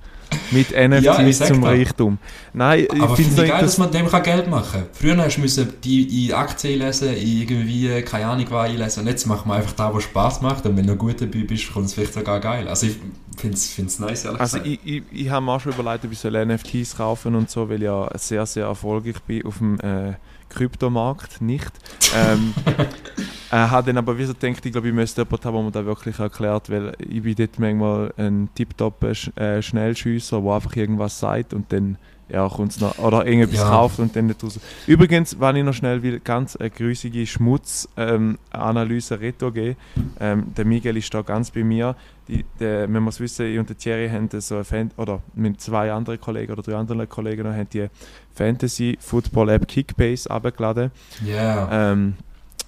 Mit 0.51 0.71
Ja, 0.71 0.87
NFTs 0.87 1.37
sag 1.37 1.47
zum 1.49 1.61
da. 1.61 1.67
Reichtum. 1.69 2.17
Nein, 2.51 2.87
Aber 2.89 3.11
ich 3.11 3.15
finde 3.15 3.31
es 3.35 3.43
ich 3.43 3.49
geil, 3.49 3.61
dass 3.61 3.71
das 3.71 3.77
man 3.77 3.91
dem 3.91 4.07
kann 4.07 4.23
Geld 4.23 4.49
machen 4.49 4.81
kann. 4.81 4.89
Früher 4.91 5.17
hast 5.17 5.37
du 5.37 5.65
die 5.65 6.27
in 6.27 6.33
Aktien 6.33 6.81
einlesen, 6.81 7.15
in 7.15 7.41
irgendwie, 7.41 8.01
keine 8.01 8.25
Ahnung 8.27 8.45
was 8.49 8.69
einlesen. 8.69 9.01
Und 9.03 9.07
jetzt 9.07 9.25
macht 9.27 9.45
man 9.45 9.57
einfach 9.57 9.73
das, 9.73 9.93
was 9.93 10.03
Spaß 10.03 10.41
macht. 10.41 10.65
Und 10.65 10.75
wenn 10.77 10.87
du 10.87 10.95
gut 10.95 11.21
dabei 11.21 11.43
bist, 11.47 11.71
kommt 11.71 11.85
es 11.85 11.93
vielleicht 11.93 12.15
sogar 12.15 12.39
geil. 12.39 12.67
Also 12.67 12.87
ich 12.87 12.97
finde 13.37 13.55
es 13.55 13.99
nice, 13.99 14.25
ehrlich 14.25 14.41
Also 14.41 14.57
gesagt. 14.59 14.65
ich, 14.65 14.79
ich, 14.95 15.03
ich 15.11 15.29
habe 15.29 15.45
mir 15.45 15.51
auch 15.53 15.59
schon 15.61 15.73
überlegt, 15.73 16.03
ob 16.05 16.11
ich 16.11 16.19
NFTs 16.45 16.97
kaufen 16.97 17.35
und 17.35 17.49
so, 17.49 17.69
weil 17.69 17.77
ich 17.77 17.83
ja 17.83 18.09
sehr, 18.17 18.45
sehr 18.47 18.65
erfolgreich 18.65 19.21
bin 19.27 19.45
auf 19.45 19.59
dem 19.59 19.79
äh, 19.79 20.13
Kryptomarkt, 20.55 21.41
nicht. 21.41 21.71
Ähm, 22.15 22.53
äh, 23.51 23.55
habe 23.55 23.87
dann 23.87 23.97
aber 23.97 24.17
wie 24.17 24.25
so 24.25 24.33
gedacht, 24.33 24.65
ich 24.65 24.71
glaube, 24.71 24.87
ich 24.87 24.93
müsste 24.93 25.21
jemanden 25.21 25.43
haben, 25.45 25.53
der 25.53 25.63
mir 25.63 25.71
das 25.71 25.85
wirklich 25.85 26.19
erklärt, 26.19 26.69
weil 26.69 26.93
ich 26.99 27.21
bin 27.21 27.35
dort 27.35 27.59
manchmal 27.59 28.13
ein 28.17 28.49
tiptop 28.55 29.05
Sch 29.13 29.29
äh, 29.37 29.61
Schnellschüsser, 29.61 30.41
der 30.41 30.51
einfach 30.53 30.75
irgendwas 30.75 31.19
sagt 31.19 31.53
und 31.53 31.71
dann 31.71 31.97
ja, 32.27 32.49
kommt's 32.49 32.79
noch, 32.81 32.97
oder 32.97 33.25
irgendetwas 33.25 33.59
Ja. 33.59 33.69
kauft 33.69 33.99
und 33.99 34.15
dann 34.15 34.25
nicht 34.27 34.43
raus. 34.43 34.59
Übrigens, 34.87 35.39
wenn 35.39 35.57
ich 35.57 35.63
noch 35.63 35.73
schnell 35.75 36.01
will, 36.01 36.19
ganz 36.19 36.55
eine 36.55 36.71
grüßige 36.71 37.29
Schmutzanalyse 37.29 39.19
Reto 39.19 39.51
geben. 39.51 39.75
Ähm, 40.19 40.45
der 40.57 40.65
Miguel 40.65 40.97
ist 40.97 41.13
da 41.13 41.21
ganz 41.21 41.51
bei 41.51 41.63
mir. 41.63 41.95
Die, 42.27 42.43
der, 42.59 42.87
man 42.87 43.03
muss 43.03 43.19
wissen, 43.19 43.45
ich 43.45 43.59
und 43.59 43.69
der 43.69 43.77
Thierry 43.77 44.09
haben 44.09 44.29
so 44.41 44.57
ein 44.57 44.63
Fan 44.63 44.91
oder 44.97 45.21
mit 45.35 45.61
zwei 45.61 45.91
anderen 45.91 46.19
Kollegen 46.19 46.53
oder 46.53 46.63
drei 46.63 46.75
anderen 46.75 47.07
Kollegen 47.07 47.43
noch, 47.43 47.53
haben 47.53 47.69
die 47.71 47.87
Fantasy 48.33 48.97
Football 48.99 49.49
App 49.49 49.67
Kickbase 49.67 50.29
abgeladen. 50.29 50.91
Ja. 51.23 51.91
Ähm, 51.91 52.15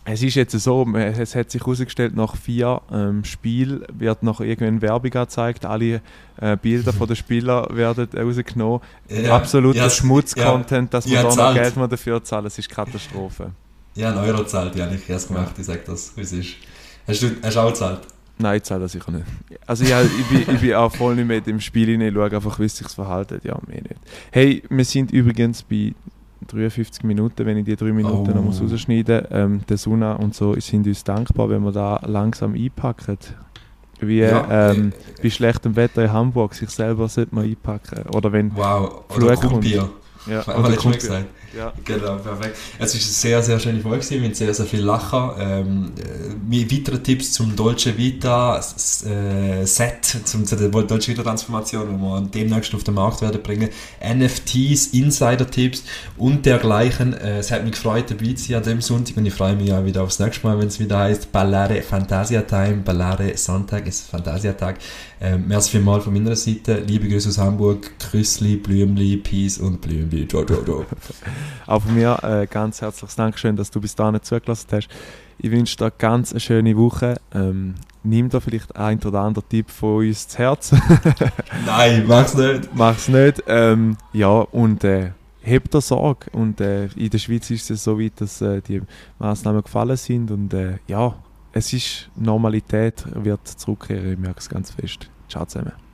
es 0.10 0.24
ist 0.24 0.36
jetzt 0.36 0.58
so, 0.58 0.88
es 0.96 1.36
hat 1.36 1.52
sich 1.52 1.60
herausgestellt, 1.62 2.16
nach 2.16 2.38
vier 2.38 2.82
ähm, 2.94 3.26
Spielen 3.26 3.84
wird 3.92 4.24
noch 4.24 4.40
irgendwann 4.40 4.82
Werbung 4.82 5.14
angezeigt, 5.14 5.66
alle 5.66 6.02
äh, 6.40 6.56
Bilder 6.56 6.94
von 6.94 7.08
den 7.08 7.18
Spielern 7.18 7.76
werden 7.76 8.08
rausgenommen. 8.16 8.80
ja. 9.10 9.36
Absoluter 9.36 9.80
ja, 9.80 9.90
Schmutz-Content, 9.90 10.94
dass 10.94 11.06
man 11.08 11.16
Ja, 11.16 11.22
da 11.24 11.28
noch 11.28 11.36
zahlt. 11.36 11.58
Geld 11.58 11.76
muss 11.76 11.90
dafür 11.90 12.24
zahlen, 12.24 12.46
das 12.46 12.58
ist 12.58 12.70
Katastrophe. 12.70 13.52
Ja, 13.96 14.10
einen 14.10 14.20
Euro 14.20 14.46
zahlt, 14.46 14.76
ja, 14.76 14.90
ich 14.90 15.10
erst 15.10 15.28
gemacht, 15.28 15.56
ich 15.58 15.66
sag 15.66 15.84
das, 15.84 16.16
wie 16.16 16.22
es 16.22 16.32
ist. 16.32 16.56
Hast 17.06 17.24
du, 17.24 17.32
hast 17.44 17.56
du 17.56 17.60
auch 17.60 17.68
gezahlt? 17.70 18.02
Nein, 18.40 18.58
ich 18.58 18.64
zahle 18.64 18.82
das 18.82 18.92
sicher 18.92 19.12
nicht. 19.12 19.26
Also 19.66 19.84
ja, 19.84 20.02
ich, 20.02 20.26
bin, 20.46 20.56
ich 20.56 20.62
bin 20.62 20.74
auch 20.76 20.94
voll 20.96 21.16
nicht 21.16 21.28
mehr 21.28 21.46
im 21.48 21.60
Spiel 21.60 21.88
hinein, 21.88 22.14
schaue 22.14 22.32
einfach, 22.32 22.60
wie 22.60 22.68
sich 22.70 22.88
verhalten. 22.90 23.40
Ja, 23.44 23.58
mehr 23.68 23.82
nicht. 23.82 23.96
Hey, 24.32 24.64
wir 24.70 24.86
sind 24.86 25.12
übrigens 25.12 25.64
bei 25.64 25.94
53 26.48 27.04
Minuten, 27.04 27.46
wenn 27.46 27.58
ich 27.58 27.66
die 27.66 27.76
drei 27.76 27.92
Minuten 27.92 28.32
Oh. 28.32 28.36
noch 28.36 28.44
muss 28.44 28.62
rausschneiden 28.62 29.22
muss. 29.22 29.30
Ähm, 29.32 29.62
der 29.68 29.78
Suna 29.78 30.14
und 30.14 30.36
so 30.36 30.54
sind 30.60 30.86
uns 30.88 31.04
dankbar, 31.04 31.50
wenn 31.50 31.64
wir 31.64 31.72
da 31.72 32.00
langsam 32.06 32.54
einpacken. 32.54 33.18
Wie 34.00 34.20
Ja, 34.20 34.72
ähm, 34.72 34.94
äh, 35.18 35.22
bei 35.24 35.30
schlechtem 35.32 35.76
Wetter 35.76 36.04
in 36.04 36.14
Hamburg 36.14 36.54
sich 36.54 36.70
selber 36.70 37.08
sollte 37.10 37.34
man 37.34 37.46
einpacken. 37.46 38.08
Oder 38.16 38.32
wenn... 38.32 38.56
Wow, 38.56 39.06
Flug 39.10 39.24
oder 39.26 39.36
kommt. 39.38 39.52
Kumpir. 39.54 39.90
Ja, 40.28 40.46
Haben 40.46 40.64
wir 40.70 41.26
Ja. 41.58 41.74
Genau, 41.84 42.18
perfekt. 42.18 42.56
Es 42.78 42.94
war 42.94 43.02
eine 43.02 43.10
sehr, 43.10 43.44
sehr 43.44 43.60
schöne 43.60 43.80
Folge, 43.80 44.06
gewesen, 44.06 44.22
mit 44.22 44.36
sehr, 44.36 44.54
sehr 44.54 44.66
viel 44.66 44.82
Lachen. 44.82 45.32
Ähm, 45.40 45.92
äh, 45.98 46.72
weitere 46.72 47.00
Tipps 47.00 47.34
zum 47.34 47.56
Dolce 47.56 47.98
Vita 47.98 48.58
äh, 48.58 49.66
Set, 49.66 50.06
zum, 50.26 50.46
zu 50.46 50.56
der 50.56 50.70
Dolce 50.70 51.08
Vita 51.08 51.24
Transformation, 51.24 51.88
die 51.90 52.00
wir 52.00 52.22
demnächst 52.22 52.76
auf 52.76 52.84
den 52.84 52.94
Markt 52.94 53.22
werden 53.22 53.42
bringen. 53.42 53.70
NFTs, 54.02 54.88
Insider-Tipps 54.88 55.84
und 56.18 56.46
dergleichen. 56.46 57.14
Äh, 57.14 57.40
es 57.40 57.50
hat 57.50 57.64
mich 57.64 57.72
gefreut, 57.72 58.06
dabei 58.12 58.34
zu 58.34 58.50
sein 58.50 58.58
an 58.58 58.64
dem 58.64 58.82
Sonntag 58.82 59.18
und 59.18 59.26
ich 59.26 59.34
freue 59.34 59.56
mich 59.56 59.74
auch 59.74 59.84
wieder 59.84 60.04
aufs 60.04 60.20
nächste 60.20 60.46
Mal, 60.46 60.60
wenn 60.60 60.68
es 60.68 60.80
wieder 60.80 61.00
heißt 61.00 61.32
Ballare 61.32 61.82
Fantasia 61.82 62.44
Time. 62.44 62.78
Ballare 62.86 63.36
Sonntag 63.36 63.88
ist 63.88 64.10
Fantasia 64.10 64.54
Tag. 64.54 64.78
Ähm, 65.20 65.46
merci 65.48 65.72
vielmals 65.72 66.04
von 66.04 66.14
meiner 66.14 66.36
Seite. 66.36 66.84
Liebe 66.86 67.08
Grüße 67.08 67.30
aus 67.30 67.40
Hamburg. 67.40 67.92
Grüßli, 68.00 68.58
Blümli, 68.58 69.18
Peace 69.18 69.58
und 69.58 69.82
Blümli. 69.82 70.28
Ciao, 70.28 70.46
ciao, 70.46 70.64
ciao. 70.64 70.86
Auch 71.66 71.82
von 71.82 71.96
mir 71.96 72.18
äh, 72.24 72.48
ganz 72.48 72.82
herzliches 72.82 73.16
Dankeschön, 73.16 73.56
dass 73.56 73.72
du 73.72 73.82
bis 73.82 73.96
dahin 73.96 74.22
zugelassen 74.22 74.68
hast. 74.72 74.90
Ich 75.40 75.52
wünsche 75.52 75.78
dir 75.78 75.92
ganz 75.92 76.32
eine 76.32 76.40
schöne 76.40 76.76
Woche. 76.78 77.16
Ähm, 77.34 77.76
nimm 78.04 78.30
dir 78.30 78.42
vielleicht 78.42 78.76
ein 78.76 79.00
oder 79.04 79.22
anderen 79.22 79.48
Tipp 79.50 79.70
von 79.70 80.06
uns 80.08 80.28
zu 80.28 80.38
Herzen. 80.40 80.82
Nein, 81.66 82.06
mach's 82.08 82.34
nicht. 82.36 82.70
Mach's 82.74 83.08
nicht. 83.08 83.44
Ähm, 83.48 83.98
ja, 84.14 84.30
und 84.30 84.84
äh, 84.84 85.12
habt 85.46 85.74
dir 85.74 85.82
Sorge. 85.82 86.30
Und 86.32 86.62
äh, 86.62 86.86
in 86.96 87.10
der 87.10 87.18
Schweiz 87.20 87.50
ist 87.50 87.70
es 87.70 87.84
so 87.84 88.00
weit, 88.00 88.20
dass 88.20 88.42
äh, 88.42 88.62
die 88.62 88.82
Maßnahmen 89.20 89.64
gefallen 89.64 89.98
sind. 89.98 90.32
Und 90.32 90.54
äh, 90.54 90.78
ja, 90.88 91.16
es 91.52 91.74
ist 91.74 92.10
Normalität, 92.16 93.06
wird 93.14 93.48
zurückkehren. 93.48 94.14
Ich 94.14 94.20
merke 94.20 94.40
es 94.40 94.50
ganz 94.50 94.72
fest. 94.72 95.10
Ciao 95.30 95.46
zusammen. 95.46 95.87